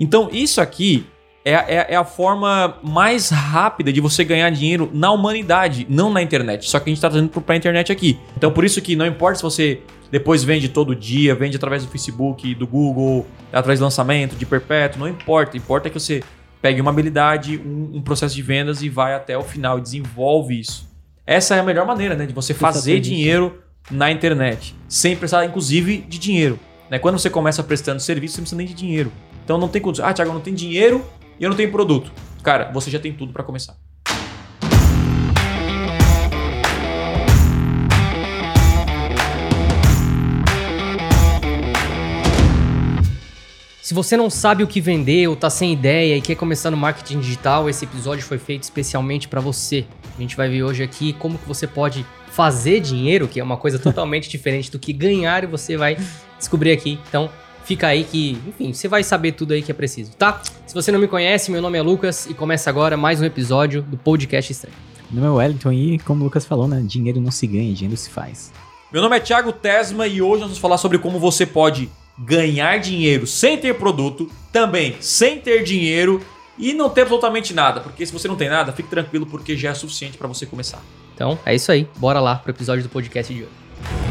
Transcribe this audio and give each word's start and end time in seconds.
Então, 0.00 0.30
isso 0.32 0.62
aqui 0.62 1.06
é, 1.44 1.52
é, 1.52 1.86
é, 1.90 1.96
a 1.96 2.04
forma 2.04 2.78
mais 2.82 3.28
rápida 3.28 3.92
de 3.92 4.00
você 4.00 4.24
ganhar 4.24 4.48
dinheiro 4.50 4.90
na 4.92 5.12
humanidade, 5.12 5.86
não 5.88 6.10
na 6.10 6.22
internet. 6.22 6.68
Só 6.68 6.80
que 6.80 6.84
a 6.84 6.90
gente 6.90 6.96
está 6.98 7.10
trazendo 7.10 7.28
para 7.28 7.54
a 7.54 7.56
internet 7.56 7.92
aqui. 7.92 8.18
Então, 8.36 8.50
por 8.50 8.64
isso 8.64 8.80
que 8.80 8.96
não 8.96 9.06
importa 9.06 9.36
se 9.36 9.42
você 9.42 9.80
depois 10.10 10.42
vende 10.42 10.68
todo 10.68 10.96
dia, 10.96 11.34
vende 11.34 11.56
através 11.56 11.84
do 11.84 11.90
Facebook, 11.90 12.54
do 12.54 12.66
Google, 12.66 13.26
através 13.52 13.78
do 13.78 13.84
lançamento, 13.84 14.34
de 14.34 14.46
perpétuo, 14.46 15.00
não 15.00 15.08
importa. 15.08 15.56
Importa 15.56 15.88
que 15.88 16.00
você 16.00 16.22
pegue 16.60 16.80
uma 16.80 16.90
habilidade, 16.90 17.58
um, 17.58 17.98
um 17.98 18.02
processo 18.02 18.34
de 18.34 18.42
vendas 18.42 18.82
e 18.82 18.88
vai 18.88 19.14
até 19.14 19.36
o 19.36 19.42
final 19.42 19.78
e 19.78 19.82
desenvolve 19.82 20.58
isso. 20.58 20.88
Essa 21.26 21.54
é 21.54 21.60
a 21.60 21.62
melhor 21.62 21.86
maneira 21.86 22.14
né, 22.16 22.26
de 22.26 22.34
você 22.34 22.52
fazer 22.52 23.00
dinheiro 23.00 23.62
na 23.90 24.10
internet, 24.10 24.74
sem 24.88 25.16
precisar, 25.16 25.44
inclusive, 25.44 25.98
de 25.98 26.18
dinheiro. 26.18 26.58
Né? 26.90 26.98
Quando 26.98 27.18
você 27.18 27.30
começa 27.30 27.62
prestando 27.62 28.00
serviço, 28.00 28.34
você 28.34 28.40
não 28.40 28.44
precisa 28.44 28.56
nem 28.58 28.66
de 28.66 28.74
dinheiro. 28.74 29.12
Então 29.50 29.58
não 29.58 29.66
tem 29.66 29.82
condição. 29.82 30.06
Ah, 30.06 30.12
Thiago, 30.12 30.30
eu 30.30 30.34
não 30.34 30.40
tenho 30.40 30.54
dinheiro 30.54 31.04
e 31.36 31.42
eu 31.42 31.50
não 31.50 31.56
tenho 31.56 31.72
produto. 31.72 32.12
Cara, 32.40 32.70
você 32.70 32.88
já 32.88 33.00
tem 33.00 33.12
tudo 33.12 33.32
para 33.32 33.42
começar. 33.42 33.76
Se 43.82 43.92
você 43.92 44.16
não 44.16 44.30
sabe 44.30 44.62
o 44.62 44.68
que 44.68 44.80
vender 44.80 45.26
ou 45.26 45.34
tá 45.34 45.50
sem 45.50 45.72
ideia 45.72 46.16
e 46.16 46.20
quer 46.20 46.36
começar 46.36 46.70
no 46.70 46.76
marketing 46.76 47.18
digital, 47.18 47.68
esse 47.68 47.84
episódio 47.84 48.24
foi 48.24 48.38
feito 48.38 48.62
especialmente 48.62 49.26
para 49.26 49.40
você. 49.40 49.84
A 50.16 50.20
gente 50.20 50.36
vai 50.36 50.48
ver 50.48 50.62
hoje 50.62 50.84
aqui 50.84 51.12
como 51.14 51.36
que 51.36 51.48
você 51.48 51.66
pode 51.66 52.06
fazer 52.28 52.78
dinheiro, 52.78 53.26
que 53.26 53.40
é 53.40 53.42
uma 53.42 53.56
coisa 53.56 53.80
totalmente 53.80 54.28
diferente 54.30 54.70
do 54.70 54.78
que 54.78 54.92
ganhar 54.92 55.42
e 55.42 55.48
você 55.48 55.76
vai 55.76 55.96
descobrir 56.38 56.70
aqui. 56.70 57.00
Então, 57.08 57.28
fica 57.70 57.86
aí 57.86 58.02
que, 58.02 58.36
enfim, 58.48 58.72
você 58.72 58.88
vai 58.88 59.04
saber 59.04 59.30
tudo 59.30 59.52
aí 59.52 59.62
que 59.62 59.70
é 59.70 59.74
preciso, 59.74 60.10
tá? 60.16 60.42
Se 60.66 60.74
você 60.74 60.90
não 60.90 60.98
me 60.98 61.06
conhece, 61.06 61.52
meu 61.52 61.62
nome 61.62 61.78
é 61.78 61.82
Lucas 61.82 62.26
e 62.26 62.34
começa 62.34 62.68
agora 62.68 62.96
mais 62.96 63.20
um 63.20 63.24
episódio 63.24 63.80
do 63.80 63.96
Podcast 63.96 64.50
Estranho. 64.50 64.74
Meu 65.08 65.22
nome 65.22 65.36
é 65.36 65.38
Wellington 65.38 65.70
e, 65.70 65.98
como 66.00 66.22
o 66.22 66.24
Lucas 66.24 66.44
falou, 66.44 66.66
né, 66.66 66.82
dinheiro 66.84 67.20
não 67.20 67.30
se 67.30 67.46
ganha, 67.46 67.72
dinheiro 67.72 67.96
se 67.96 68.10
faz. 68.10 68.52
Meu 68.92 69.00
nome 69.00 69.16
é 69.16 69.20
Thiago 69.20 69.52
Tesma 69.52 70.08
e 70.08 70.20
hoje 70.20 70.40
nós 70.40 70.48
vamos 70.48 70.58
falar 70.58 70.78
sobre 70.78 70.98
como 70.98 71.20
você 71.20 71.46
pode 71.46 71.88
ganhar 72.18 72.80
dinheiro 72.80 73.24
sem 73.24 73.56
ter 73.56 73.76
produto, 73.76 74.28
também 74.50 74.96
sem 75.00 75.38
ter 75.38 75.62
dinheiro 75.62 76.20
e 76.58 76.72
não 76.72 76.90
ter 76.90 77.02
absolutamente 77.02 77.54
nada, 77.54 77.80
porque 77.80 78.04
se 78.04 78.12
você 78.12 78.26
não 78.26 78.34
tem 78.34 78.48
nada, 78.48 78.72
fique 78.72 78.88
tranquilo 78.88 79.26
porque 79.26 79.56
já 79.56 79.70
é 79.70 79.74
suficiente 79.74 80.18
para 80.18 80.26
você 80.26 80.44
começar. 80.44 80.82
Então, 81.14 81.38
é 81.46 81.54
isso 81.54 81.70
aí. 81.70 81.86
Bora 81.98 82.18
lá 82.18 82.34
pro 82.34 82.50
episódio 82.50 82.82
do 82.82 82.88
podcast 82.88 83.32
de 83.32 83.42
hoje. 83.42 84.09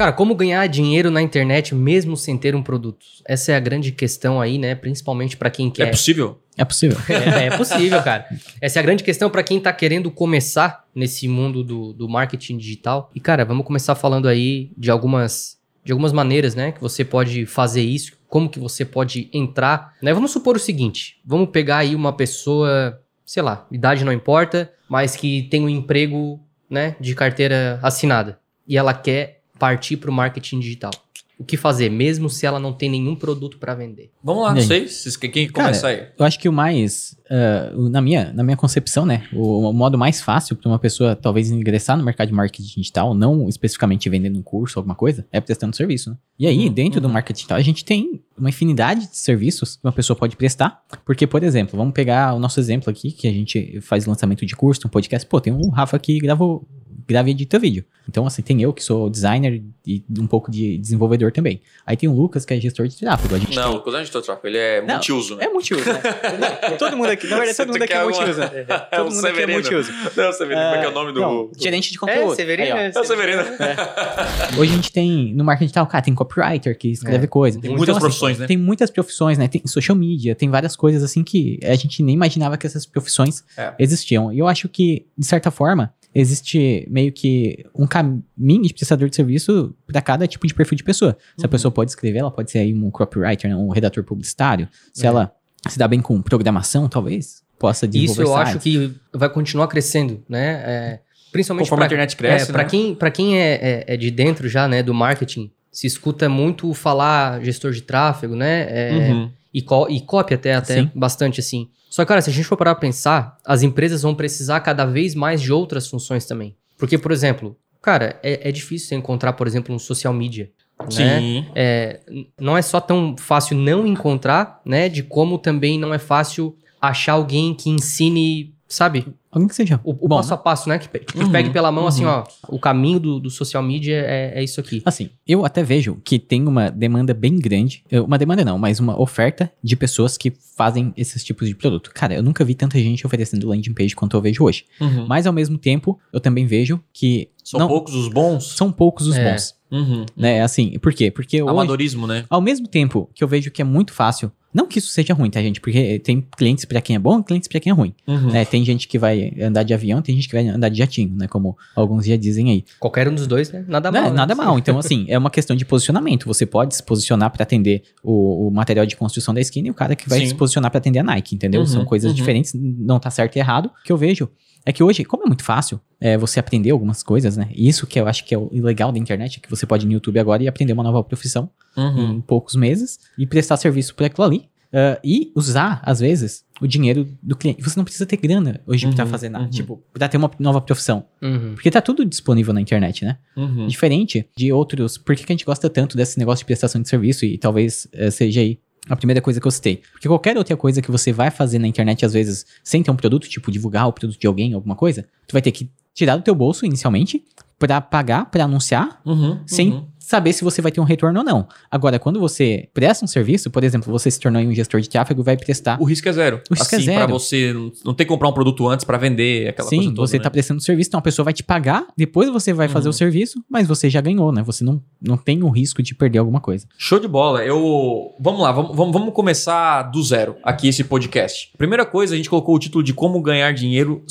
Cara, 0.00 0.12
como 0.14 0.34
ganhar 0.34 0.66
dinheiro 0.66 1.10
na 1.10 1.20
internet 1.20 1.74
mesmo 1.74 2.16
sem 2.16 2.38
ter 2.38 2.56
um 2.56 2.62
produto? 2.62 3.04
Essa 3.28 3.52
é 3.52 3.54
a 3.54 3.60
grande 3.60 3.92
questão 3.92 4.40
aí, 4.40 4.56
né? 4.56 4.74
Principalmente 4.74 5.36
para 5.36 5.50
quem 5.50 5.70
quer. 5.70 5.88
É 5.88 5.90
possível? 5.90 6.40
É 6.56 6.64
possível. 6.64 6.96
É, 7.06 7.48
é 7.48 7.56
possível, 7.58 8.02
cara. 8.02 8.26
Essa 8.62 8.78
é 8.78 8.80
a 8.80 8.82
grande 8.82 9.04
questão 9.04 9.28
para 9.28 9.42
quem 9.42 9.60
tá 9.60 9.70
querendo 9.74 10.10
começar 10.10 10.86
nesse 10.94 11.28
mundo 11.28 11.62
do, 11.62 11.92
do 11.92 12.08
marketing 12.08 12.56
digital. 12.56 13.10
E, 13.14 13.20
cara, 13.20 13.44
vamos 13.44 13.66
começar 13.66 13.94
falando 13.94 14.26
aí 14.26 14.70
de 14.74 14.90
algumas, 14.90 15.58
de 15.84 15.92
algumas 15.92 16.14
maneiras, 16.14 16.54
né? 16.54 16.72
Que 16.72 16.80
você 16.80 17.04
pode 17.04 17.44
fazer 17.44 17.82
isso, 17.82 18.12
como 18.26 18.48
que 18.48 18.58
você 18.58 18.86
pode 18.86 19.28
entrar. 19.34 19.96
Né? 20.00 20.14
Vamos 20.14 20.30
supor 20.30 20.56
o 20.56 20.58
seguinte: 20.58 21.20
vamos 21.26 21.50
pegar 21.50 21.76
aí 21.76 21.94
uma 21.94 22.14
pessoa, 22.14 22.98
sei 23.26 23.42
lá, 23.42 23.66
idade 23.70 24.02
não 24.02 24.14
importa, 24.14 24.72
mas 24.88 25.14
que 25.14 25.42
tem 25.50 25.62
um 25.62 25.68
emprego 25.68 26.40
né, 26.70 26.96
de 26.98 27.14
carteira 27.14 27.78
assinada. 27.82 28.38
E 28.66 28.78
ela 28.78 28.94
quer 28.94 29.39
partir 29.60 29.98
para 29.98 30.10
o 30.10 30.12
marketing 30.12 30.58
digital? 30.58 30.90
O 31.38 31.44
que 31.44 31.56
fazer, 31.56 31.88
mesmo 31.88 32.28
se 32.28 32.44
ela 32.44 32.60
não 32.60 32.70
tem 32.70 32.90
nenhum 32.90 33.16
produto 33.16 33.56
para 33.56 33.74
vender? 33.74 34.10
Vamos 34.22 34.42
lá, 34.42 34.54
não 34.54 34.60
sei. 34.60 34.86
Quem 35.32 35.48
começa 35.48 35.88
aí? 35.88 36.08
Eu 36.18 36.26
acho 36.26 36.38
que 36.38 36.46
o 36.46 36.52
mais, 36.52 37.16
uh, 37.30 37.88
na, 37.88 38.02
minha, 38.02 38.30
na 38.34 38.44
minha 38.44 38.58
concepção, 38.58 39.06
né? 39.06 39.26
O, 39.32 39.70
o 39.70 39.72
modo 39.72 39.96
mais 39.96 40.20
fácil 40.20 40.54
para 40.54 40.68
uma 40.68 40.78
pessoa 40.78 41.16
talvez 41.16 41.50
ingressar 41.50 41.96
no 41.96 42.04
mercado 42.04 42.28
de 42.28 42.34
marketing 42.34 42.80
digital, 42.80 43.14
não 43.14 43.48
especificamente 43.48 44.06
vendendo 44.10 44.38
um 44.38 44.42
curso 44.42 44.78
ou 44.78 44.80
alguma 44.82 44.94
coisa, 44.94 45.26
é 45.32 45.40
prestando 45.40 45.74
serviço, 45.74 46.10
né? 46.10 46.16
E 46.38 46.46
aí, 46.46 46.66
uhum, 46.66 46.74
dentro 46.74 47.00
uhum. 47.00 47.08
do 47.08 47.08
marketing 47.08 47.38
digital, 47.38 47.56
a 47.56 47.62
gente 47.62 47.86
tem 47.86 48.22
uma 48.36 48.50
infinidade 48.50 49.08
de 49.08 49.16
serviços 49.16 49.76
que 49.76 49.86
uma 49.86 49.92
pessoa 49.92 50.14
pode 50.14 50.36
prestar. 50.36 50.82
Porque, 51.06 51.26
por 51.26 51.42
exemplo, 51.42 51.74
vamos 51.74 51.94
pegar 51.94 52.34
o 52.34 52.38
nosso 52.38 52.60
exemplo 52.60 52.90
aqui, 52.90 53.12
que 53.12 53.26
a 53.26 53.32
gente 53.32 53.80
faz 53.80 54.04
lançamento 54.04 54.44
de 54.44 54.54
curso, 54.54 54.86
um 54.86 54.90
podcast. 54.90 55.26
Pô, 55.26 55.40
tem 55.40 55.54
um 55.54 55.70
Rafa 55.70 55.98
que 55.98 56.18
gravou 56.18 56.68
grava 57.12 57.28
e 57.28 57.32
edita 57.32 57.58
vídeo. 57.58 57.84
Então, 58.08 58.26
assim, 58.26 58.42
tem 58.42 58.60
eu 58.60 58.72
que 58.72 58.82
sou 58.82 59.08
designer 59.08 59.62
e 59.86 60.02
um 60.18 60.26
pouco 60.26 60.50
de 60.50 60.76
desenvolvedor 60.78 61.30
também. 61.30 61.60
Aí 61.86 61.96
tem 61.96 62.08
o 62.08 62.12
Lucas, 62.12 62.44
que 62.44 62.52
é 62.52 62.60
gestor 62.60 62.88
de 62.88 62.96
tráfego. 62.96 63.34
A 63.34 63.38
gente 63.38 63.54
não, 63.54 63.62
tem... 63.62 63.72
o 63.72 63.74
Lucas 63.76 63.92
não 63.92 64.00
é 64.00 64.02
gestor 64.02 64.20
de 64.20 64.26
tráfego, 64.26 64.48
ele 64.48 64.58
é 64.58 64.82
não, 64.82 64.94
multiuso. 64.94 65.36
Né? 65.36 65.44
É 65.44 65.48
multiuso, 65.48 65.84
né? 65.92 66.00
todo 66.78 66.96
mundo 66.96 67.10
aqui, 67.10 67.26
na 67.28 67.36
verdade, 67.36 67.56
todo 67.56 67.68
mundo 67.68 67.82
aqui 67.82 67.92
é 67.92 68.02
multiuso. 68.02 68.40
Né? 68.40 68.50
É, 68.68 68.78
todo 68.78 69.14
mundo 69.14 69.26
aqui 69.26 69.42
é 69.42 69.46
multiuso. 69.46 69.92
Não, 70.16 70.30
o 70.30 70.32
Severino, 70.32 70.64
como 70.64 70.74
é 70.74 70.78
que 70.80 70.86
é 70.86 70.88
o 70.88 70.92
nome 70.92 71.12
do... 71.12 71.20
Não, 71.20 71.50
gerente 71.56 71.92
de 71.92 71.98
conteúdo. 71.98 72.32
É, 72.32 72.36
Severino. 72.36 72.76
Aí, 72.76 72.92
é, 72.94 73.00
o 73.00 73.04
Severino. 73.04 73.42
É. 73.42 74.58
Hoje 74.58 74.72
a 74.72 74.76
gente 74.76 74.92
tem, 74.92 75.32
no 75.34 75.44
marketing 75.44 75.66
digital, 75.66 75.86
cara, 75.86 76.02
tem 76.02 76.14
copywriter 76.14 76.76
que 76.76 76.88
escreve 76.88 77.24
é. 77.24 77.28
coisa. 77.28 77.60
Tem, 77.60 77.70
muitas 77.70 77.88
então, 77.88 78.00
profissões, 78.00 78.32
assim, 78.32 78.42
né? 78.42 78.48
Tem 78.48 78.56
muitas 78.56 78.90
profissões, 78.90 79.38
né? 79.38 79.48
Tem 79.48 79.62
social 79.66 79.96
media, 79.96 80.34
tem 80.34 80.50
várias 80.50 80.74
coisas 80.74 81.02
assim 81.02 81.22
que 81.22 81.60
a 81.62 81.74
gente 81.74 82.02
nem 82.02 82.14
imaginava 82.14 82.56
que 82.56 82.66
essas 82.66 82.84
profissões 82.84 83.44
é. 83.56 83.72
existiam. 83.78 84.32
E 84.32 84.38
eu 84.38 84.48
acho 84.48 84.68
que, 84.68 85.06
de 85.16 85.26
certa 85.26 85.50
forma, 85.50 85.92
existe 86.14 86.86
meio 86.90 87.12
que 87.12 87.64
um 87.74 87.86
caminho 87.86 88.62
de 88.62 88.74
prestador 88.74 89.08
de 89.08 89.16
serviço 89.16 89.74
para 89.86 90.00
cada 90.00 90.26
tipo 90.26 90.46
de 90.46 90.54
perfil 90.54 90.76
de 90.76 90.84
pessoa. 90.84 91.16
Se 91.36 91.42
uhum. 91.42 91.46
a 91.46 91.48
pessoa 91.48 91.72
pode 91.72 91.90
escrever, 91.90 92.18
ela 92.18 92.30
pode 92.30 92.50
ser 92.50 92.58
aí 92.58 92.74
um 92.74 92.90
copywriter, 92.90 93.50
né, 93.50 93.56
um 93.56 93.70
redator 93.70 94.02
publicitário. 94.04 94.68
Se 94.92 95.04
é. 95.04 95.08
ela 95.08 95.32
se 95.68 95.78
dá 95.78 95.86
bem 95.86 96.00
com 96.00 96.20
programação, 96.20 96.88
talvez 96.88 97.42
possa 97.58 97.86
desenvolver 97.86 98.22
Isso 98.22 98.30
eu 98.32 98.36
acho 98.36 98.58
que 98.58 98.94
vai 99.12 99.28
continuar 99.28 99.68
crescendo, 99.68 100.22
né? 100.28 100.62
É, 100.64 101.00
principalmente 101.30 101.66
Conforme 101.66 101.80
pra, 101.80 101.84
a 101.84 101.88
internet 101.88 102.16
cresce, 102.16 102.50
é, 102.50 102.52
Para 102.52 102.62
né? 102.62 102.68
quem, 102.68 102.94
pra 102.94 103.10
quem 103.10 103.38
é, 103.38 103.52
é, 103.52 103.84
é, 103.86 103.96
de 103.96 104.10
dentro 104.10 104.48
já, 104.48 104.66
né, 104.66 104.82
do 104.82 104.94
marketing, 104.94 105.52
se 105.70 105.86
escuta 105.86 106.28
muito 106.28 106.72
falar 106.74 107.42
gestor 107.42 107.72
de 107.72 107.82
tráfego, 107.82 108.34
né? 108.34 108.66
É, 108.68 108.92
uhum. 108.92 109.30
E, 109.52 109.58
e 109.96 110.00
copy 110.00 110.34
até, 110.34 110.54
até 110.54 110.90
bastante, 110.94 111.40
assim. 111.40 111.68
Só 111.88 112.04
que, 112.04 112.08
cara, 112.08 112.20
se 112.20 112.30
a 112.30 112.32
gente 112.32 112.44
for 112.44 112.56
parar 112.56 112.74
pra 112.74 112.80
pensar, 112.80 113.36
as 113.44 113.62
empresas 113.62 114.02
vão 114.02 114.14
precisar 114.14 114.60
cada 114.60 114.84
vez 114.84 115.14
mais 115.14 115.42
de 115.42 115.52
outras 115.52 115.88
funções 115.88 116.24
também. 116.24 116.56
Porque, 116.78 116.96
por 116.96 117.10
exemplo, 117.10 117.56
cara, 117.82 118.18
é, 118.22 118.48
é 118.48 118.52
difícil 118.52 118.88
você 118.88 118.94
encontrar, 118.94 119.32
por 119.32 119.46
exemplo, 119.46 119.74
um 119.74 119.78
social 119.78 120.12
media. 120.12 120.50
Né? 120.80 121.20
Sim. 121.20 121.46
É, 121.54 122.00
não 122.40 122.56
é 122.56 122.62
só 122.62 122.80
tão 122.80 123.16
fácil 123.18 123.56
não 123.56 123.86
encontrar, 123.86 124.60
né? 124.64 124.88
De 124.88 125.02
como 125.02 125.36
também 125.36 125.78
não 125.78 125.92
é 125.92 125.98
fácil 125.98 126.56
achar 126.80 127.12
alguém 127.12 127.54
que 127.54 127.68
ensine, 127.68 128.54
sabe? 128.70 129.04
Alguém 129.32 129.48
que 129.48 129.54
seja. 129.54 129.80
O, 129.84 129.90
o 129.90 130.08
Bom, 130.08 130.16
passo 130.16 130.30
né? 130.30 130.34
a 130.34 130.38
passo, 130.38 130.68
né? 130.68 130.78
Que, 130.78 130.98
que 130.98 131.18
uhum, 131.18 131.30
pegue 131.30 131.50
pela 131.50 131.70
mão, 131.70 131.86
assim, 131.86 132.04
uhum. 132.04 132.20
assim, 132.20 132.34
ó. 132.48 132.54
O 132.54 132.58
caminho 132.58 133.00
do, 133.00 133.20
do 133.20 133.28
social 133.28 133.62
media 133.62 133.96
é, 133.96 134.32
é, 134.36 134.44
isso 134.44 134.60
aqui. 134.60 134.80
Assim, 134.84 135.10
eu 135.26 135.44
até 135.44 135.62
vejo 135.62 136.00
que 136.04 136.18
tem 136.18 136.46
uma 136.46 136.70
demanda 136.70 137.12
bem 137.12 137.36
grande. 137.36 137.84
Uma 137.92 138.16
demanda 138.16 138.44
não, 138.44 138.56
mas 138.56 138.78
uma 138.78 139.00
oferta 139.00 139.52
de 139.62 139.76
pessoas 139.76 140.16
que 140.16 140.32
fazem 140.56 140.92
esses 140.96 141.22
tipos 141.24 141.48
de 141.48 141.54
produto. 141.54 141.90
Cara, 141.92 142.14
eu 142.14 142.22
nunca 142.22 142.44
vi 142.44 142.54
tanta 142.54 142.78
gente 142.78 143.04
oferecendo 143.04 143.48
landing 143.48 143.74
page 143.74 143.94
quanto 143.94 144.16
eu 144.16 144.22
vejo 144.22 144.44
hoje. 144.44 144.64
Uhum. 144.80 145.06
Mas 145.06 145.26
ao 145.26 145.32
mesmo 145.32 145.58
tempo, 145.58 145.98
eu 146.12 146.20
também 146.20 146.46
vejo 146.46 146.80
que. 146.92 147.28
São 147.44 147.58
não, 147.58 147.68
poucos 147.68 147.94
os 147.94 148.08
bons? 148.08 148.44
São 148.56 148.70
poucos 148.70 149.08
os 149.08 149.16
é. 149.16 149.32
bons. 149.32 149.54
Uhum. 149.70 150.06
Né? 150.16 150.42
Assim, 150.42 150.78
por 150.78 150.92
quê? 150.92 151.10
Porque 151.10 151.38
Amadorismo, 151.38 152.06
hoje, 152.06 152.14
né? 152.14 152.24
Ao 152.28 152.40
mesmo 152.40 152.68
tempo 152.68 153.08
que 153.14 153.22
eu 153.22 153.28
vejo 153.28 153.50
que 153.50 153.62
é 153.62 153.64
muito 153.64 153.92
fácil 153.92 154.30
não 154.52 154.66
que 154.66 154.78
isso 154.78 154.88
seja 154.88 155.14
ruim, 155.14 155.30
tá, 155.30 155.40
gente? 155.40 155.60
Porque 155.60 155.98
tem 156.00 156.26
clientes 156.36 156.64
para 156.64 156.80
quem 156.80 156.96
é 156.96 156.98
bom 156.98 157.20
e 157.20 157.24
clientes 157.24 157.48
para 157.48 157.60
quem 157.60 157.70
é 157.70 157.74
ruim. 157.74 157.94
Uhum. 158.06 158.32
Né? 158.32 158.44
Tem 158.44 158.64
gente 158.64 158.88
que 158.88 158.98
vai 158.98 159.32
andar 159.40 159.62
de 159.62 159.72
avião, 159.72 160.02
tem 160.02 160.14
gente 160.14 160.28
que 160.28 160.34
vai 160.34 160.48
andar 160.48 160.68
de 160.68 160.78
jatinho, 160.78 161.14
né? 161.16 161.28
Como 161.28 161.56
alguns 161.74 162.04
já 162.04 162.16
dizem 162.16 162.50
aí. 162.50 162.64
Qualquer 162.78 163.08
um 163.08 163.14
dos 163.14 163.26
dois, 163.26 163.50
né? 163.52 163.64
Nada 163.68 163.92
mal. 163.92 164.02
Né? 164.02 164.10
Nada 164.10 164.34
mal. 164.34 164.58
Então, 164.58 164.78
assim, 164.78 165.06
é 165.08 165.16
uma 165.16 165.30
questão 165.30 165.54
de 165.54 165.64
posicionamento. 165.64 166.26
Você 166.26 166.44
pode 166.44 166.74
se 166.74 166.82
posicionar 166.82 167.30
para 167.30 167.44
atender 167.44 167.82
o, 168.02 168.48
o, 168.48 168.50
material 168.50 168.84
de 168.84 168.96
construção 168.96 169.32
da 169.32 169.40
esquina 169.40 169.68
e 169.68 169.70
o 169.70 169.74
cara 169.74 169.94
que 169.94 170.08
vai 170.08 170.20
Sim. 170.20 170.26
se 170.26 170.34
posicionar 170.34 170.70
para 170.70 170.78
atender 170.78 170.98
a 170.98 171.04
Nike, 171.04 171.34
entendeu? 171.34 171.60
Uhum. 171.60 171.66
São 171.66 171.84
coisas 171.84 172.10
uhum. 172.10 172.16
diferentes, 172.16 172.52
não 172.54 172.98
tá 172.98 173.10
certo 173.10 173.36
e 173.36 173.38
errado. 173.38 173.66
O 173.66 173.84
que 173.84 173.92
eu 173.92 173.96
vejo 173.96 174.28
é 174.64 174.72
que 174.72 174.82
hoje, 174.82 175.04
como 175.04 175.24
é 175.24 175.26
muito 175.26 175.42
fácil 175.42 175.80
é, 176.00 176.18
você 176.18 176.38
aprender 176.38 176.70
algumas 176.70 177.02
coisas, 177.02 177.36
né? 177.36 177.48
Isso 177.54 177.86
que 177.86 177.98
eu 177.98 178.06
acho 178.06 178.24
que 178.24 178.34
é 178.34 178.38
o 178.38 178.50
legal 178.52 178.92
da 178.92 178.98
internet, 178.98 179.38
é 179.38 179.40
que 179.40 179.50
você 179.50 179.66
pode 179.66 179.84
ir 179.84 179.88
no 179.88 179.92
YouTube 179.92 180.18
agora 180.18 180.42
e 180.42 180.48
aprender 180.48 180.72
uma 180.72 180.82
nova 180.82 181.02
profissão 181.02 181.50
uhum. 181.76 182.12
em 182.12 182.20
poucos 182.20 182.54
meses 182.54 182.98
e 183.18 183.26
prestar 183.26 183.56
serviço 183.56 183.94
por 183.94 184.04
aquilo 184.04 184.26
ali. 184.26 184.39
Uh, 184.72 185.00
e 185.02 185.32
usar, 185.34 185.82
às 185.84 185.98
vezes, 185.98 186.44
o 186.60 186.66
dinheiro 186.66 187.08
do 187.20 187.34
cliente. 187.34 187.60
Você 187.62 187.76
não 187.76 187.84
precisa 187.84 188.06
ter 188.06 188.16
grana 188.16 188.60
hoje 188.66 188.86
uhum, 188.86 188.94
pra 188.94 189.04
fazer 189.04 189.28
nada. 189.28 189.44
Uhum. 189.44 189.50
Tipo, 189.50 189.82
pra 189.92 190.08
ter 190.08 190.16
uma 190.16 190.30
nova 190.38 190.60
profissão. 190.60 191.04
Uhum. 191.20 191.54
Porque 191.54 191.70
tá 191.70 191.80
tudo 191.80 192.04
disponível 192.04 192.54
na 192.54 192.60
internet, 192.60 193.04
né? 193.04 193.18
Uhum. 193.36 193.66
Diferente 193.66 194.28
de 194.36 194.52
outros. 194.52 194.96
Por 194.96 195.16
que, 195.16 195.24
que, 195.24 195.32
a 195.32 195.34
gente 195.34 195.44
gosta 195.44 195.68
tanto 195.68 195.96
desse 195.96 196.18
negócio 196.18 196.42
de 196.42 196.46
prestação 196.46 196.80
de 196.80 196.88
serviço? 196.88 197.24
E 197.24 197.36
talvez 197.36 197.88
uh, 197.94 198.10
seja 198.12 198.40
aí 198.40 198.60
a 198.88 198.96
primeira 198.96 199.20
coisa 199.20 199.40
que 199.40 199.46
eu 199.46 199.50
citei. 199.50 199.82
Porque 199.92 200.06
qualquer 200.06 200.38
outra 200.38 200.56
coisa 200.56 200.80
que 200.80 200.90
você 200.90 201.12
vai 201.12 201.30
fazer 201.30 201.58
na 201.58 201.66
internet, 201.66 202.06
às 202.06 202.12
vezes, 202.12 202.46
sem 202.62 202.82
ter 202.82 202.90
um 202.90 202.96
produto, 202.96 203.28
tipo 203.28 203.50
divulgar 203.50 203.88
o 203.88 203.92
produto 203.92 204.18
de 204.18 204.26
alguém, 204.26 204.54
alguma 204.54 204.76
coisa, 204.76 205.06
tu 205.26 205.32
vai 205.32 205.42
ter 205.42 205.50
que 205.50 205.70
tirar 205.92 206.16
do 206.16 206.22
teu 206.22 206.34
bolso 206.34 206.64
inicialmente 206.64 207.24
para 207.58 207.80
pagar, 207.80 208.30
para 208.30 208.44
anunciar, 208.44 209.00
uhum, 209.04 209.40
sem 209.46 209.86
saber 210.10 210.32
se 210.32 210.42
você 210.42 210.60
vai 210.60 210.72
ter 210.72 210.80
um 210.80 210.84
retorno 210.84 211.20
ou 211.20 211.24
não. 211.24 211.46
Agora, 211.70 211.96
quando 211.98 212.18
você 212.18 212.68
presta 212.74 213.04
um 213.04 213.08
serviço, 213.08 213.48
por 213.50 213.62
exemplo, 213.62 213.90
você 213.92 214.10
se 214.10 214.18
tornou 214.18 214.42
um 214.42 214.52
gestor 214.52 214.80
de 214.80 214.88
tráfego 214.90 215.20
e 215.22 215.24
vai 215.24 215.36
prestar. 215.36 215.80
O 215.80 215.84
risco 215.84 216.08
é 216.08 216.12
zero. 216.12 216.40
O 216.50 216.54
risco 216.54 216.74
é 216.74 216.78
assim, 216.78 216.90
é 216.90 216.94
zero. 216.94 216.98
Pra 216.98 217.06
você 217.06 217.54
não 217.84 217.94
ter 217.94 218.04
que 218.04 218.08
comprar 218.08 218.28
um 218.28 218.32
produto 218.32 218.66
antes 218.68 218.84
para 218.84 218.98
vender, 218.98 219.48
aquela 219.48 219.68
Sim, 219.68 219.76
coisa 219.76 219.90
toda. 219.94 220.06
você 220.08 220.16
né? 220.16 220.20
está 220.20 220.30
prestando 220.30 220.60
serviço, 220.60 220.88
então 220.88 220.98
a 220.98 221.02
pessoa 221.02 221.24
vai 221.24 221.32
te 221.32 221.44
pagar, 221.44 221.86
depois 221.96 222.28
você 222.28 222.52
vai 222.52 222.66
fazer 222.68 222.88
Uhum. 222.88 222.90
o 222.90 222.92
serviço, 222.94 223.44
mas 223.48 223.68
você 223.68 223.88
já 223.88 224.00
ganhou, 224.00 224.32
né? 224.32 224.42
Você 224.42 224.64
não, 224.64 224.82
não 225.00 225.16
tem 225.16 225.42
o 225.44 225.48
risco 225.48 225.80
de 225.82 225.94
perder 225.94 226.18
alguma 226.18 226.40
coisa. 226.40 226.66
Show 226.76 226.98
de 226.98 227.06
bola. 227.06 227.44
Eu. 227.44 228.12
Vamos 228.18 228.40
lá, 228.40 228.50
vamos, 228.50 228.76
vamos, 228.76 228.92
vamos 228.92 229.14
começar 229.14 229.82
do 229.84 230.02
zero 230.02 230.36
aqui 230.42 230.66
esse 230.68 230.82
podcast. 230.82 231.52
Primeira 231.56 231.86
coisa, 231.86 232.14
a 232.14 232.16
gente 232.16 232.28
colocou 232.28 232.56
o 232.56 232.58
título 232.58 232.82
de 232.82 232.92
como 232.92 233.20
ganhar 233.22 233.52
dinheiro 233.52 234.02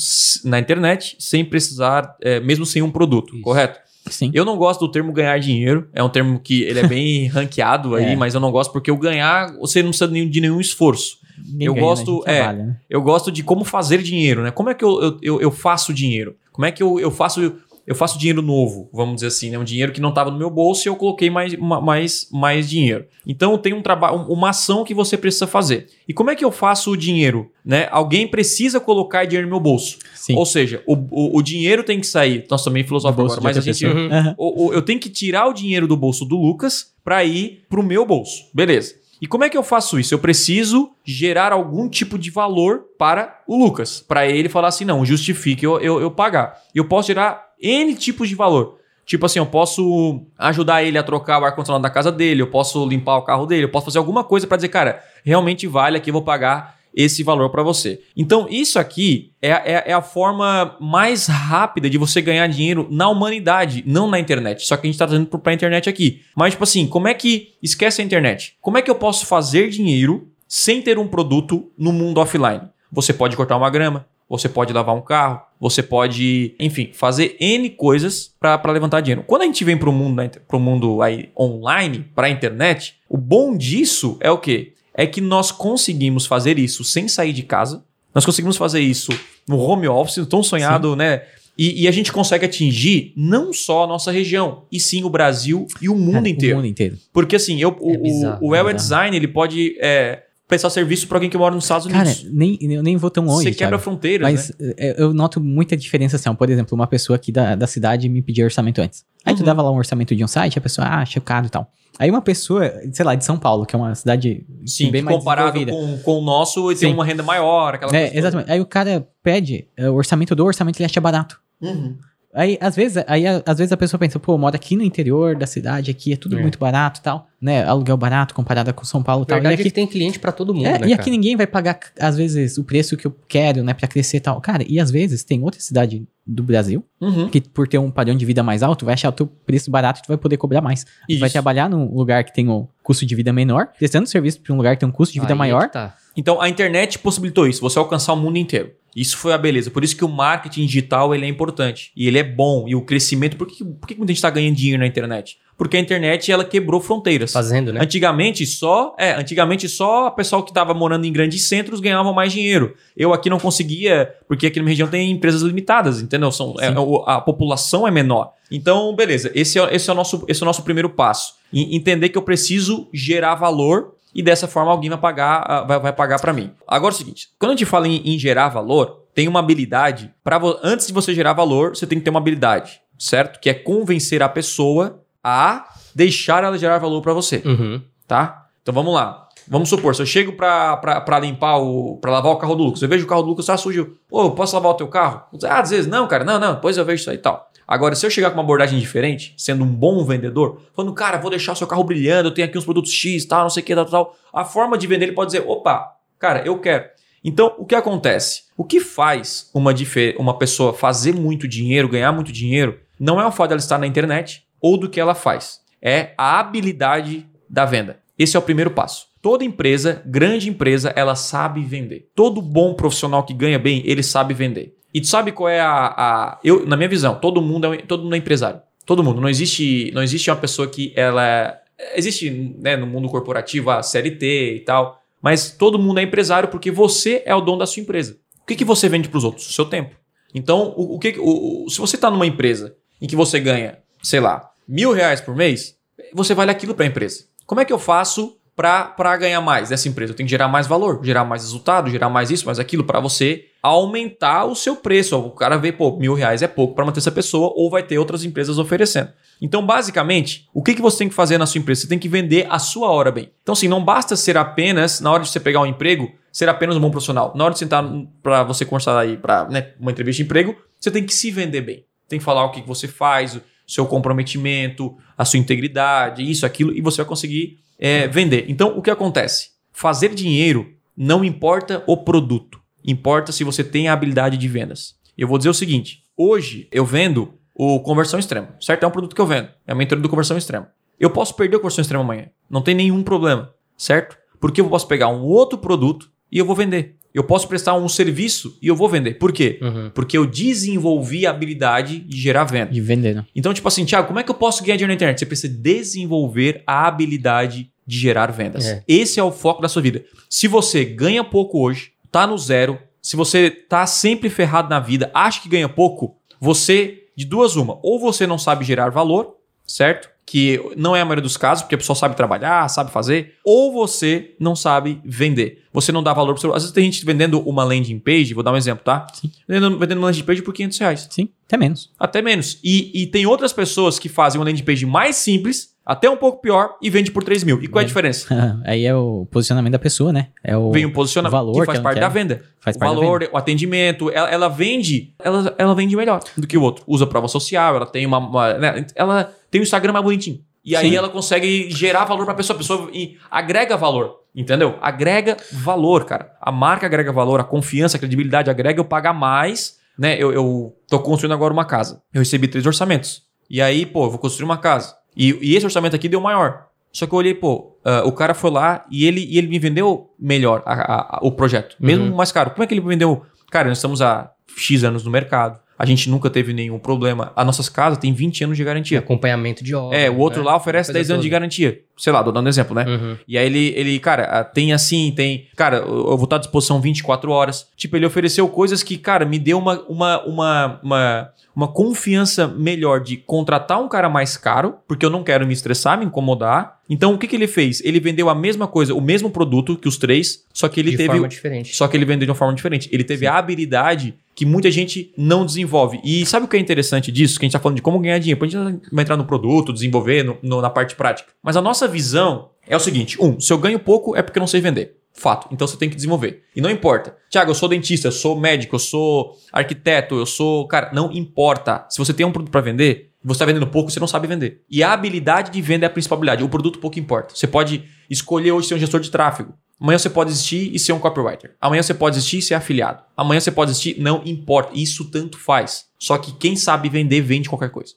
na 0.44 0.58
internet 0.58 1.16
sem 1.18 1.44
precisar, 1.44 2.16
é, 2.22 2.40
mesmo 2.40 2.64
sem 2.64 2.80
um 2.80 2.90
produto, 2.90 3.34
Isso. 3.34 3.42
correto? 3.42 3.78
Sim. 4.08 4.30
Eu 4.34 4.44
não 4.44 4.56
gosto 4.56 4.80
do 4.86 4.90
termo 4.90 5.12
ganhar 5.12 5.38
dinheiro. 5.38 5.88
É 5.92 6.02
um 6.02 6.08
termo 6.08 6.40
que 6.40 6.62
ele 6.62 6.78
é 6.80 6.86
bem 6.86 7.26
ranqueado 7.28 7.94
aí, 7.94 8.12
É. 8.12 8.16
mas 8.16 8.34
eu 8.34 8.40
não 8.40 8.50
gosto 8.50 8.72
porque 8.72 8.90
o 8.90 8.96
ganhar 8.96 9.52
você 9.58 9.82
não 9.82 9.90
precisa 9.90 10.08
de 10.08 10.40
nenhum 10.40 10.60
esforço. 10.60 11.18
Ninguém 11.38 11.66
eu 11.68 11.74
ganha, 11.74 11.84
né? 11.86 11.90
Gosto- 11.90 12.12
gente 12.18 12.28
é. 12.30 12.36
trabalha, 12.38 12.64
né? 12.66 12.76
Eu 12.88 13.02
gosto 13.02 13.32
de 13.32 13.42
como 13.42 13.64
fazer 13.64 14.02
dinheiro, 14.02 14.42
né? 14.42 14.50
Como 14.50 14.68
é 14.68 14.74
que 14.74 14.84
eu, 14.84 15.00
eu, 15.02 15.18
eu, 15.22 15.40
eu 15.40 15.50
faço 15.50 15.92
dinheiro? 15.94 16.34
Como 16.52 16.66
é 16.66 16.72
que 16.72 16.82
eu, 16.82 16.98
eu 17.00 17.10
faço 17.10 17.54
eu 17.90 17.96
faço 17.96 18.16
dinheiro 18.16 18.40
novo, 18.40 18.88
vamos 18.92 19.16
dizer 19.16 19.26
assim, 19.26 19.50
né? 19.50 19.58
Um 19.58 19.64
dinheiro 19.64 19.90
que 19.90 20.00
não 20.00 20.10
estava 20.10 20.30
no 20.30 20.38
meu 20.38 20.48
bolso 20.48 20.86
e 20.86 20.88
eu 20.88 20.94
coloquei 20.94 21.28
mais, 21.28 21.56
ma- 21.56 21.80
mais, 21.80 22.28
mais 22.30 22.70
dinheiro. 22.70 23.04
Então 23.26 23.58
tem 23.58 23.74
um 23.74 23.82
trabalho, 23.82 24.18
uma 24.28 24.50
ação 24.50 24.84
que 24.84 24.94
você 24.94 25.16
precisa 25.16 25.44
fazer. 25.46 25.88
E 26.06 26.14
como 26.14 26.30
é 26.30 26.36
que 26.36 26.44
eu 26.44 26.52
faço 26.52 26.92
o 26.92 26.96
dinheiro? 26.96 27.50
Né? 27.64 27.88
Alguém 27.90 28.28
precisa 28.28 28.78
colocar 28.78 29.24
dinheiro 29.24 29.48
no 29.48 29.52
meu 29.54 29.60
bolso. 29.60 29.98
Sim. 30.14 30.36
Ou 30.36 30.46
seja, 30.46 30.84
o, 30.86 30.94
o, 31.10 31.38
o 31.38 31.42
dinheiro 31.42 31.82
tem 31.82 31.98
que 31.98 32.06
sair. 32.06 32.46
Nós 32.48 32.62
também 32.62 32.84
filosófico 32.84 33.22
bolso 33.22 33.34
agora, 33.38 33.52
mas 33.54 33.58
a 33.58 33.60
gente. 33.60 33.84
Uhum. 33.84 34.34
O- 34.38 34.66
o- 34.68 34.72
eu 34.72 34.82
tenho 34.82 35.00
que 35.00 35.10
tirar 35.10 35.48
o 35.48 35.52
dinheiro 35.52 35.88
do 35.88 35.96
bolso 35.96 36.24
do 36.24 36.36
Lucas 36.36 36.92
para 37.04 37.24
ir 37.24 37.64
pro 37.68 37.82
meu 37.82 38.06
bolso. 38.06 38.44
Beleza. 38.54 38.94
E 39.20 39.26
como 39.26 39.44
é 39.44 39.50
que 39.50 39.58
eu 39.58 39.62
faço 39.62 39.98
isso? 40.00 40.14
Eu 40.14 40.18
preciso 40.18 40.92
gerar 41.04 41.52
algum 41.52 41.88
tipo 41.90 42.18
de 42.18 42.30
valor 42.30 42.84
para 42.98 43.42
o 43.46 43.54
Lucas. 43.62 44.00
Para 44.00 44.26
ele 44.26 44.48
falar 44.48 44.68
assim, 44.68 44.84
não, 44.86 45.04
justifique 45.04 45.66
eu, 45.66 45.78
eu, 45.80 46.00
eu 46.00 46.10
pagar. 46.10 46.56
E 46.74 46.78
eu 46.78 46.86
posso 46.86 47.08
gerar 47.08 47.49
N 47.60 47.94
tipos 47.94 48.28
de 48.28 48.34
valor. 48.34 48.78
Tipo 49.04 49.26
assim, 49.26 49.40
eu 49.40 49.46
posso 49.46 50.22
ajudar 50.38 50.84
ele 50.84 50.96
a 50.96 51.02
trocar 51.02 51.40
o 51.42 51.44
ar-condicionado 51.44 51.82
da 51.82 51.90
casa 51.90 52.12
dele, 52.12 52.42
eu 52.42 52.46
posso 52.46 52.86
limpar 52.86 53.16
o 53.16 53.22
carro 53.22 53.44
dele, 53.44 53.64
eu 53.64 53.68
posso 53.68 53.86
fazer 53.86 53.98
alguma 53.98 54.22
coisa 54.22 54.46
para 54.46 54.56
dizer, 54.56 54.68
cara, 54.68 55.02
realmente 55.24 55.66
vale 55.66 55.96
aqui, 55.96 56.10
eu 56.10 56.12
vou 56.12 56.22
pagar 56.22 56.78
esse 56.94 57.22
valor 57.22 57.50
para 57.50 57.62
você. 57.62 58.00
Então, 58.16 58.46
isso 58.50 58.78
aqui 58.78 59.32
é, 59.40 59.50
é, 59.50 59.84
é 59.86 59.92
a 59.92 60.02
forma 60.02 60.76
mais 60.80 61.26
rápida 61.26 61.88
de 61.88 61.98
você 61.98 62.20
ganhar 62.20 62.46
dinheiro 62.46 62.86
na 62.90 63.08
humanidade, 63.08 63.82
não 63.86 64.08
na 64.08 64.18
internet. 64.18 64.66
Só 64.66 64.76
que 64.76 64.86
a 64.86 64.88
gente 64.88 64.94
está 64.94 65.06
trazendo 65.06 65.26
para 65.26 65.52
a 65.52 65.54
internet 65.54 65.88
aqui. 65.88 66.22
Mas, 66.36 66.52
tipo 66.52 66.64
assim, 66.64 66.86
como 66.86 67.08
é 67.08 67.14
que. 67.14 67.54
Esquece 67.62 68.00
a 68.00 68.04
internet. 68.04 68.56
Como 68.60 68.78
é 68.78 68.82
que 68.82 68.90
eu 68.90 68.94
posso 68.94 69.26
fazer 69.26 69.68
dinheiro 69.70 70.28
sem 70.48 70.80
ter 70.82 70.98
um 70.98 71.06
produto 71.06 71.70
no 71.78 71.92
mundo 71.92 72.18
offline? 72.18 72.62
Você 72.90 73.12
pode 73.12 73.36
cortar 73.36 73.56
uma 73.56 73.70
grama, 73.70 74.06
você 74.28 74.48
pode 74.48 74.72
lavar 74.72 74.94
um 74.94 75.00
carro, 75.00 75.42
você 75.60 75.82
pode, 75.82 76.54
enfim, 76.58 76.88
fazer 76.92 77.36
N 77.38 77.68
coisas 77.70 78.34
para 78.40 78.72
levantar 78.72 79.02
dinheiro. 79.02 79.22
Quando 79.26 79.42
a 79.42 79.44
gente 79.44 79.62
vem 79.62 79.76
para 79.76 79.90
o 79.90 79.92
mundo, 79.92 80.22
inter- 80.22 80.40
pro 80.48 80.58
mundo 80.58 81.02
aí 81.02 81.28
online, 81.38 82.06
para 82.14 82.28
a 82.28 82.30
internet, 82.30 82.94
o 83.08 83.18
bom 83.18 83.54
disso 83.56 84.16
é 84.20 84.30
o 84.30 84.38
quê? 84.38 84.72
É 84.94 85.06
que 85.06 85.20
nós 85.20 85.52
conseguimos 85.52 86.24
fazer 86.26 86.58
isso 86.58 86.82
sem 86.82 87.06
sair 87.08 87.32
de 87.34 87.42
casa, 87.42 87.84
nós 88.14 88.24
conseguimos 88.24 88.56
fazer 88.56 88.80
isso 88.80 89.12
no 89.46 89.58
home 89.58 89.86
office, 89.86 90.26
tão 90.26 90.42
sonhado, 90.42 90.96
né? 90.96 91.22
E, 91.58 91.82
e 91.82 91.88
a 91.88 91.90
gente 91.90 92.10
consegue 92.10 92.46
atingir 92.46 93.12
não 93.14 93.52
só 93.52 93.84
a 93.84 93.86
nossa 93.86 94.10
região, 94.10 94.62
e 94.72 94.80
sim 94.80 95.04
o 95.04 95.10
Brasil 95.10 95.66
e 95.82 95.88
o 95.90 95.94
mundo 95.94 96.12
Cara, 96.14 96.28
inteiro. 96.28 96.54
O 96.54 96.56
mundo 96.60 96.68
inteiro. 96.70 96.96
Porque 97.12 97.36
assim, 97.36 97.60
eu, 97.60 97.76
o, 97.78 97.90
É 97.92 97.96
bizarro, 97.98 98.38
o, 98.40 98.46
o 98.46 98.50
web 98.52 98.64
bizarro. 98.72 98.76
design 98.78 99.16
ele 99.16 99.28
pode 99.28 99.76
é, 99.80 100.22
prestar 100.50 100.68
serviço 100.68 101.08
para 101.08 101.16
alguém 101.16 101.30
que 101.30 101.38
mora 101.38 101.54
nos 101.54 101.64
Estados 101.64 101.86
Cara, 101.86 102.04
Unidos. 102.10 102.30
nem, 102.30 102.58
eu 102.60 102.82
nem 102.82 102.96
vou 102.98 103.10
tão 103.10 103.24
longe. 103.24 103.44
Você 103.44 103.50
quebra 103.52 103.78
Thiago. 103.78 103.82
fronteiras, 103.82 104.30
Mas 104.30 104.50
né? 104.60 104.74
é, 104.76 105.02
eu 105.02 105.14
noto 105.14 105.40
muita 105.40 105.74
diferença 105.76 106.16
assim. 106.16 106.34
Por 106.34 106.50
exemplo, 106.50 106.74
uma 106.74 106.86
pessoa 106.86 107.16
aqui 107.16 107.32
da, 107.32 107.54
da 107.54 107.66
cidade 107.66 108.06
me 108.10 108.20
pedia 108.20 108.44
orçamento 108.44 108.82
antes. 108.82 109.04
Aí 109.24 109.34
tu 109.34 109.38
Uhum. 109.40 109.46
dava 109.46 109.62
lá 109.62 109.70
um 109.72 109.76
orçamento 109.76 110.14
de 110.14 110.22
um 110.22 110.28
site, 110.28 110.58
a 110.58 110.60
pessoa, 110.60 110.86
ah, 110.86 111.00
achei 111.00 111.22
caro 111.22 111.46
e 111.46 111.48
tal. 111.48 111.70
Aí 111.98 112.10
uma 112.10 112.20
pessoa, 112.22 112.72
sei 112.92 113.04
lá, 113.04 113.14
de 113.14 113.24
São 113.24 113.38
Paulo, 113.38 113.64
que 113.66 113.74
é 113.76 113.78
uma 113.78 113.94
cidade 113.94 114.46
Sim, 114.66 114.90
bem 114.90 115.02
mais 115.02 115.18
desenvolvida. 115.22 115.70
com, 115.72 115.98
com 115.98 116.18
o 116.18 116.22
nosso, 116.22 116.70
ele 116.70 116.78
tem 116.80 116.92
uma 116.94 117.04
renda 117.04 117.22
maior, 117.22 117.74
aquela 117.74 117.90
É, 117.94 118.00
coisa 118.00 118.08
toda. 118.08 118.18
exatamente. 118.18 118.50
Aí 118.52 118.60
o 118.60 118.66
cara 118.66 119.06
pede 119.22 119.66
é, 119.76 119.88
o 119.90 119.94
orçamento 119.94 120.34
do 120.34 120.44
orçamento, 120.44 120.78
ele 120.78 120.86
acha 120.86 121.00
barato. 121.00 121.38
Uhum. 121.60 121.96
Aí, 122.32 122.56
às 122.60 122.76
vezes, 122.76 123.02
aí, 123.08 123.24
às 123.26 123.58
vezes 123.58 123.72
a 123.72 123.76
pessoa 123.76 123.98
pensa, 123.98 124.18
pô, 124.20 124.34
eu 124.34 124.38
moro 124.38 124.54
aqui 124.54 124.76
no 124.76 124.84
interior 124.84 125.34
da 125.34 125.46
cidade, 125.46 125.90
aqui 125.90 126.12
é 126.12 126.16
tudo 126.16 126.38
É. 126.38 126.40
muito 126.40 126.60
barato 126.60 127.00
e 127.00 127.02
tal, 127.02 127.26
né? 127.40 127.64
Aluguel 127.64 127.96
barato 127.96 128.34
comparado 128.34 128.72
com 128.72 128.84
São 128.84 129.02
Paulo 129.02 129.24
e 129.24 129.26
tal. 129.26 129.38
E 129.42 129.46
aqui 129.48 129.60
é 129.62 129.64
que 129.64 129.70
tem 129.72 129.84
cliente 129.86 130.18
pra 130.20 130.30
todo 130.30 130.54
mundo, 130.54 130.64
É, 130.66 130.72
né, 130.72 130.76
e 130.86 130.90
cara? 130.90 130.94
aqui 130.94 131.10
ninguém 131.10 131.34
vai 131.36 131.46
pagar, 131.48 131.80
às 131.98 132.16
vezes, 132.16 132.56
o 132.56 132.62
preço 132.62 132.96
que 132.96 133.04
eu 133.04 133.16
quero, 133.26 133.64
né, 133.64 133.74
pra 133.74 133.88
crescer 133.88 134.18
e 134.18 134.20
tal. 134.20 134.40
Cara, 134.40 134.64
e 134.68 134.78
às 134.78 134.92
vezes 134.92 135.24
tem 135.24 135.42
outra 135.42 135.60
cidade 135.60 136.06
do 136.24 136.44
Brasil 136.44 136.84
Uhum. 137.00 137.28
que, 137.28 137.40
por 137.40 137.66
ter 137.66 137.78
um 137.78 137.90
padrão 137.90 138.14
de 138.14 138.24
vida 138.24 138.44
mais 138.44 138.62
alto, 138.62 138.84
vai 138.84 138.94
achar 138.94 139.08
o 139.08 139.12
teu 139.12 139.26
preço 139.26 139.68
barato 139.68 139.98
e 139.98 140.02
tu 140.04 140.06
vai 140.08 140.16
poder 140.16 140.36
cobrar 140.36 140.60
mais. 140.60 140.84
Tu 140.84 141.18
vai 141.18 141.26
Isso. 141.26 141.32
trabalhar 141.32 141.68
num 141.68 141.92
lugar 141.92 142.22
que 142.22 142.32
tem 142.32 142.48
um 142.48 142.68
custo 142.84 143.04
de 143.04 143.14
vida 143.16 143.32
menor, 143.32 143.70
prestando 143.76 144.06
serviço 144.06 144.40
pra 144.40 144.52
um 144.54 144.56
lugar 144.56 144.76
que 144.76 144.80
tem 144.80 144.88
um 144.88 144.92
custo 144.92 145.12
de 145.12 145.18
vida 145.18 145.32
Aí 145.32 145.36
é 145.36 145.38
maior. 145.38 145.66
que 145.66 145.72
tá. 145.72 145.94
Então 146.20 146.38
a 146.38 146.50
internet 146.50 146.98
possibilitou 146.98 147.48
isso, 147.48 147.62
você 147.62 147.78
alcançar 147.78 148.12
o 148.12 148.16
mundo 148.16 148.36
inteiro. 148.36 148.72
Isso 148.94 149.16
foi 149.16 149.32
a 149.32 149.38
beleza. 149.38 149.70
Por 149.70 149.82
isso 149.82 149.96
que 149.96 150.04
o 150.04 150.08
marketing 150.08 150.66
digital 150.66 151.14
ele 151.14 151.24
é 151.24 151.28
importante. 151.28 151.92
E 151.96 152.06
ele 152.06 152.18
é 152.18 152.24
bom. 152.24 152.66
E 152.68 152.74
o 152.74 152.82
crescimento. 152.82 153.36
Por 153.36 153.46
que, 153.46 153.64
por 153.64 153.86
que 153.86 153.94
muita 153.94 154.12
gente 154.12 154.18
está 154.18 154.28
ganhando 154.28 154.56
dinheiro 154.56 154.80
na 154.80 154.86
internet? 154.86 155.38
Porque 155.56 155.76
a 155.76 155.80
internet 155.80 156.30
ela 156.30 156.44
quebrou 156.44 156.80
fronteiras. 156.80 157.32
Fazendo, 157.32 157.72
né? 157.72 157.80
Antigamente 157.80 158.44
só, 158.44 158.94
é, 158.98 159.12
antigamente 159.12 159.68
só 159.68 160.08
o 160.08 160.10
pessoal 160.10 160.42
que 160.42 160.50
estava 160.50 160.74
morando 160.74 161.06
em 161.06 161.12
grandes 161.12 161.44
centros 161.44 161.80
ganhava 161.80 162.12
mais 162.12 162.32
dinheiro. 162.32 162.74
Eu 162.96 163.14
aqui 163.14 163.30
não 163.30 163.38
conseguia, 163.38 164.12
porque 164.26 164.48
aqui 164.48 164.58
na 164.58 164.64
minha 164.64 164.72
região 164.72 164.88
tem 164.88 165.10
empresas 165.10 165.42
limitadas, 165.42 166.02
entendeu? 166.02 166.32
São, 166.32 166.54
é, 166.58 166.74
a 167.06 167.20
população 167.20 167.86
é 167.86 167.90
menor. 167.90 168.32
Então, 168.50 168.94
beleza, 168.96 169.30
esse 169.34 169.58
é, 169.58 169.74
esse 169.74 169.88
é, 169.88 169.92
o, 169.92 169.96
nosso, 169.96 170.24
esse 170.26 170.42
é 170.42 170.44
o 170.44 170.46
nosso 170.46 170.62
primeiro 170.62 170.90
passo. 170.90 171.34
E 171.52 171.76
entender 171.76 172.08
que 172.08 172.18
eu 172.18 172.22
preciso 172.22 172.88
gerar 172.92 173.36
valor 173.36 173.94
e 174.14 174.22
dessa 174.22 174.46
forma 174.48 174.70
alguém 174.70 174.90
vai 174.90 174.98
pagar, 174.98 175.44
ah, 175.46 175.62
vai, 175.62 175.78
vai 175.78 175.92
pagar 175.92 176.20
para 176.20 176.32
mim. 176.32 176.52
Agora 176.66 176.92
é 176.92 176.94
o 176.94 176.98
seguinte, 176.98 177.28
quando 177.38 177.52
a 177.52 177.54
gente 177.54 177.66
fala 177.66 177.86
em, 177.88 178.14
em 178.14 178.18
gerar 178.18 178.48
valor, 178.48 179.04
tem 179.14 179.28
uma 179.28 179.40
habilidade 179.40 180.12
para 180.22 180.40
antes 180.62 180.86
de 180.86 180.92
você 180.92 181.14
gerar 181.14 181.32
valor, 181.32 181.76
você 181.76 181.86
tem 181.86 181.98
que 181.98 182.04
ter 182.04 182.10
uma 182.10 182.20
habilidade, 182.20 182.80
certo? 182.98 183.40
Que 183.40 183.50
é 183.50 183.54
convencer 183.54 184.22
a 184.22 184.28
pessoa 184.28 185.00
a 185.22 185.66
deixar 185.94 186.44
ela 186.44 186.56
gerar 186.56 186.78
valor 186.78 187.02
para 187.02 187.12
você 187.12 187.42
Uhum. 187.44 187.80
tá? 188.06 188.46
Então 188.62 188.72
vamos 188.74 188.94
lá. 188.94 189.26
Vamos 189.48 189.68
supor, 189.68 189.96
se 189.96 190.02
eu 190.02 190.06
chego 190.06 190.34
pra, 190.34 190.76
pra, 190.76 191.00
pra 191.00 191.18
limpar 191.18 191.56
o. 191.58 191.96
pra 192.00 192.12
lavar 192.12 192.30
o 192.30 192.36
carro 192.36 192.54
do 192.54 192.62
Lucas, 192.62 192.82
eu 192.82 192.88
vejo 192.88 193.04
o 193.04 193.08
carro 193.08 193.22
do 193.22 193.28
Lucas 193.30 193.46
tá 193.46 193.56
sujo. 193.56 193.96
Ô, 194.08 194.22
eu 194.26 194.30
posso 194.30 194.54
lavar 194.54 194.70
o 194.70 194.74
teu 194.74 194.86
carro? 194.86 195.22
Ah, 195.44 195.60
às 195.60 195.70
vezes, 195.70 195.86
não, 195.88 196.06
cara, 196.06 196.22
não, 196.22 196.38
não, 196.38 196.54
depois 196.54 196.76
eu 196.76 196.84
vejo 196.84 197.00
isso 197.00 197.10
aí 197.10 197.16
e 197.16 197.20
tal. 197.20 197.49
Agora, 197.70 197.94
se 197.94 198.04
eu 198.04 198.10
chegar 198.10 198.30
com 198.30 198.36
uma 198.36 198.42
abordagem 198.42 198.80
diferente, 198.80 199.32
sendo 199.36 199.62
um 199.62 199.68
bom 199.68 200.04
vendedor, 200.04 200.60
falando, 200.74 200.92
cara, 200.92 201.18
vou 201.18 201.30
deixar 201.30 201.52
o 201.52 201.56
seu 201.56 201.68
carro 201.68 201.84
brilhando, 201.84 202.28
eu 202.28 202.34
tenho 202.34 202.48
aqui 202.48 202.58
uns 202.58 202.64
produtos 202.64 202.92
X, 202.92 203.24
tal, 203.24 203.42
não 203.42 203.50
sei 203.50 203.62
o 203.62 203.66
que, 203.66 203.72
tal, 203.76 203.84
tal. 203.84 204.16
A 204.32 204.44
forma 204.44 204.76
de 204.76 204.88
vender 204.88 205.04
ele 205.04 205.14
pode 205.14 205.30
dizer, 205.30 205.44
opa, 205.46 205.94
cara, 206.18 206.42
eu 206.44 206.58
quero. 206.58 206.86
Então, 207.22 207.54
o 207.58 207.64
que 207.64 207.76
acontece? 207.76 208.42
O 208.56 208.64
que 208.64 208.80
faz 208.80 209.48
uma, 209.54 209.72
uma 210.18 210.36
pessoa 210.36 210.74
fazer 210.74 211.14
muito 211.14 211.46
dinheiro, 211.46 211.88
ganhar 211.88 212.10
muito 212.10 212.32
dinheiro, 212.32 212.80
não 212.98 213.20
é 213.20 213.26
o 213.26 213.30
fato 213.30 213.50
dela 213.50 213.60
estar 213.60 213.78
na 213.78 213.86
internet 213.86 214.42
ou 214.60 214.76
do 214.76 214.90
que 214.90 214.98
ela 214.98 215.14
faz. 215.14 215.60
É 215.80 216.12
a 216.18 216.40
habilidade 216.40 217.24
da 217.48 217.64
venda. 217.64 218.00
Esse 218.18 218.36
é 218.36 218.40
o 218.40 218.42
primeiro 218.42 218.72
passo. 218.72 219.06
Toda 219.22 219.44
empresa, 219.44 220.02
grande 220.04 220.48
empresa, 220.50 220.92
ela 220.96 221.14
sabe 221.14 221.62
vender. 221.62 222.10
Todo 222.16 222.42
bom 222.42 222.74
profissional 222.74 223.22
que 223.22 223.32
ganha 223.32 223.60
bem, 223.60 223.80
ele 223.84 224.02
sabe 224.02 224.34
vender. 224.34 224.74
E 224.92 225.00
tu 225.00 225.06
sabe 225.06 225.32
qual 225.32 225.48
é 225.48 225.60
a. 225.60 225.94
a- 225.96 226.40
eu, 226.42 226.66
na 226.66 226.76
minha 226.76 226.88
visão, 226.88 227.14
todo 227.18 227.40
mundo, 227.40 227.72
é, 227.74 227.78
todo 227.78 228.02
mundo 228.02 228.14
é 228.14 228.18
empresário. 228.18 228.60
Todo 228.86 229.04
mundo. 229.04 229.20
Não 229.20 229.28
existe, 229.28 229.90
não 229.94 230.02
existe 230.02 230.30
uma 230.30 230.36
pessoa 230.36 230.66
que 230.68 230.92
ela. 230.96 231.24
é- 231.26 231.60
Existe 231.96 232.28
né, 232.58 232.76
no 232.76 232.86
mundo 232.86 233.08
corporativo 233.08 233.70
a 233.70 233.82
CLT 233.82 234.56
e 234.56 234.60
tal. 234.60 235.00
Mas 235.22 235.50
todo 235.52 235.78
mundo 235.78 236.00
é 236.00 236.02
empresário 236.02 236.48
porque 236.48 236.70
você 236.70 237.22
é 237.24 237.34
o 237.34 237.40
dono 237.40 237.58
da 237.58 237.66
sua 237.66 237.80
empresa. 237.82 238.18
O 238.42 238.46
que, 238.46 238.56
que 238.56 238.64
você 238.64 238.88
vende 238.88 239.08
para 239.08 239.18
os 239.18 239.24
outros? 239.24 239.48
O 239.48 239.52
seu 239.52 239.64
tempo. 239.64 239.94
Então, 240.34 240.74
o, 240.76 240.96
o 240.96 240.98
que, 240.98 241.14
o- 241.18 241.66
se 241.70 241.78
você 241.78 241.96
está 241.96 242.10
numa 242.10 242.26
empresa 242.26 242.74
em 243.00 243.06
que 243.06 243.14
você 243.16 243.38
ganha, 243.40 243.78
sei 244.02 244.18
lá, 244.20 244.50
mil 244.66 244.92
reais 244.92 245.20
por 245.20 245.34
mês, 245.36 245.76
você 246.12 246.34
vale 246.34 246.50
aquilo 246.50 246.74
para 246.74 246.84
a 246.84 246.88
empresa. 246.88 247.24
Como 247.46 247.60
é 247.60 247.64
que 247.64 247.72
eu 247.72 247.78
faço 247.78 248.36
para 248.60 249.16
ganhar 249.16 249.40
mais 249.40 249.70
dessa 249.70 249.88
empresa? 249.88 250.12
Eu 250.12 250.16
tenho 250.16 250.26
que 250.26 250.30
gerar 250.30 250.48
mais 250.48 250.66
valor, 250.66 251.00
gerar 251.02 251.24
mais 251.24 251.42
resultado, 251.42 251.88
gerar 251.88 252.10
mais 252.10 252.30
isso, 252.30 252.44
mais 252.44 252.58
aquilo, 252.58 252.84
para 252.84 253.00
você 253.00 253.46
aumentar 253.62 254.44
o 254.44 254.54
seu 254.54 254.76
preço. 254.76 255.18
O 255.18 255.30
cara 255.30 255.56
vê, 255.56 255.72
pô, 255.72 255.96
mil 255.96 256.12
reais 256.12 256.42
é 256.42 256.48
pouco 256.48 256.74
para 256.74 256.84
manter 256.84 256.98
essa 256.98 257.10
pessoa, 257.10 257.52
ou 257.56 257.70
vai 257.70 257.82
ter 257.82 257.98
outras 257.98 258.24
empresas 258.24 258.58
oferecendo. 258.58 259.10
Então, 259.40 259.64
basicamente, 259.64 260.46
o 260.52 260.62
que, 260.62 260.74
que 260.74 260.82
você 260.82 260.98
tem 260.98 261.08
que 261.08 261.14
fazer 261.14 261.38
na 261.38 261.46
sua 261.46 261.58
empresa? 261.58 261.82
Você 261.82 261.88
tem 261.88 261.98
que 261.98 262.08
vender 262.08 262.46
a 262.50 262.58
sua 262.58 262.90
hora 262.90 263.10
bem. 263.10 263.30
Então, 263.42 263.54
assim, 263.54 263.68
não 263.68 263.82
basta 263.82 264.14
ser 264.14 264.36
apenas, 264.36 265.00
na 265.00 265.10
hora 265.10 265.22
de 265.22 265.30
você 265.30 265.40
pegar 265.40 265.60
um 265.60 265.66
emprego, 265.66 266.12
ser 266.30 266.48
apenas 266.48 266.76
um 266.76 266.80
bom 266.80 266.90
profissional. 266.90 267.32
Na 267.34 267.44
hora 267.44 267.54
de 267.54 267.60
sentar 267.60 267.82
para 268.22 268.42
você 268.42 268.66
conversar 268.66 268.98
aí 268.98 269.16
para 269.16 269.48
né, 269.48 269.72
uma 269.80 269.90
entrevista 269.90 270.22
de 270.22 270.26
emprego, 270.26 270.54
você 270.78 270.90
tem 270.90 271.04
que 271.04 271.14
se 271.14 271.30
vender 271.30 271.62
bem. 271.62 271.84
Tem 272.08 272.18
que 272.18 272.24
falar 272.24 272.44
o 272.44 272.50
que 272.50 272.60
que 272.60 272.68
você 272.68 272.86
faz, 272.86 273.36
o 273.36 273.42
seu 273.66 273.86
comprometimento, 273.86 274.94
a 275.16 275.24
sua 275.24 275.38
integridade, 275.38 276.28
isso, 276.28 276.44
aquilo, 276.44 276.76
e 276.76 276.80
você 276.82 276.98
vai 276.98 277.06
conseguir 277.06 277.58
é, 277.80 278.06
vender. 278.06 278.44
Então, 278.48 278.76
o 278.76 278.82
que 278.82 278.90
acontece? 278.90 279.52
Fazer 279.72 280.14
dinheiro 280.14 280.74
não 280.94 281.24
importa 281.24 281.82
o 281.86 281.96
produto, 281.96 282.60
importa 282.84 283.32
se 283.32 283.42
você 283.42 283.64
tem 283.64 283.88
a 283.88 283.94
habilidade 283.94 284.36
de 284.36 284.46
vendas. 284.46 284.94
Eu 285.16 285.26
vou 285.26 285.38
dizer 285.38 285.48
o 285.48 285.54
seguinte: 285.54 286.02
hoje 286.14 286.68
eu 286.70 286.84
vendo 286.84 287.32
o 287.54 287.80
conversão 287.80 288.20
extrema, 288.20 288.54
certo? 288.60 288.84
É 288.84 288.86
um 288.86 288.90
produto 288.90 289.14
que 289.14 289.20
eu 289.20 289.26
vendo, 289.26 289.48
é 289.66 289.72
a 289.72 289.74
mentoria 289.74 290.02
do 290.02 290.08
conversão 290.08 290.36
extrema. 290.36 290.70
Eu 290.98 291.08
posso 291.08 291.34
perder 291.34 291.56
o 291.56 291.60
conversão 291.60 291.80
extrema 291.80 292.04
amanhã, 292.04 292.26
não 292.50 292.60
tem 292.60 292.74
nenhum 292.74 293.02
problema, 293.02 293.54
certo? 293.76 294.18
Porque 294.38 294.60
eu 294.60 294.68
posso 294.68 294.86
pegar 294.86 295.08
um 295.08 295.22
outro 295.22 295.58
produto 295.58 296.10
e 296.30 296.38
eu 296.38 296.44
vou 296.44 296.54
vender. 296.54 296.96
Eu 297.12 297.24
posso 297.24 297.48
prestar 297.48 297.76
um 297.76 297.88
serviço 297.88 298.56
e 298.62 298.68
eu 298.68 298.76
vou 298.76 298.88
vender. 298.88 299.14
Por 299.14 299.32
quê? 299.32 299.58
Uhum. 299.60 299.90
Porque 299.94 300.16
eu 300.16 300.24
desenvolvi 300.24 301.26
a 301.26 301.30
habilidade 301.30 301.98
de 301.98 302.16
gerar 302.16 302.44
venda. 302.44 302.70
De 302.70 302.80
vender, 302.80 303.14
né? 303.14 303.26
Então, 303.34 303.52
tipo 303.52 303.66
assim, 303.66 303.84
Thiago, 303.84 304.06
como 304.06 304.20
é 304.20 304.22
que 304.22 304.30
eu 304.30 304.34
posso 304.34 304.62
ganhar 304.62 304.76
dinheiro 304.76 304.90
na 304.90 304.94
internet? 304.94 305.18
Você 305.18 305.26
precisa 305.26 305.52
desenvolver 305.52 306.62
a 306.66 306.86
habilidade 306.86 307.70
de 307.86 307.98
gerar 307.98 308.30
vendas. 308.30 308.66
É. 308.66 308.84
Esse 308.86 309.18
é 309.18 309.24
o 309.24 309.32
foco 309.32 309.60
da 309.60 309.68
sua 309.68 309.82
vida. 309.82 310.04
Se 310.28 310.46
você 310.46 310.84
ganha 310.84 311.24
pouco 311.24 311.58
hoje, 311.60 311.92
tá 312.12 312.26
no 312.26 312.38
zero, 312.38 312.78
se 313.02 313.16
você 313.16 313.50
tá 313.50 313.86
sempre 313.86 314.30
ferrado 314.30 314.70
na 314.70 314.78
vida, 314.78 315.10
acha 315.12 315.40
que 315.40 315.48
ganha 315.48 315.68
pouco, 315.68 316.16
você, 316.40 317.04
de 317.16 317.24
duas 317.24 317.56
uma, 317.56 317.78
ou 317.82 317.98
você 317.98 318.26
não 318.26 318.38
sabe 318.38 318.64
gerar 318.64 318.90
valor, 318.90 319.36
certo? 319.66 320.08
Que 320.30 320.62
não 320.76 320.94
é 320.94 321.00
a 321.00 321.04
maioria 321.04 321.24
dos 321.24 321.36
casos, 321.36 321.64
porque 321.64 321.74
a 321.74 321.78
pessoa 321.78 321.96
sabe 321.96 322.14
trabalhar, 322.14 322.68
sabe 322.68 322.92
fazer, 322.92 323.34
ou 323.44 323.72
você 323.72 324.36
não 324.38 324.54
sabe 324.54 325.00
vender. 325.04 325.64
Você 325.72 325.90
não 325.90 326.04
dá 326.04 326.12
valor 326.12 326.34
para 326.34 326.40
seu. 326.40 326.54
Às 326.54 326.62
vezes 326.62 326.72
tem 326.72 326.84
gente 326.84 327.04
vendendo 327.04 327.40
uma 327.40 327.64
landing 327.64 327.98
page, 327.98 328.32
vou 328.32 328.44
dar 328.44 328.52
um 328.52 328.56
exemplo, 328.56 328.84
tá? 328.84 329.08
Sim. 329.12 329.28
Vendendo, 329.48 329.76
vendendo 329.76 329.98
uma 329.98 330.06
landing 330.06 330.22
page 330.22 330.40
por 330.42 330.54
500 330.54 330.78
reais. 330.78 331.08
Sim, 331.10 331.30
até 331.48 331.56
menos. 331.56 331.90
Até 331.98 332.22
menos. 332.22 332.60
E, 332.62 333.02
e 333.02 333.08
tem 333.08 333.26
outras 333.26 333.52
pessoas 333.52 333.98
que 333.98 334.08
fazem 334.08 334.40
uma 334.40 334.44
landing 334.44 334.62
page 334.62 334.86
mais 334.86 335.16
simples, 335.16 335.74
até 335.84 336.08
um 336.08 336.16
pouco 336.16 336.40
pior, 336.40 336.76
e 336.80 336.88
vende 336.88 337.10
por 337.10 337.24
3 337.24 337.42
mil. 337.42 337.60
E 337.60 337.66
qual 337.66 337.80
é 337.80 337.84
a 337.84 337.88
diferença? 337.88 338.62
Aí 338.64 338.86
é 338.86 338.94
o 338.94 339.26
posicionamento 339.32 339.72
da 339.72 339.80
pessoa, 339.80 340.12
né? 340.12 340.28
É 340.44 340.56
o 340.56 340.70
Vem 340.70 340.86
o 340.86 340.92
posicionamento 340.92 341.32
valor 341.32 341.58
que 341.58 341.66
faz 341.66 341.80
parte 341.80 341.98
da 341.98 342.08
venda. 342.08 342.44
Faz 342.60 342.76
o 342.76 342.78
parte 342.78 342.94
valor, 342.94 343.28
o 343.32 343.36
atendimento, 343.36 344.08
ela, 344.10 344.30
ela, 344.30 344.48
vende, 344.48 345.12
ela, 345.18 345.52
ela 345.58 345.74
vende 345.74 345.96
melhor 345.96 346.20
do 346.36 346.46
que 346.46 346.56
o 346.56 346.62
outro. 346.62 346.84
Usa 346.86 347.04
prova 347.04 347.26
social, 347.26 347.74
ela 347.74 347.86
tem 347.86 348.06
uma, 348.06 348.18
uma 348.18 348.54
né? 348.54 348.86
ela 348.94 349.34
tem 349.50 349.60
o 349.60 349.62
Instagram 349.62 349.92
mais 349.92 350.04
bonitinho. 350.04 350.40
E 350.64 350.76
aí 350.76 350.90
Sim. 350.90 350.96
ela 350.96 351.08
consegue 351.08 351.70
gerar 351.70 352.04
valor 352.04 352.24
para 352.24 352.34
a 352.34 352.36
pessoa, 352.36 352.54
a 352.54 352.58
pessoa 352.58 352.90
e 352.92 353.16
agrega 353.30 353.76
valor, 353.76 354.20
entendeu? 354.34 354.78
Agrega 354.80 355.36
valor, 355.52 356.04
cara. 356.04 356.32
A 356.40 356.52
marca 356.52 356.86
agrega 356.86 357.12
valor, 357.12 357.40
a 357.40 357.44
confiança, 357.44 357.96
a 357.96 358.00
credibilidade 358.00 358.50
agrega 358.50 358.78
eu 358.78 358.84
pagar 358.84 359.14
mais, 359.14 359.78
né? 359.98 360.16
Eu, 360.18 360.32
eu 360.32 360.76
tô 360.86 360.98
construindo 360.98 361.32
agora 361.32 361.52
uma 361.52 361.64
casa. 361.64 362.02
Eu 362.12 362.20
recebi 362.20 362.46
três 362.46 362.66
orçamentos. 362.66 363.22
E 363.48 363.60
aí, 363.60 363.86
pô, 363.86 364.04
eu 364.04 364.10
vou 364.10 364.18
construir 364.18 364.44
uma 364.44 364.58
casa. 364.58 364.94
E, 365.16 365.36
e 365.40 365.56
esse 365.56 365.64
orçamento 365.64 365.96
aqui 365.96 366.08
deu 366.08 366.20
maior. 366.20 366.66
Só 366.92 367.06
que 367.06 367.12
eu 367.12 367.18
olhei, 367.18 367.34
pô, 367.34 367.78
uh, 367.84 368.06
o 368.06 368.12
cara 368.12 368.34
foi 368.34 368.50
lá 368.50 368.84
e 368.90 369.06
ele, 369.06 369.24
e 369.24 369.38
ele 369.38 369.46
me 369.46 369.58
vendeu 369.58 370.10
melhor 370.18 370.62
a, 370.66 370.74
a, 370.74 371.16
a, 371.16 371.20
o 371.22 371.32
projeto, 371.32 371.76
mesmo 371.80 372.06
uhum. 372.06 372.16
mais 372.16 372.32
caro. 372.32 372.50
Como 372.50 372.62
é 372.62 372.66
que 372.66 372.74
ele 372.74 372.80
me 372.80 372.88
vendeu? 372.88 373.24
Cara, 373.50 373.68
nós 373.68 373.78
estamos 373.78 374.02
há 374.02 374.30
X 374.56 374.84
anos 374.84 375.04
no 375.04 375.10
mercado. 375.10 375.60
A 375.80 375.86
gente 375.86 376.10
nunca 376.10 376.28
teve 376.28 376.52
nenhum 376.52 376.78
problema. 376.78 377.32
As 377.34 377.46
nossas 377.46 377.70
casas 377.70 377.96
têm 377.96 378.12
20 378.12 378.44
anos 378.44 378.56
de 378.58 378.62
garantia. 378.62 378.98
Acompanhamento 378.98 379.64
de 379.64 379.74
obra. 379.74 379.96
É, 379.96 380.10
o 380.10 380.18
outro 380.18 380.40
né? 380.40 380.50
lá 380.50 380.56
oferece 380.56 380.92
10 380.92 381.12
anos 381.12 381.22
de 381.22 381.30
garantia. 381.30 381.80
Sei 381.96 382.12
lá, 382.12 382.22
tô 382.22 382.30
dando 382.30 382.44
um 382.44 382.48
exemplo, 382.50 382.74
né? 382.74 382.84
Uhum. 382.84 383.16
E 383.26 383.38
aí 383.38 383.46
ele, 383.46 383.72
ele, 383.74 383.98
cara, 383.98 384.44
tem 384.44 384.74
assim, 384.74 385.10
tem. 385.16 385.46
Cara, 385.56 385.78
eu 385.78 386.18
vou 386.18 386.24
estar 386.24 386.36
à 386.36 386.38
disposição 386.38 386.82
24 386.82 387.30
horas. 387.30 387.66
Tipo, 387.78 387.96
ele 387.96 388.04
ofereceu 388.04 388.46
coisas 388.46 388.82
que, 388.82 388.98
cara, 388.98 389.24
me 389.24 389.38
deu 389.38 389.56
uma, 389.56 389.80
uma, 389.88 390.22
uma, 390.26 390.80
uma 390.82 391.30
uma 391.54 391.68
confiança 391.68 392.46
melhor 392.46 393.00
de 393.00 393.16
contratar 393.16 393.80
um 393.80 393.88
cara 393.88 394.08
mais 394.08 394.36
caro, 394.36 394.76
porque 394.86 395.04
eu 395.04 395.10
não 395.10 395.22
quero 395.22 395.46
me 395.46 395.52
estressar, 395.52 395.98
me 395.98 396.04
incomodar. 396.04 396.78
Então, 396.88 397.12
o 397.14 397.18
que, 397.18 397.26
que 397.26 397.36
ele 397.36 397.46
fez? 397.46 397.82
Ele 397.84 398.00
vendeu 398.00 398.28
a 398.28 398.34
mesma 398.34 398.66
coisa, 398.66 398.94
o 398.94 399.00
mesmo 399.00 399.30
produto 399.30 399.76
que 399.76 399.88
os 399.88 399.96
três, 399.96 400.44
só 400.52 400.68
que 400.68 400.80
ele 400.80 400.92
de 400.92 400.96
teve. 400.96 401.08
De 401.08 401.14
forma 401.14 401.28
diferente. 401.28 401.76
Só 401.76 401.88
que 401.88 401.96
ele 401.96 402.04
vendeu 402.04 402.26
de 402.26 402.30
uma 402.30 402.36
forma 402.36 402.54
diferente. 402.54 402.88
Ele 402.92 403.04
teve 403.04 403.26
Sim. 403.26 403.32
a 403.32 403.36
habilidade 403.36 404.14
que 404.40 404.46
muita 404.46 404.70
gente 404.70 405.12
não 405.18 405.44
desenvolve. 405.44 406.00
E 406.02 406.24
sabe 406.24 406.46
o 406.46 406.48
que 406.48 406.56
é 406.56 406.58
interessante 406.60 407.12
disso? 407.12 407.38
Que 407.38 407.44
a 407.44 407.46
gente 407.46 407.50
está 407.50 407.60
falando 407.60 407.76
de 407.76 407.82
como 407.82 407.98
ganhar 407.98 408.18
dinheiro. 408.18 408.42
A 408.42 408.48
gente 408.48 408.88
vai 408.90 409.02
entrar 409.02 409.18
no 409.18 409.26
produto, 409.26 409.70
desenvolver, 409.70 410.24
no, 410.24 410.38
no, 410.42 410.62
na 410.62 410.70
parte 410.70 410.96
prática. 410.96 411.30
Mas 411.42 411.58
a 411.58 411.60
nossa 411.60 411.86
visão 411.86 412.48
é 412.66 412.74
o 412.74 412.80
seguinte: 412.80 413.22
um, 413.22 413.38
se 413.38 413.52
eu 413.52 413.58
ganho 413.58 413.78
pouco 413.78 414.16
é 414.16 414.22
porque 414.22 414.38
eu 414.38 414.40
não 414.40 414.46
sei 414.46 414.62
vender. 414.62 414.96
Fato. 415.12 415.46
Então 415.52 415.66
você 415.66 415.76
tem 415.76 415.90
que 415.90 415.94
desenvolver. 415.94 416.44
E 416.56 416.60
não 416.62 416.70
importa. 416.70 417.14
Tiago, 417.28 417.50
eu 417.50 417.54
sou 417.54 417.68
dentista, 417.68 418.08
eu 418.08 418.12
sou 418.12 418.40
médico, 418.40 418.76
eu 418.76 418.78
sou 418.78 419.36
arquiteto, 419.52 420.14
eu 420.14 420.24
sou. 420.24 420.66
Cara, 420.66 420.90
não 420.90 421.12
importa. 421.12 421.84
Se 421.90 421.98
você 421.98 422.14
tem 422.14 422.24
um 422.24 422.32
produto 422.32 422.50
para 422.50 422.62
vender, 422.62 423.10
você 423.22 423.32
está 423.34 423.44
vendendo 423.44 423.66
pouco, 423.66 423.90
você 423.90 424.00
não 424.00 424.06
sabe 424.06 424.26
vender. 424.26 424.62
E 424.70 424.82
a 424.82 424.94
habilidade 424.94 425.50
de 425.50 425.60
venda 425.60 425.84
é 425.84 425.88
a 425.88 425.90
principal 425.90 426.16
habilidade. 426.16 426.42
O 426.42 426.48
produto 426.48 426.78
pouco 426.78 426.98
importa. 426.98 427.36
Você 427.36 427.46
pode 427.46 427.84
escolher 428.08 428.52
hoje 428.52 428.68
ser 428.68 428.74
um 428.76 428.78
gestor 428.78 429.00
de 429.00 429.10
tráfego. 429.10 429.52
Amanhã 429.80 429.98
você 429.98 430.10
pode 430.10 430.30
existir 430.30 430.74
e 430.74 430.78
ser 430.78 430.92
um 430.92 430.98
copywriter. 430.98 431.56
Amanhã 431.60 431.82
você 431.82 431.94
pode 431.94 432.16
existir 432.16 432.38
e 432.38 432.42
ser 432.42 432.54
afiliado. 432.54 433.02
Amanhã 433.16 433.40
você 433.40 433.50
pode 433.50 433.70
existir, 433.70 433.98
não 433.98 434.22
importa. 434.26 434.72
Isso 434.74 435.10
tanto 435.10 435.38
faz. 435.38 435.86
Só 435.98 436.18
que 436.18 436.32
quem 436.32 436.54
sabe 436.54 436.88
vender, 436.88 437.22
vende 437.22 437.48
qualquer 437.48 437.70
coisa. 437.70 437.94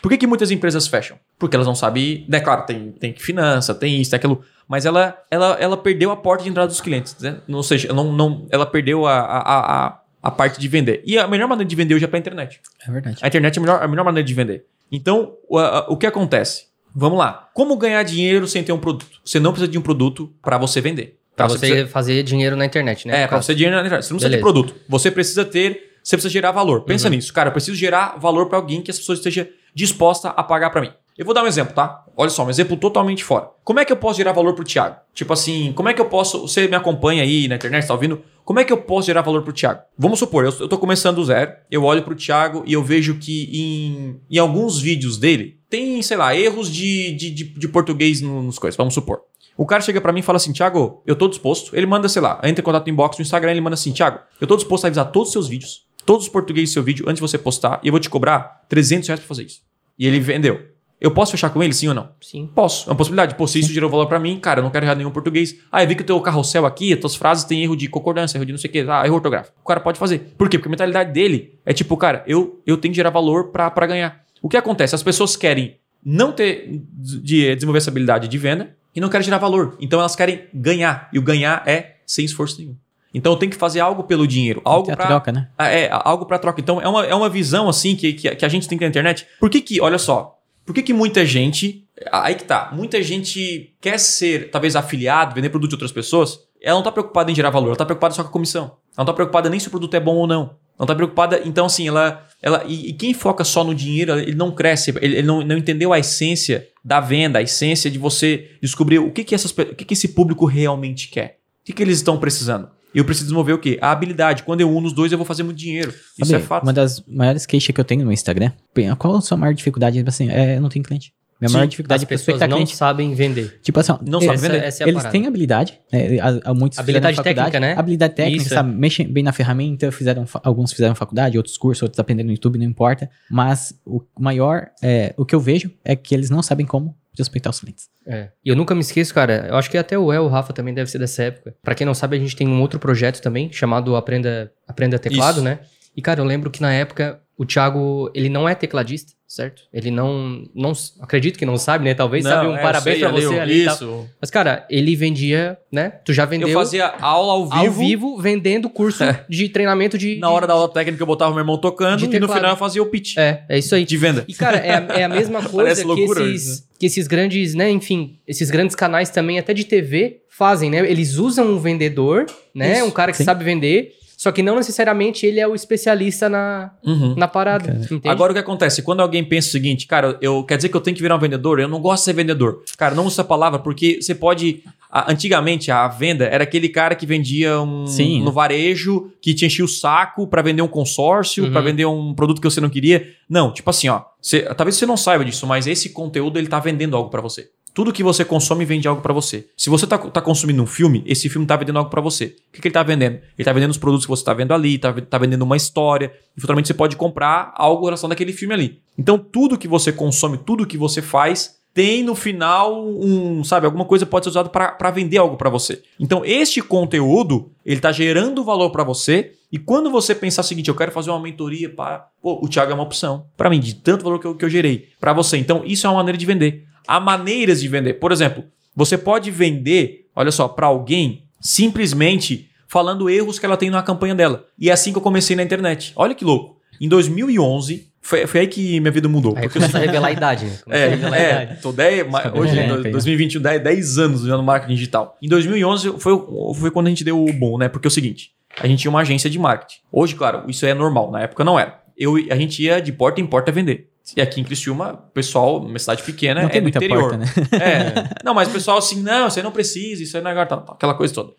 Por 0.00 0.08
que, 0.08 0.18
que 0.18 0.26
muitas 0.26 0.50
empresas 0.50 0.86
fecham? 0.86 1.18
Porque 1.38 1.56
elas 1.56 1.66
não 1.66 1.74
sabem. 1.74 2.24
Né, 2.28 2.38
claro, 2.38 2.64
tem, 2.64 2.92
tem 2.92 3.14
finança, 3.14 3.74
tem 3.74 4.00
isso, 4.00 4.10
tem 4.10 4.18
aquilo 4.18 4.44
mas 4.68 4.86
ela, 4.86 5.18
ela, 5.30 5.56
ela 5.60 5.76
perdeu 5.76 6.10
a 6.10 6.16
porta 6.16 6.44
de 6.44 6.50
entrada 6.50 6.68
dos 6.68 6.80
clientes, 6.80 7.16
né? 7.20 7.38
Ou 7.48 7.62
seja, 7.62 7.92
não, 7.92 8.12
não, 8.12 8.46
ela 8.50 8.64
perdeu 8.64 9.06
a, 9.06 9.18
a, 9.18 9.86
a, 9.86 10.00
a 10.22 10.30
parte 10.30 10.58
de 10.58 10.68
vender. 10.68 11.02
E 11.04 11.18
a 11.18 11.28
melhor 11.28 11.48
maneira 11.48 11.68
de 11.68 11.76
vender 11.76 11.94
hoje 11.94 12.04
é 12.04 12.08
para 12.08 12.18
a 12.18 12.20
internet. 12.20 12.60
É 12.86 12.90
verdade. 12.90 13.18
A 13.20 13.28
internet 13.28 13.56
é 13.56 13.58
a 13.58 13.62
melhor, 13.62 13.82
a 13.82 13.88
melhor 13.88 14.04
maneira 14.04 14.26
de 14.26 14.34
vender. 14.34 14.64
Então, 14.90 15.36
o, 15.48 15.58
a, 15.58 15.86
o 15.88 15.96
que 15.96 16.06
acontece? 16.06 16.66
Vamos 16.94 17.18
lá. 17.18 17.48
Como 17.52 17.76
ganhar 17.76 18.02
dinheiro 18.02 18.46
sem 18.46 18.62
ter 18.62 18.72
um 18.72 18.78
produto? 18.78 19.20
Você 19.24 19.40
não 19.40 19.52
precisa 19.52 19.70
de 19.70 19.76
um 19.76 19.82
produto 19.82 20.32
para 20.40 20.56
você 20.58 20.80
vender. 20.80 21.18
Para 21.34 21.48
você, 21.48 21.58
você 21.58 21.66
precisa... 21.66 21.88
fazer 21.88 22.22
dinheiro 22.22 22.54
na 22.54 22.64
internet, 22.64 23.08
né? 23.08 23.22
É, 23.22 23.26
para 23.26 23.42
você 23.42 23.54
dinheiro 23.54 23.74
na 23.74 23.82
internet. 23.82 24.04
Você 24.04 24.12
não 24.12 24.18
precisa 24.18 24.36
Beleza. 24.36 24.48
de 24.48 24.62
produto. 24.62 24.80
Você 24.88 25.10
precisa 25.10 25.44
ter, 25.44 25.98
você 26.02 26.16
precisa 26.16 26.32
gerar 26.32 26.52
valor. 26.52 26.82
Pensa 26.82 27.08
uhum. 27.08 27.14
nisso. 27.14 27.32
Cara, 27.32 27.48
eu 27.48 27.52
preciso 27.52 27.76
gerar 27.76 28.16
valor 28.18 28.46
para 28.48 28.58
alguém 28.58 28.80
que 28.80 28.90
as 28.90 28.98
pessoas 28.98 29.18
estejam 29.18 29.46
dispostas 29.74 30.32
a 30.36 30.42
pagar 30.42 30.70
para 30.70 30.80
mim. 30.80 30.92
Eu 31.16 31.24
vou 31.24 31.34
dar 31.34 31.44
um 31.44 31.46
exemplo, 31.46 31.74
tá? 31.74 32.04
Olha 32.16 32.30
só, 32.30 32.44
um 32.44 32.50
exemplo 32.50 32.76
totalmente 32.76 33.22
fora. 33.22 33.48
Como 33.62 33.78
é 33.78 33.84
que 33.84 33.92
eu 33.92 33.96
posso 33.96 34.16
gerar 34.16 34.32
valor 34.32 34.54
pro 34.54 34.64
Thiago? 34.64 34.96
Tipo 35.12 35.32
assim, 35.32 35.72
como 35.72 35.88
é 35.88 35.94
que 35.94 36.00
eu 36.00 36.06
posso. 36.06 36.42
Você 36.42 36.66
me 36.66 36.74
acompanha 36.74 37.22
aí 37.22 37.46
na 37.46 37.54
internet, 37.54 37.86
tá 37.86 37.94
ouvindo? 37.94 38.20
Como 38.44 38.60
é 38.60 38.64
que 38.64 38.72
eu 38.72 38.78
posso 38.78 39.06
gerar 39.06 39.22
valor 39.22 39.42
pro 39.42 39.52
Thiago? 39.52 39.82
Vamos 39.96 40.18
supor, 40.18 40.44
eu, 40.44 40.52
eu 40.60 40.68
tô 40.68 40.76
começando 40.76 41.16
do 41.16 41.24
zero, 41.24 41.52
eu 41.70 41.82
olho 41.84 42.02
pro 42.02 42.14
Thiago 42.14 42.62
e 42.66 42.74
eu 42.74 42.82
vejo 42.82 43.14
que 43.14 43.48
em, 43.52 44.20
em 44.30 44.38
alguns 44.38 44.78
vídeos 44.78 45.16
dele 45.16 45.58
tem, 45.70 46.02
sei 46.02 46.16
lá, 46.16 46.36
erros 46.36 46.70
de, 46.70 47.12
de, 47.12 47.30
de, 47.30 47.44
de 47.44 47.68
português 47.68 48.20
nos 48.20 48.58
coisas, 48.58 48.76
vamos 48.76 48.92
supor. 48.92 49.22
O 49.56 49.64
cara 49.64 49.80
chega 49.80 50.00
para 50.00 50.12
mim 50.12 50.20
e 50.20 50.22
fala 50.22 50.36
assim, 50.36 50.52
Thiago, 50.52 51.02
eu 51.06 51.16
tô 51.16 51.28
disposto. 51.28 51.74
Ele 51.76 51.86
manda, 51.86 52.08
sei 52.08 52.20
lá, 52.20 52.40
entra 52.42 52.60
em 52.60 52.64
contato 52.64 52.86
no 52.86 52.92
inbox 52.92 53.16
no 53.16 53.22
Instagram, 53.22 53.52
ele 53.52 53.60
manda 53.60 53.74
assim, 53.74 53.92
Thiago, 53.92 54.18
eu 54.40 54.46
tô 54.46 54.56
disposto 54.56 54.84
a 54.84 54.88
avisar 54.88 55.10
todos 55.10 55.28
os 55.28 55.32
seus 55.32 55.48
vídeos, 55.48 55.86
todos 56.04 56.26
os 56.26 56.32
portugueses 56.32 56.70
do 56.70 56.74
seu 56.74 56.82
vídeo 56.82 57.06
antes 57.08 57.16
de 57.16 57.22
você 57.22 57.38
postar, 57.38 57.80
e 57.82 57.88
eu 57.88 57.92
vou 57.92 58.00
te 58.00 58.10
cobrar 58.10 58.66
300 58.68 59.08
reais 59.08 59.20
pra 59.20 59.28
fazer 59.28 59.44
isso. 59.44 59.60
E 59.98 60.06
ele 60.06 60.20
vendeu. 60.20 60.73
Eu 61.04 61.10
posso 61.10 61.32
fechar 61.32 61.50
com 61.50 61.62
ele, 61.62 61.74
sim 61.74 61.86
ou 61.86 61.92
não? 61.92 62.08
Sim. 62.18 62.48
Posso. 62.54 62.88
É 62.88 62.90
uma 62.90 62.96
possibilidade. 62.96 63.34
Pô, 63.34 63.46
se 63.46 63.58
isso 63.58 63.70
gerou 63.70 63.90
valor 63.90 64.06
para 64.06 64.18
mim, 64.18 64.40
cara, 64.40 64.60
eu 64.60 64.64
não 64.64 64.70
quero 64.70 64.86
errar 64.86 64.94
nenhum 64.94 65.10
português. 65.10 65.54
Ah, 65.70 65.84
eu 65.84 65.86
vi 65.86 65.94
que 65.94 66.00
o 66.00 66.04
teu 66.04 66.18
carrossel 66.18 66.64
aqui, 66.64 66.94
as 66.94 66.98
tuas 66.98 67.14
frases 67.14 67.44
têm 67.44 67.62
erro 67.62 67.76
de 67.76 67.88
concordância, 67.88 68.38
erro 68.38 68.46
de 68.46 68.52
não 68.52 68.58
sei 68.58 68.70
o 68.70 68.72
quê, 68.72 68.86
ah, 68.88 69.04
erro 69.04 69.16
ortográfico. 69.16 69.54
O 69.62 69.66
cara 69.68 69.80
pode 69.80 69.98
fazer. 69.98 70.32
Por 70.38 70.48
quê? 70.48 70.56
Porque 70.56 70.66
a 70.66 70.70
mentalidade 70.70 71.12
dele 71.12 71.58
é 71.66 71.74
tipo, 71.74 71.94
cara, 71.98 72.24
eu, 72.26 72.62
eu 72.66 72.78
tenho 72.78 72.90
que 72.90 72.96
gerar 72.96 73.10
valor 73.10 73.50
para 73.50 73.86
ganhar. 73.86 74.24
O 74.40 74.48
que 74.48 74.56
acontece? 74.56 74.94
As 74.94 75.02
pessoas 75.02 75.36
querem 75.36 75.76
não 76.02 76.32
ter 76.32 76.70
de 76.90 77.54
desenvolver 77.54 77.80
essa 77.80 77.90
habilidade 77.90 78.26
de 78.26 78.38
venda 78.38 78.74
e 78.96 78.98
não 78.98 79.10
querem 79.10 79.26
gerar 79.26 79.36
valor. 79.36 79.76
Então 79.78 80.00
elas 80.00 80.16
querem 80.16 80.46
ganhar. 80.54 81.10
E 81.12 81.18
o 81.18 81.22
ganhar 81.22 81.62
é 81.66 81.96
sem 82.06 82.24
esforço 82.24 82.58
nenhum. 82.58 82.76
Então 83.12 83.30
eu 83.30 83.36
tenho 83.36 83.52
que 83.52 83.58
fazer 83.58 83.80
algo 83.80 84.04
pelo 84.04 84.26
dinheiro, 84.26 84.62
algo 84.64 84.86
para 84.86 85.06
troca, 85.06 85.30
né? 85.30 85.48
É, 85.58 85.90
algo 85.92 86.24
para 86.24 86.38
troca. 86.38 86.62
Então 86.62 86.80
é 86.80 86.88
uma, 86.88 87.04
é 87.04 87.14
uma 87.14 87.28
visão 87.28 87.68
assim 87.68 87.94
que, 87.94 88.14
que, 88.14 88.34
que 88.34 88.44
a 88.46 88.48
gente 88.48 88.66
tem 88.66 88.78
que 88.78 88.84
na 88.84 88.88
internet. 88.88 89.26
Por 89.38 89.50
que 89.50 89.60
que, 89.60 89.80
olha 89.82 89.98
só, 89.98 90.40
por 90.64 90.74
que, 90.74 90.82
que 90.82 90.92
muita 90.92 91.24
gente. 91.24 91.86
Aí 92.10 92.34
que 92.34 92.44
tá. 92.44 92.70
Muita 92.72 93.02
gente 93.02 93.74
quer 93.80 93.98
ser, 93.98 94.50
talvez, 94.50 94.74
afiliado, 94.74 95.34
vender 95.34 95.50
produto 95.50 95.70
de 95.70 95.74
outras 95.76 95.92
pessoas. 95.92 96.38
Ela 96.60 96.76
não 96.76 96.82
tá 96.82 96.90
preocupada 96.90 97.30
em 97.30 97.34
gerar 97.34 97.50
valor, 97.50 97.68
ela 97.68 97.76
tá 97.76 97.84
preocupada 97.84 98.14
só 98.14 98.22
com 98.22 98.28
a 98.30 98.32
comissão. 98.32 98.64
Ela 98.64 98.98
não 98.98 99.04
tá 99.04 99.12
preocupada 99.12 99.50
nem 99.50 99.60
se 99.60 99.68
o 99.68 99.70
produto 99.70 99.94
é 99.94 100.00
bom 100.00 100.16
ou 100.16 100.26
não. 100.26 100.56
Não 100.78 100.86
tá 100.86 100.94
preocupada. 100.94 101.40
Então, 101.44 101.66
assim, 101.66 101.86
ela. 101.86 102.26
ela 102.42 102.64
e, 102.66 102.90
e 102.90 102.92
quem 102.94 103.14
foca 103.14 103.44
só 103.44 103.62
no 103.62 103.74
dinheiro, 103.74 104.18
ele 104.18 104.34
não 104.34 104.50
cresce. 104.50 104.90
Ele, 105.00 105.16
ele, 105.16 105.22
não, 105.22 105.42
não 105.42 105.56
entendeu 105.56 105.92
a 105.92 105.98
essência 105.98 106.66
da 106.84 107.00
venda, 107.00 107.38
a 107.38 107.42
essência 107.42 107.90
de 107.90 107.98
você 107.98 108.50
descobrir 108.60 108.98
o 108.98 109.10
que, 109.10 109.22
que, 109.22 109.34
essas, 109.34 109.50
o 109.52 109.74
que, 109.74 109.84
que 109.84 109.94
esse 109.94 110.08
público 110.08 110.46
realmente 110.46 111.08
quer. 111.08 111.38
O 111.62 111.66
que, 111.66 111.72
que 111.72 111.82
eles 111.82 111.98
estão 111.98 112.18
precisando. 112.18 112.68
Eu 112.94 113.04
preciso 113.04 113.26
desenvolver 113.26 113.52
o 113.52 113.58
quê? 113.58 113.78
A 113.80 113.90
habilidade. 113.90 114.44
Quando 114.44 114.60
eu 114.60 114.70
uno 114.70 114.86
os 114.86 114.92
dois, 114.92 115.10
eu 115.10 115.18
vou 115.18 115.26
fazer 115.26 115.42
muito 115.42 115.58
dinheiro. 115.58 115.92
Isso 116.18 116.30
Sabe, 116.30 116.42
é 116.42 116.46
fato. 116.46 116.62
Uma 116.62 116.72
das 116.72 117.04
maiores 117.06 117.44
queixas 117.44 117.74
que 117.74 117.80
eu 117.80 117.84
tenho 117.84 118.04
no 118.04 118.12
Instagram, 118.12 118.52
qual 118.98 119.16
a 119.16 119.20
sua 119.20 119.36
maior 119.36 119.52
dificuldade? 119.52 120.02
Assim, 120.06 120.30
é, 120.30 120.56
eu 120.56 120.60
não 120.60 120.68
tenho 120.68 120.84
cliente. 120.84 121.12
Minha 121.40 121.48
Sim, 121.48 121.54
maior 121.54 121.66
dificuldade 121.66 121.98
as 121.98 122.02
é 122.04 122.06
pessoas 122.06 122.24
prospectar 122.26 122.48
não 122.48 122.56
cliente. 122.58 122.76
sabem 122.76 123.14
vender. 123.14 123.58
Tipo 123.62 123.80
assim, 123.80 123.92
ó, 123.92 123.98
Não 124.06 124.18
eles, 124.20 124.24
sabe 124.26 124.34
Essa- 124.34 124.48
vender. 124.48 124.64
essa 124.66 124.82
é 124.82 124.84
a 124.84 124.88
eles 124.88 125.02
parada. 125.02 125.12
têm 125.12 125.26
habilidade, 125.26 125.80
né, 125.92 126.18
há- 126.20 126.50
há 126.50 126.54
muitos 126.54 126.78
Habilidade 126.78 127.22
técnica, 127.22 127.60
né? 127.60 127.74
Habilidade 127.76 128.14
técnica, 128.14 128.42
Isso, 128.42 128.54
é. 128.54 128.56
sabe? 128.56 128.72
Mexem 128.74 129.06
bem 129.12 129.22
na 129.24 129.32
ferramenta, 129.32 129.90
fizeram, 129.90 130.24
alguns 130.42 130.72
fizeram 130.72 130.94
faculdade, 130.94 131.36
outros 131.36 131.58
cursos, 131.58 131.82
outros 131.82 131.98
aprendendo 131.98 132.26
no 132.26 132.32
YouTube, 132.32 132.58
não 132.58 132.64
importa. 132.66 133.10
Mas 133.30 133.74
o 133.84 134.00
maior, 134.18 134.68
é, 134.82 135.12
o 135.16 135.24
que 135.26 135.34
eu 135.34 135.40
vejo 135.40 135.70
é 135.84 135.94
que 135.96 136.14
eles 136.14 136.30
não 136.30 136.42
sabem 136.42 136.64
como 136.64 136.96
prospectar 137.16 137.50
os 137.50 137.60
clientes. 137.60 137.88
É. 138.06 138.28
E 138.44 138.48
eu 138.48 138.56
nunca 138.56 138.74
me 138.74 138.80
esqueço, 138.80 139.14
cara. 139.14 139.46
Eu 139.48 139.56
acho 139.56 139.70
que 139.70 139.78
até 139.78 139.98
o 139.98 140.12
El, 140.12 140.24
o 140.24 140.28
Rafa 140.28 140.52
também 140.52 140.74
deve 140.74 140.90
ser 140.90 140.98
dessa 140.98 141.22
época. 141.24 141.54
Pra 141.62 141.74
quem 141.74 141.86
não 141.86 141.94
sabe, 141.94 142.16
a 142.16 142.20
gente 142.20 142.34
tem 142.36 142.46
um 142.46 142.60
outro 142.60 142.78
projeto 142.78 143.20
também, 143.20 143.52
chamado 143.52 143.94
Aprenda, 143.96 144.50
Aprenda 144.66 144.98
Teclado, 144.98 145.36
Isso. 145.36 145.44
né? 145.44 145.58
E, 145.96 146.02
cara, 146.02 146.20
eu 146.20 146.24
lembro 146.24 146.50
que 146.50 146.60
na 146.60 146.72
época 146.72 147.20
o 147.36 147.44
Thiago, 147.44 148.10
ele 148.14 148.28
não 148.28 148.48
é 148.48 148.54
tecladista, 148.54 149.12
certo? 149.26 149.62
Ele 149.72 149.90
não. 149.90 150.44
não 150.54 150.72
acredito 151.00 151.36
que 151.38 151.44
não 151.44 151.56
sabe, 151.58 151.84
né? 151.84 151.92
Talvez 151.92 152.22
sabe 152.22 152.46
um 152.46 152.56
é, 152.56 152.62
parabéns 152.62 153.00
sei, 153.00 153.08
você 153.10 153.38
ali. 153.40 153.66
Isso. 153.66 154.06
Mas, 154.20 154.30
cara, 154.30 154.64
ele 154.70 154.94
vendia, 154.94 155.58
né? 155.70 155.90
Tu 156.04 156.12
já 156.12 156.24
vendeu 156.24 156.46
Eu 156.48 156.54
fazia 156.54 156.86
aula 157.00 157.32
ao 157.32 157.48
vivo. 157.48 157.56
ao 157.64 157.70
vivo 157.72 158.16
vendendo 158.18 158.70
curso 158.70 159.02
É. 159.02 159.24
de 159.28 159.48
treinamento 159.48 159.98
de. 159.98 160.16
Na 160.20 160.30
hora 160.30 160.46
da 160.46 160.52
aula 160.54 160.68
técnica 160.68 161.02
eu 161.02 161.06
botava 161.06 161.32
meu 161.32 161.40
irmão 161.40 161.58
tocando 161.58 162.04
e 162.04 162.20
no 162.20 162.28
final 162.28 162.50
eu 162.52 162.56
fazia 162.56 162.80
o 162.82 162.86
pitch 162.86 163.16
É, 163.16 163.42
é 163.48 163.58
isso 163.58 163.74
aí. 163.74 163.84
de 163.84 163.96
venda. 163.96 164.24
E, 164.28 164.34
cara, 164.34 164.58
é, 164.58 164.74
a- 164.76 165.00
é 165.00 165.04
a 165.04 165.08
mesma 165.08 165.42
coisa 165.48 165.84
que, 165.84 166.00
esses, 166.02 166.46
isso, 166.46 166.68
que 166.78 166.86
esses 166.86 167.06
grandes, 167.08 167.54
né, 167.54 167.68
enfim, 167.70 168.18
esses 168.28 168.48
grandes 168.50 168.76
canais 168.76 169.10
também, 169.10 169.38
até 169.40 169.52
de 169.52 169.64
TV, 169.64 170.20
fazem, 170.30 170.70
né? 170.70 170.78
Eles 170.88 171.16
usam 171.16 171.46
um 171.52 171.58
vendedor, 171.58 172.26
né? 172.54 172.76
Isso, 172.78 172.86
um 172.86 172.90
cara 172.92 173.10
que 173.10 173.18
sim. 173.18 173.24
sabe 173.24 173.44
vender, 173.44 173.92
só 174.24 174.32
que 174.32 174.42
não 174.42 174.56
necessariamente 174.56 175.26
ele 175.26 175.38
é 175.38 175.46
o 175.46 175.54
especialista 175.54 176.30
na, 176.30 176.70
Uhum. 176.82 177.14
na 177.14 177.28
parada. 177.28 177.78
Entende? 177.90 178.08
Agora 178.08 178.32
o 178.32 178.34
que 178.34 178.40
acontece? 178.40 178.80
Quando 178.82 179.00
alguém 179.02 179.22
pensa 179.22 179.48
o 179.48 179.50
seguinte, 179.50 179.86
cara, 179.86 180.16
eu 180.22 180.42
quer 180.44 180.56
dizer 180.56 180.70
que 180.70 180.76
eu 180.78 180.80
tenho 180.80 180.96
que 180.96 181.02
virar 181.02 181.16
um 181.16 181.18
vendedor? 181.18 181.60
Eu 181.60 181.68
não 181.68 181.78
gosto 181.78 182.00
de 182.00 182.04
ser 182.06 182.12
vendedor. 182.14 182.62
Cara, 182.78 182.94
não 182.94 183.04
usa 183.04 183.16
essa 183.16 183.24
palavra 183.24 183.58
porque 183.58 184.00
você 184.00 184.14
pode. 184.14 184.62
a- 184.96 185.10
antigamente, 185.12 185.72
a 185.72 185.88
venda 185.88 186.24
era 186.24 186.44
aquele 186.44 186.68
cara 186.68 186.94
que 186.94 187.04
vendia 187.04 187.60
um 187.60 187.84
Sim. 187.84 188.22
no 188.22 188.30
varejo, 188.30 189.10
que 189.20 189.34
te 189.34 189.44
enchia 189.44 189.64
o 189.64 189.68
saco 189.68 190.24
pra 190.26 190.40
vender 190.40 190.62
um 190.62 190.68
consórcio, 190.68 191.44
Uhum. 191.44 191.50
pra 191.52 191.60
vender 191.60 191.84
um 191.84 192.14
produto 192.14 192.40
que 192.40 192.48
você 192.48 192.60
não 192.60 192.70
queria. 192.70 193.04
Não, 193.28 193.52
tipo 193.52 193.68
assim, 193.68 193.88
ó. 193.88 194.02
você- 194.22 194.40
talvez 194.54 194.76
você 194.76 194.86
não 194.86 194.96
saiba 194.96 195.22
disso, 195.24 195.46
mas 195.46 195.66
esse 195.66 195.90
conteúdo 195.90 196.38
ele 196.38 196.46
tá 196.46 196.58
vendendo 196.60 196.96
algo 196.96 197.10
pra 197.10 197.20
você. 197.20 197.48
Tudo 197.74 197.92
que 197.92 198.04
você 198.04 198.24
consome 198.24 198.64
vende 198.64 198.86
algo 198.86 199.02
pra 199.02 199.12
você. 199.12 199.48
Se 199.56 199.68
você 199.68 199.84
tá, 199.84 199.98
tá 199.98 200.20
consumindo 200.20 200.62
um 200.62 200.66
filme, 200.66 201.02
esse 201.06 201.28
filme 201.28 201.44
tá 201.44 201.56
vendendo 201.56 201.78
algo 201.80 201.90
pra 201.90 202.00
você. 202.00 202.26
O 202.26 202.52
que, 202.52 202.62
que 202.62 202.68
ele 202.68 202.72
tá 202.72 202.84
vendendo? 202.84 203.18
Ele 203.36 203.44
tá 203.44 203.52
vendendo 203.52 203.72
os 203.72 203.78
produtos 203.78 204.06
que 204.06 204.10
você 204.10 204.24
tá 204.24 204.32
vendo 204.32 204.54
ali, 204.54 204.78
tá, 204.78 204.92
tá 204.92 205.18
vendendo 205.18 205.42
uma 205.42 205.56
história. 205.56 206.12
E 206.36 206.40
futuramente 206.40 206.68
você 206.68 206.74
pode 206.74 206.94
comprar 206.94 207.52
algo 207.56 207.84
relacionado 207.86 208.12
àquele 208.12 208.32
filme 208.32 208.54
ali. 208.54 208.78
Então, 208.96 209.18
tudo 209.18 209.58
que 209.58 209.66
você 209.66 209.90
consome, 209.90 210.38
tudo 210.38 210.64
que 210.64 210.78
você 210.78 211.02
faz, 211.02 211.56
tem 211.74 212.04
no 212.04 212.14
final 212.14 212.80
um, 212.80 213.42
sabe, 213.42 213.66
alguma 213.66 213.84
coisa 213.84 214.06
pode 214.06 214.24
ser 214.24 214.30
usado 214.30 214.50
para 214.50 214.90
vender 214.92 215.18
algo 215.18 215.36
para 215.36 215.50
você. 215.50 215.82
Então, 215.98 216.24
este 216.24 216.62
conteúdo, 216.62 217.50
ele 217.66 217.80
tá 217.80 217.90
gerando 217.90 218.44
valor 218.44 218.70
para 218.70 218.84
você. 218.84 219.32
E 219.50 219.58
quando 219.58 219.90
você 219.90 220.14
pensar 220.14 220.42
o 220.42 220.44
seguinte, 220.44 220.68
eu 220.68 220.76
quero 220.76 220.92
fazer 220.92 221.10
uma 221.10 221.18
mentoria 221.18 221.68
para, 221.68 222.06
pô, 222.22 222.38
o 222.40 222.48
Thiago 222.48 222.70
é 222.70 222.74
uma 222.74 222.84
opção 222.84 223.26
para 223.36 223.50
mim 223.50 223.58
de 223.58 223.74
tanto 223.74 224.04
valor 224.04 224.20
que 224.20 224.26
eu, 224.26 224.36
que 224.36 224.44
eu 224.44 224.48
gerei 224.48 224.90
para 225.00 225.12
você. 225.12 225.36
Então, 225.36 225.62
isso 225.64 225.86
é 225.88 225.90
uma 225.90 225.96
maneira 225.96 226.16
de 226.16 226.24
vender. 226.24 226.64
Há 226.86 227.00
maneiras 227.00 227.60
de 227.60 227.68
vender. 227.68 227.94
Por 227.94 228.12
exemplo, 228.12 228.44
você 228.74 228.96
pode 228.98 229.30
vender, 229.30 230.08
olha 230.14 230.30
só, 230.30 230.48
para 230.48 230.66
alguém 230.66 231.24
simplesmente 231.40 232.50
falando 232.66 233.08
erros 233.08 233.38
que 233.38 233.46
ela 233.46 233.56
tem 233.56 233.70
na 233.70 233.82
campanha 233.82 234.14
dela. 234.14 234.46
E 234.58 234.68
é 234.68 234.72
assim 234.72 234.92
que 234.92 234.98
eu 234.98 235.02
comecei 235.02 235.36
na 235.36 235.42
internet. 235.42 235.92
Olha 235.96 236.14
que 236.14 236.24
louco. 236.24 236.60
Em 236.80 236.88
2011, 236.88 237.88
foi, 238.02 238.26
foi 238.26 238.40
aí 238.40 238.46
que 238.48 238.80
minha 238.80 238.90
vida 238.90 239.08
mudou. 239.08 239.34
Aí 239.36 239.42
Porque 239.44 239.58
eu 239.58 239.62
começa 239.62 239.78
a 239.78 239.80
revelar 239.80 240.08
a 240.08 240.12
idade, 240.12 240.44
né? 240.44 240.58
Começa 240.64 240.82
a 240.82 240.86
é, 240.86 240.88
revelar 240.90 241.16
a 241.16 241.20
é, 241.20 241.42
idade. 241.44 241.62
tô 241.62 241.72
10, 241.72 242.10
ma- 242.10 242.20
Tá 242.20 242.38
hoje, 242.38 242.54
né, 242.54 242.66
2021, 242.90 243.40
10, 243.40 243.62
10 243.62 243.98
anos 243.98 244.24
no 244.24 244.42
marketing 244.42 244.74
digital. 244.74 245.16
Em 245.22 245.28
2011 245.28 245.94
foi, 245.98 246.12
foi 246.56 246.70
quando 246.70 246.88
a 246.88 246.90
gente 246.90 247.04
deu 247.04 247.24
o 247.24 247.32
bom, 247.32 247.56
né? 247.56 247.68
Porque 247.68 247.86
é 247.86 247.90
o 247.90 247.90
seguinte, 247.90 248.32
a 248.60 248.66
gente 248.66 248.80
tinha 248.80 248.90
uma 248.90 249.00
agência 249.00 249.30
de 249.30 249.38
marketing. 249.38 249.78
Hoje, 249.92 250.14
claro, 250.16 250.42
isso 250.48 250.66
é 250.66 250.74
normal, 250.74 251.10
na 251.10 251.22
época 251.22 251.44
não 251.44 251.58
era. 251.58 251.80
Eu, 251.96 252.16
a 252.28 252.34
gente 252.36 252.60
ia 252.62 252.80
de 252.80 252.92
porta 252.92 253.20
em 253.20 253.26
porta 253.26 253.52
vender. 253.52 253.88
E 254.16 254.20
aqui 254.20 254.40
em 254.40 254.44
Criciúma, 254.44 254.92
o 254.92 255.12
pessoal, 255.12 255.58
uma 255.58 255.78
cidade 255.78 256.02
pequena, 256.02 256.42
não 256.42 256.48
é 256.48 256.52
tem 256.52 256.62
do 256.62 256.68
interior. 256.68 257.00
porta, 257.00 257.16
né? 257.16 257.26
É. 257.52 258.22
Não, 258.22 258.34
mas 258.34 258.48
o 258.48 258.50
pessoal 258.50 258.76
assim, 258.76 259.00
não, 259.02 259.30
você 259.30 259.42
não 259.42 259.50
precisa, 259.50 260.02
isso 260.02 260.16
aí 260.16 260.22
não 260.22 260.30
é 260.30 260.32
agora, 260.32 260.46
tal, 260.46 260.74
aquela 260.74 260.94
coisa 260.94 261.14
toda. 261.14 261.32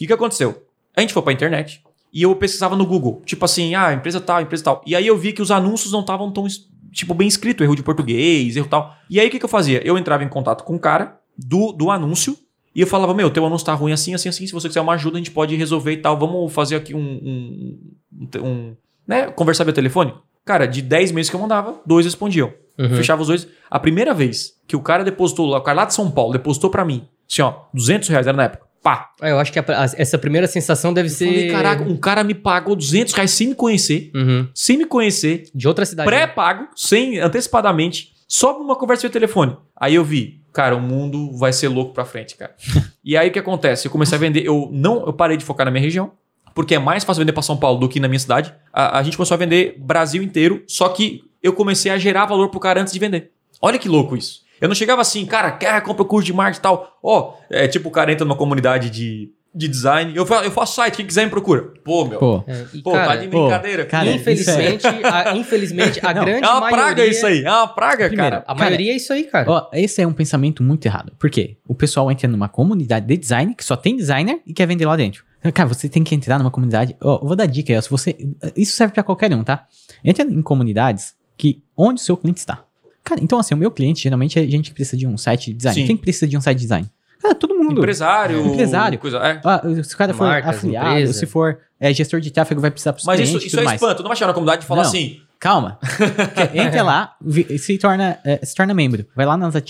E 0.00 0.04
o 0.04 0.06
que 0.06 0.12
aconteceu? 0.12 0.66
A 0.96 1.00
gente 1.00 1.12
foi 1.12 1.22
pra 1.22 1.32
internet 1.32 1.80
e 2.12 2.22
eu 2.22 2.34
pesquisava 2.34 2.74
no 2.74 2.84
Google, 2.84 3.22
tipo 3.24 3.44
assim, 3.44 3.74
ah, 3.76 3.92
empresa 3.92 4.20
tal, 4.20 4.40
empresa 4.40 4.64
tal. 4.64 4.82
E 4.84 4.96
aí 4.96 5.06
eu 5.06 5.16
vi 5.16 5.32
que 5.32 5.42
os 5.42 5.52
anúncios 5.52 5.92
não 5.92 6.00
estavam 6.00 6.32
tão, 6.32 6.44
tipo, 6.90 7.14
bem 7.14 7.28
escrito, 7.28 7.62
erro 7.62 7.76
de 7.76 7.84
português, 7.84 8.56
erro 8.56 8.66
tal. 8.68 8.96
E 9.08 9.20
aí 9.20 9.28
o 9.28 9.30
que, 9.30 9.38
que 9.38 9.44
eu 9.44 9.48
fazia? 9.48 9.80
Eu 9.86 9.96
entrava 9.96 10.24
em 10.24 10.28
contato 10.28 10.64
com 10.64 10.74
o 10.74 10.80
cara 10.80 11.20
do, 11.36 11.70
do 11.72 11.88
anúncio 11.88 12.36
e 12.74 12.80
eu 12.80 12.86
falava, 12.86 13.14
meu, 13.14 13.30
teu 13.30 13.46
anúncio 13.46 13.64
tá 13.64 13.74
ruim 13.74 13.92
assim, 13.92 14.14
assim, 14.14 14.28
assim, 14.28 14.46
se 14.46 14.52
você 14.52 14.66
quiser 14.68 14.80
uma 14.80 14.94
ajuda, 14.94 15.16
a 15.16 15.20
gente 15.20 15.30
pode 15.30 15.54
resolver 15.54 15.92
e 15.92 15.98
tal, 15.98 16.18
vamos 16.18 16.52
fazer 16.52 16.76
aqui 16.76 16.94
um, 16.94 17.00
um, 17.00 17.78
um, 18.12 18.40
um 18.42 18.76
né, 19.06 19.30
conversar 19.30 19.64
via 19.64 19.72
telefone. 19.72 20.12
Cara, 20.48 20.66
de 20.66 20.80
10 20.80 21.12
meses 21.12 21.28
que 21.28 21.36
eu 21.36 21.40
mandava, 21.40 21.78
dois 21.84 22.06
respondiam. 22.06 22.50
Uhum. 22.78 22.88
Fechava 22.96 23.20
os 23.20 23.28
dois. 23.28 23.46
A 23.70 23.78
primeira 23.78 24.14
vez 24.14 24.54
que 24.66 24.74
o 24.74 24.80
cara 24.80 25.04
depositou 25.04 25.54
o 25.54 25.60
cara 25.60 25.80
lá 25.80 25.84
de 25.84 25.92
São 25.92 26.10
Paulo 26.10 26.32
depositou 26.32 26.70
pra 26.70 26.86
mim, 26.86 27.06
assim, 27.30 27.42
ó, 27.42 27.52
200 27.74 28.08
reais 28.08 28.26
era 28.26 28.34
na 28.34 28.44
época. 28.44 28.66
Pá. 28.82 29.10
Ah, 29.20 29.28
Eu 29.28 29.38
acho 29.38 29.52
que 29.52 29.58
a- 29.58 29.64
a- 29.68 29.84
essa 29.98 30.16
primeira 30.16 30.46
sensação 30.46 30.94
deve 30.94 31.08
Eu 31.08 31.12
ser. 31.12 31.26
falei, 31.26 31.50
caraca, 31.50 31.82
um 31.82 31.96
cara 31.98 32.24
me 32.24 32.32
pagou 32.32 32.74
200 32.74 33.12
reais 33.12 33.30
sem 33.32 33.48
me 33.48 33.54
conhecer, 33.54 34.10
Uhum. 34.14 34.48
sem 34.54 34.78
me 34.78 34.86
conhecer, 34.86 35.50
De 35.54 35.68
outra 35.68 35.84
cidade. 35.84 36.10
né? 36.10 36.16
pré-pago, 36.16 36.68
sem, 36.74 37.18
antecipadamente, 37.18 38.12
só 38.26 38.56
uma 38.58 38.74
conversa 38.76 39.02
via 39.02 39.10
telefone. 39.10 39.54
Aí 39.76 39.96
eu 39.96 40.04
vi, 40.04 40.40
cara, 40.52 40.74
o 40.76 40.80
mundo 40.80 41.36
vai 41.36 41.52
ser 41.52 41.68
louco 41.68 41.92
pra 41.92 42.04
frente, 42.06 42.36
cara. 42.36 42.54
e 43.04 43.16
aí 43.16 43.28
o 43.28 43.32
que 43.32 43.38
acontece? 43.38 43.86
Eu 43.86 43.90
comecei 43.92 44.16
a 44.16 44.20
vender, 44.20 44.46
eu 44.46 44.70
não, 44.72 45.04
eu 45.04 45.12
parei 45.12 45.36
de 45.36 45.44
focar 45.44 45.66
na 45.66 45.70
minha 45.72 45.82
região, 45.84 46.12
porque 46.54 46.74
é 46.74 46.78
mais 46.78 47.04
fácil 47.04 47.20
vender 47.20 47.32
pra 47.32 47.42
São 47.42 47.56
Paulo 47.56 47.78
do 47.80 47.88
que 47.88 48.00
na 48.00 48.08
minha 48.08 48.18
cidade. 48.18 48.54
A, 48.72 48.98
a 48.98 49.02
gente 49.02 49.16
começou 49.16 49.34
a 49.34 49.38
vender 49.38 49.76
Brasil 49.78 50.22
inteiro, 50.22 50.62
só 50.66 50.88
que 50.88 51.22
eu 51.42 51.52
comecei 51.52 51.90
a 51.92 51.98
gerar 51.98 52.26
valor 52.26 52.48
pro 52.48 52.60
cara 52.60 52.80
antes 52.80 52.92
de 52.92 52.98
vender. 52.98 53.30
Olha 53.60 53.78
que 53.78 53.88
louco 53.88 54.16
isso. 54.16 54.42
Eu 54.60 54.68
não 54.68 54.74
chegava 54.74 55.00
assim, 55.00 55.24
cara, 55.24 55.52
quer 55.52 55.80
compra 55.82 56.02
o 56.02 56.06
curso 56.06 56.26
de 56.26 56.32
marketing 56.32 56.58
e 56.58 56.62
tal. 56.62 56.98
Ó, 57.02 57.34
é 57.48 57.68
tipo 57.68 57.88
o 57.88 57.92
cara 57.92 58.10
entra 58.12 58.24
numa 58.24 58.36
comunidade 58.36 58.90
de, 58.90 59.30
de 59.54 59.68
design. 59.68 60.12
Eu 60.16 60.26
faço, 60.26 60.44
eu 60.44 60.50
faço 60.50 60.74
site, 60.74 60.96
quem 60.96 61.06
quiser 61.06 61.24
me 61.26 61.30
procura. 61.30 61.72
Pô, 61.84 62.04
meu. 62.04 62.18
Pô, 62.18 62.40
Pô, 62.40 62.44
É, 62.50 62.66
e, 62.74 62.82
tá 62.82 62.90
cara, 62.90 63.16
de 63.18 63.28
pô, 63.28 63.42
brincadeira. 63.44 63.84
cara, 63.86 64.10
infelizmente, 64.10 64.84
a, 65.04 65.36
infelizmente, 65.36 66.00
a 66.04 66.12
Não, 66.12 66.24
grande 66.24 66.44
é 66.44 66.48
uma 66.50 66.60
maioria. 66.60 66.84
praga 66.84 67.06
isso 67.06 67.24
aí. 67.24 67.44
É 67.44 67.50
uma 67.50 67.68
praga, 67.68 68.08
Primeiro, 68.08 68.30
cara. 68.32 68.44
A 68.48 68.54
maioria 68.56 68.92
é 68.92 68.96
isso 68.96 69.12
aí, 69.12 69.24
cara. 69.24 69.48
ó, 69.48 69.68
esse 69.72 70.02
é 70.02 70.06
um 70.06 70.12
pensamento 70.12 70.60
muito 70.62 70.84
errado. 70.86 71.12
Por 71.18 71.30
quê? 71.30 71.56
O 71.66 71.74
pessoal 71.74 72.10
entra 72.10 72.26
numa 72.28 72.48
comunidade 72.48 73.06
de 73.06 73.16
design, 73.16 73.54
que 73.54 73.64
só 73.64 73.76
tem 73.76 73.96
designer 73.96 74.40
e 74.44 74.52
quer 74.52 74.66
vender 74.66 74.86
lá 74.86 74.96
dentro. 74.96 75.24
Cara, 75.54 75.68
você 75.68 75.88
tem 75.88 76.02
que 76.04 76.14
entrar 76.14 76.38
numa 76.38 76.50
comunidade. 76.50 76.96
Ó, 77.00 77.24
vou 77.24 77.36
dar 77.36 77.46
dica 77.46 77.72
aí, 77.72 77.78
ó, 77.78 77.80
se 77.80 77.88
você. 77.90 78.16
Isso 78.56 78.76
serve 78.76 78.92
pra 78.94 79.02
qualquer 79.02 79.32
um, 79.34 79.42
tá? 79.44 79.66
Entra 80.04 80.24
em 80.24 80.42
comunidades 80.42 81.14
que 81.36 81.62
onde 81.76 82.00
o 82.00 82.04
seu 82.04 82.16
cliente 82.16 82.40
está. 82.40 82.64
Cara, 83.04 83.20
então 83.22 83.38
assim, 83.38 83.54
o 83.54 83.56
meu 83.56 83.70
cliente 83.70 84.02
geralmente 84.02 84.38
é 84.38 84.46
gente 84.46 84.72
precisa 84.72 84.96
de 84.96 85.06
um 85.06 85.16
site 85.16 85.46
de 85.46 85.54
design. 85.54 85.80
Sim. 85.80 85.86
Quem 85.86 85.96
precisa 85.96 86.26
de 86.26 86.36
um 86.36 86.40
site 86.40 86.58
de 86.58 86.64
design? 86.64 86.86
Cara, 87.22 87.34
todo 87.34 87.54
mundo. 87.54 87.78
Empresário. 87.80 88.46
Empresário. 88.46 88.98
Coisa, 88.98 89.18
é. 89.18 89.40
Ah, 89.44 89.62
se 89.82 89.94
o 89.94 89.96
cara 89.96 90.12
for 90.12 90.24
Marcas, 90.26 90.56
afiliado, 90.56 90.90
empresa. 90.90 91.12
se 91.12 91.26
for 91.26 91.58
é, 91.80 91.92
gestor 91.94 92.20
de 92.20 92.30
tráfego, 92.30 92.60
vai 92.60 92.70
precisar 92.70 92.92
pros 92.92 93.04
Mas 93.06 93.20
isso, 93.20 93.28
clientes 93.30 93.46
isso 93.46 93.56
tudo 93.56 93.62
é 93.62 93.64
mais. 93.64 93.80
espanto. 93.80 94.02
Não 94.02 94.08
vai 94.08 94.16
chegar 94.16 94.28
na 94.28 94.34
comunidade 94.34 94.64
e 94.64 94.66
falar 94.66 94.82
Não. 94.82 94.88
assim. 94.88 95.20
Calma. 95.40 95.78
Entra 96.52 96.82
lá, 96.82 97.14
se 97.58 97.78
torna, 97.78 98.18
é, 98.24 98.44
se 98.44 98.54
torna 98.54 98.74
membro. 98.74 99.06
Vai 99.14 99.24
lá 99.24 99.36
nas 99.36 99.54
a- 99.54 99.60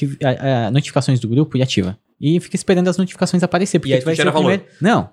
a- 0.67 0.71
notificações 0.71 1.21
do 1.21 1.29
grupo 1.29 1.57
e 1.59 1.63
ativa. 1.63 1.99
E 2.21 2.41
fica 2.41 2.57
esperando 2.57 2.89
as 2.89 2.97
notificações 2.97 3.43
aparecer. 3.43 3.79
Porque 3.79 3.93
E 3.93 3.95
aí 3.95 4.01
tu 4.01 4.05
vai 4.07 4.17
ser 4.17 4.27
o 4.27 4.33
primeiro. 4.33 4.65
Não. 4.81 5.09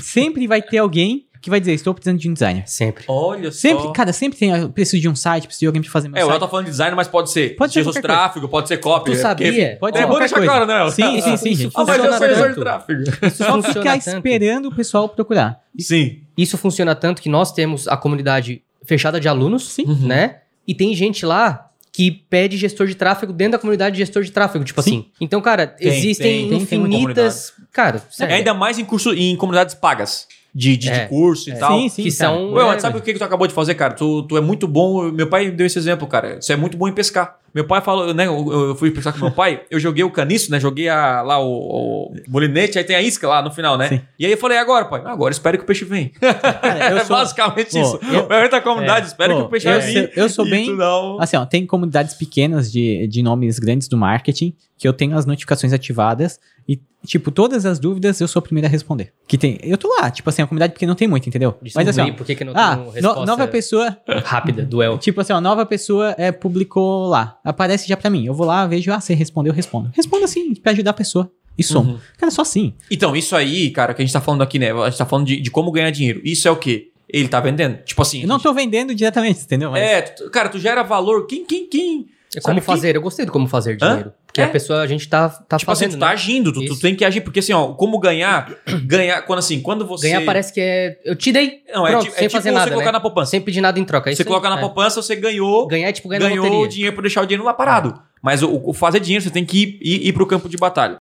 Sempre 0.00 0.46
vai 0.46 0.60
ter 0.60 0.78
alguém 0.78 1.26
que 1.40 1.48
vai 1.50 1.58
dizer: 1.60 1.72
Estou 1.72 1.92
precisando 1.94 2.18
de 2.18 2.28
um 2.28 2.32
designer. 2.34 2.64
Sempre. 2.66 3.04
Olha 3.08 3.50
Sempre, 3.52 3.84
só. 3.84 3.92
cara, 3.92 4.12
sempre 4.12 4.38
tem. 4.38 4.50
eu 4.50 4.68
Preciso 4.70 5.00
de 5.00 5.08
um 5.08 5.14
site, 5.14 5.44
preciso 5.46 5.60
de 5.60 5.66
alguém 5.66 5.82
pra 5.82 5.90
fazer 5.90 6.08
meu 6.08 6.18
É, 6.18 6.24
o 6.24 6.26
El 6.26 6.30
site. 6.30 6.40
tá 6.40 6.48
falando 6.48 6.64
de 6.66 6.70
design, 6.72 6.96
mas 6.96 7.08
pode 7.08 7.30
ser. 7.30 7.56
Pode 7.56 7.72
ser 7.72 8.02
tráfego, 8.02 8.48
pode 8.48 8.68
ser 8.68 8.78
copy. 8.78 9.10
Tu 9.12 9.16
é, 9.16 9.20
sabia? 9.20 9.46
porque- 9.52 9.76
Pode 9.80 9.96
É 9.96 10.00
ser 10.00 10.06
bom 10.06 10.12
qualquer 10.12 10.24
deixar 10.24 10.36
coisa. 10.36 10.52
claro, 10.52 10.66
né? 10.66 10.90
Sim, 10.90 11.20
sim, 11.20 11.36
sim, 11.36 11.54
gente. 11.54 11.72
Ah, 11.76 11.84
mas 11.84 12.04
eu 12.04 12.36
sou 12.36 12.48
de 12.48 12.54
tráfego. 12.54 13.02
Isso 13.22 13.44
Só 13.44 13.62
ficar 13.62 13.96
esperando 13.96 14.66
o 14.66 14.74
pessoal 14.74 15.08
procurar. 15.08 15.60
Sim. 15.78 16.22
Isso 16.36 16.56
funciona 16.58 16.94
tanto 16.94 17.20
que 17.22 17.28
nós 17.28 17.52
temos 17.52 17.86
a 17.88 17.96
comunidade 17.96 18.62
fechada 18.84 19.20
de 19.20 19.28
alunos, 19.28 19.68
Sim. 19.68 19.84
Uhum. 19.86 20.06
né? 20.06 20.38
E 20.66 20.74
tem 20.74 20.94
gente 20.94 21.24
lá 21.26 21.68
que 21.92 22.10
pede 22.10 22.56
gestor 22.56 22.86
de 22.86 22.94
tráfego 22.94 23.32
dentro 23.34 23.52
da 23.52 23.58
comunidade 23.58 23.94
de 23.96 23.98
gestor 24.02 24.22
de 24.22 24.32
tráfego, 24.32 24.64
tipo 24.64 24.80
Sim. 24.82 24.90
assim. 24.90 25.06
Então, 25.20 25.40
cara, 25.42 25.66
Tem, 25.66 25.88
existem 25.88 26.26
tem, 26.26 26.40
tem, 26.48 26.66
tem 26.66 26.78
infinitas. 26.80 27.52
cara, 27.70 28.02
sério. 28.10 28.34
Ainda 28.34 28.54
mais 28.54 28.78
em 28.78 28.84
curso, 28.84 29.12
em 29.12 29.36
comunidades 29.36 29.74
pagas. 29.74 30.26
De, 30.54 30.76
de, 30.76 30.88
de 30.88 30.90
É. 30.90 31.06
curso 31.06 31.48
e 31.48 31.52
É. 31.52 31.56
tal. 31.56 31.78
Sim, 31.80 31.88
sim. 31.88 32.02
que 32.02 32.14
cara. 32.14 32.30
são. 32.30 32.52
Ué, 32.52 32.62
é, 32.62 32.66
mas 32.66 32.82
sabe 32.82 32.98
o 32.98 33.00
que, 33.00 33.12
que 33.14 33.18
tu 33.18 33.24
acabou 33.24 33.46
de 33.46 33.54
fazer, 33.54 33.74
cara? 33.74 33.94
Tu, 33.94 34.22
tu 34.24 34.36
é 34.36 34.40
muito 34.42 34.68
bom. 34.68 35.10
Meu 35.10 35.26
pai 35.26 35.50
deu 35.50 35.66
esse 35.66 35.78
exemplo, 35.78 36.06
cara. 36.06 36.40
Você 36.42 36.52
é 36.52 36.56
muito 36.56 36.76
bom 36.76 36.86
em 36.88 36.92
pescar. 36.92 37.38
Meu 37.54 37.66
pai 37.66 37.80
falou, 37.80 38.14
né? 38.14 38.26
Eu, 38.26 38.52
eu 38.52 38.74
fui 38.74 38.90
pensar 38.90 39.12
com 39.12 39.18
meu 39.18 39.30
pai, 39.30 39.62
eu 39.70 39.78
joguei 39.78 40.02
o 40.02 40.10
caniço, 40.10 40.50
né? 40.50 40.58
Joguei 40.58 40.88
a, 40.88 41.22
lá 41.22 41.38
o, 41.38 41.48
o 41.48 42.14
molinete, 42.28 42.78
aí 42.78 42.84
tem 42.84 42.96
a 42.96 43.02
isca 43.02 43.28
lá 43.28 43.42
no 43.42 43.50
final, 43.50 43.76
né? 43.76 43.88
Sim. 43.88 44.00
E 44.18 44.26
aí 44.26 44.32
eu 44.32 44.38
falei, 44.38 44.58
agora, 44.58 44.86
pai? 44.86 45.02
Agora 45.04 45.32
espero 45.32 45.58
que 45.58 45.64
o 45.64 45.66
peixe 45.66 45.84
venha. 45.84 46.10
É 46.82 47.04
sou... 47.04 47.16
basicamente 47.16 47.70
pô, 47.70 47.80
isso. 47.80 48.00
Eu, 48.10 48.50
da 48.50 48.60
comunidade, 48.60 49.06
é, 49.06 49.08
espero 49.08 49.34
pô, 49.34 49.40
que 49.40 49.46
o 49.46 49.48
peixe 49.48 49.80
venha. 49.80 50.10
Eu 50.16 50.28
sou 50.28 50.44
bem. 50.48 50.74
Não... 50.74 51.20
Assim, 51.20 51.36
ó, 51.36 51.44
tem 51.44 51.66
comunidades 51.66 52.14
pequenas 52.14 52.70
de, 52.70 53.06
de 53.06 53.22
nomes 53.22 53.58
grandes 53.58 53.88
do 53.88 53.96
marketing 53.96 54.54
que 54.78 54.88
eu 54.88 54.92
tenho 54.92 55.16
as 55.16 55.24
notificações 55.24 55.72
ativadas 55.72 56.40
e, 56.68 56.80
tipo, 57.06 57.30
todas 57.30 57.66
as 57.66 57.78
dúvidas 57.78 58.20
eu 58.20 58.28
sou 58.28 58.40
o 58.40 58.42
primeiro 58.42 58.66
a 58.66 58.70
responder. 58.70 59.12
Que 59.26 59.36
tem. 59.36 59.58
Eu 59.62 59.76
tô 59.76 59.88
lá, 59.88 60.10
tipo 60.10 60.28
assim, 60.28 60.42
a 60.42 60.46
comunidade 60.46 60.72
porque 60.72 60.86
não 60.86 60.94
tem 60.94 61.08
muito, 61.08 61.28
entendeu? 61.28 61.56
Mas 61.74 61.88
assim, 61.88 62.00
ó, 62.00 62.12
por 62.12 62.26
que, 62.26 62.34
que 62.34 62.44
não 62.44 62.52
ah, 62.54 62.76
tem 62.92 63.02
no, 63.02 63.24
nova 63.24 63.46
pessoa. 63.48 63.96
Rápida, 64.24 64.64
duel. 64.64 64.98
Tipo 64.98 65.20
assim, 65.20 65.32
ó, 65.32 65.40
nova 65.40 65.64
pessoa 65.66 66.14
é, 66.18 66.30
publicou 66.30 67.06
lá. 67.06 67.38
Aparece 67.44 67.88
já 67.88 67.96
pra 67.96 68.10
mim. 68.10 68.26
Eu 68.26 68.34
vou 68.34 68.46
lá, 68.46 68.66
vejo, 68.66 68.92
ah, 68.92 69.00
você 69.00 69.14
respondeu, 69.14 69.52
eu 69.52 69.56
respondo. 69.56 69.90
Respondo 69.94 70.24
assim, 70.24 70.54
pra 70.54 70.72
ajudar 70.72 70.90
a 70.90 70.94
pessoa. 70.94 71.30
E 71.56 71.62
som. 71.62 71.80
Uhum. 71.80 71.98
Cara, 72.16 72.30
só 72.30 72.42
assim. 72.42 72.74
Então, 72.90 73.14
isso 73.14 73.36
aí, 73.36 73.70
cara, 73.70 73.92
que 73.92 74.02
a 74.02 74.04
gente 74.04 74.12
tá 74.12 74.20
falando 74.20 74.42
aqui, 74.42 74.58
né? 74.58 74.72
A 74.72 74.88
gente 74.88 74.98
tá 74.98 75.06
falando 75.06 75.26
de, 75.26 75.40
de 75.40 75.50
como 75.50 75.70
ganhar 75.70 75.90
dinheiro. 75.90 76.20
Isso 76.24 76.48
é 76.48 76.50
o 76.50 76.56
quê? 76.56 76.90
Ele 77.08 77.28
tá 77.28 77.40
vendendo. 77.40 77.76
Tipo 77.84 78.00
assim. 78.00 78.22
Eu 78.22 78.28
não 78.28 78.36
gente... 78.36 78.44
tô 78.44 78.54
vendendo 78.54 78.94
diretamente, 78.94 79.42
entendeu? 79.42 79.70
Mas... 79.70 79.82
É, 79.82 80.00
tu, 80.00 80.30
cara, 80.30 80.48
tu 80.48 80.58
gera 80.58 80.82
valor. 80.82 81.26
Quem, 81.26 81.44
quem, 81.44 81.68
quem. 81.68 82.06
É 82.34 82.40
como 82.40 82.60
fazer. 82.62 82.96
Eu 82.96 83.02
gostei 83.02 83.26
do 83.26 83.32
como 83.32 83.46
fazer 83.46 83.76
dinheiro. 83.76 84.08
Hã? 84.08 84.21
Porque 84.32 84.40
é. 84.40 84.44
a 84.44 84.48
pessoa, 84.48 84.80
a 84.80 84.86
gente 84.86 85.06
tá, 85.06 85.28
tá 85.28 85.58
tipo 85.58 85.70
fazendo. 85.70 85.90
Assim, 85.90 85.98
tu 85.98 86.00
tá 86.00 86.06
né? 86.06 86.12
agindo, 86.12 86.52
tu, 86.54 86.64
tu, 86.64 86.80
tem 86.80 86.96
que 86.96 87.04
agir. 87.04 87.20
Porque 87.20 87.40
assim, 87.40 87.52
ó, 87.52 87.74
como 87.74 87.98
ganhar. 87.98 88.50
ganhar, 88.86 89.20
quando 89.26 89.40
assim, 89.40 89.60
quando 89.60 89.86
você. 89.86 90.08
Ganhar 90.08 90.24
parece 90.24 90.54
que 90.54 90.58
é. 90.58 90.98
Eu 91.04 91.14
te 91.14 91.30
dei. 91.30 91.60
Não, 91.70 91.86
é, 91.86 91.98
tipo, 91.98 92.14
sem 92.14 92.24
é 92.24 92.28
tipo 92.28 92.32
fazer 92.32 92.50
nada, 92.50 92.64
você 92.64 92.70
colocar 92.70 92.86
né? 92.86 92.92
na 92.92 93.00
poupança. 93.00 93.30
Sem 93.30 93.42
pedir 93.42 93.60
nada 93.60 93.78
em 93.78 93.84
troca. 93.84 94.10
É 94.10 94.14
você 94.14 94.24
coloca 94.24 94.48
na 94.48 94.56
é. 94.56 94.60
poupança, 94.60 95.02
você 95.02 95.14
ganhou. 95.14 95.66
Ganhar 95.66 95.90
é 95.90 95.92
tipo 95.92 96.08
ganhar 96.08 96.26
Ganhou 96.30 96.62
o 96.62 96.66
dinheiro 96.66 96.94
pra 96.94 97.02
deixar 97.02 97.20
o 97.20 97.26
dinheiro 97.26 97.44
lá 97.44 97.52
parado. 97.52 98.00
Mas 98.22 98.42
o, 98.42 98.62
o, 98.64 98.72
fazer 98.72 99.00
dinheiro, 99.00 99.22
você 99.22 99.30
tem 99.30 99.44
que 99.44 99.62
ir, 99.62 99.78
ir, 99.82 100.08
ir 100.08 100.12
pro 100.14 100.26
campo 100.26 100.48
de 100.48 100.56
batalha. 100.56 100.96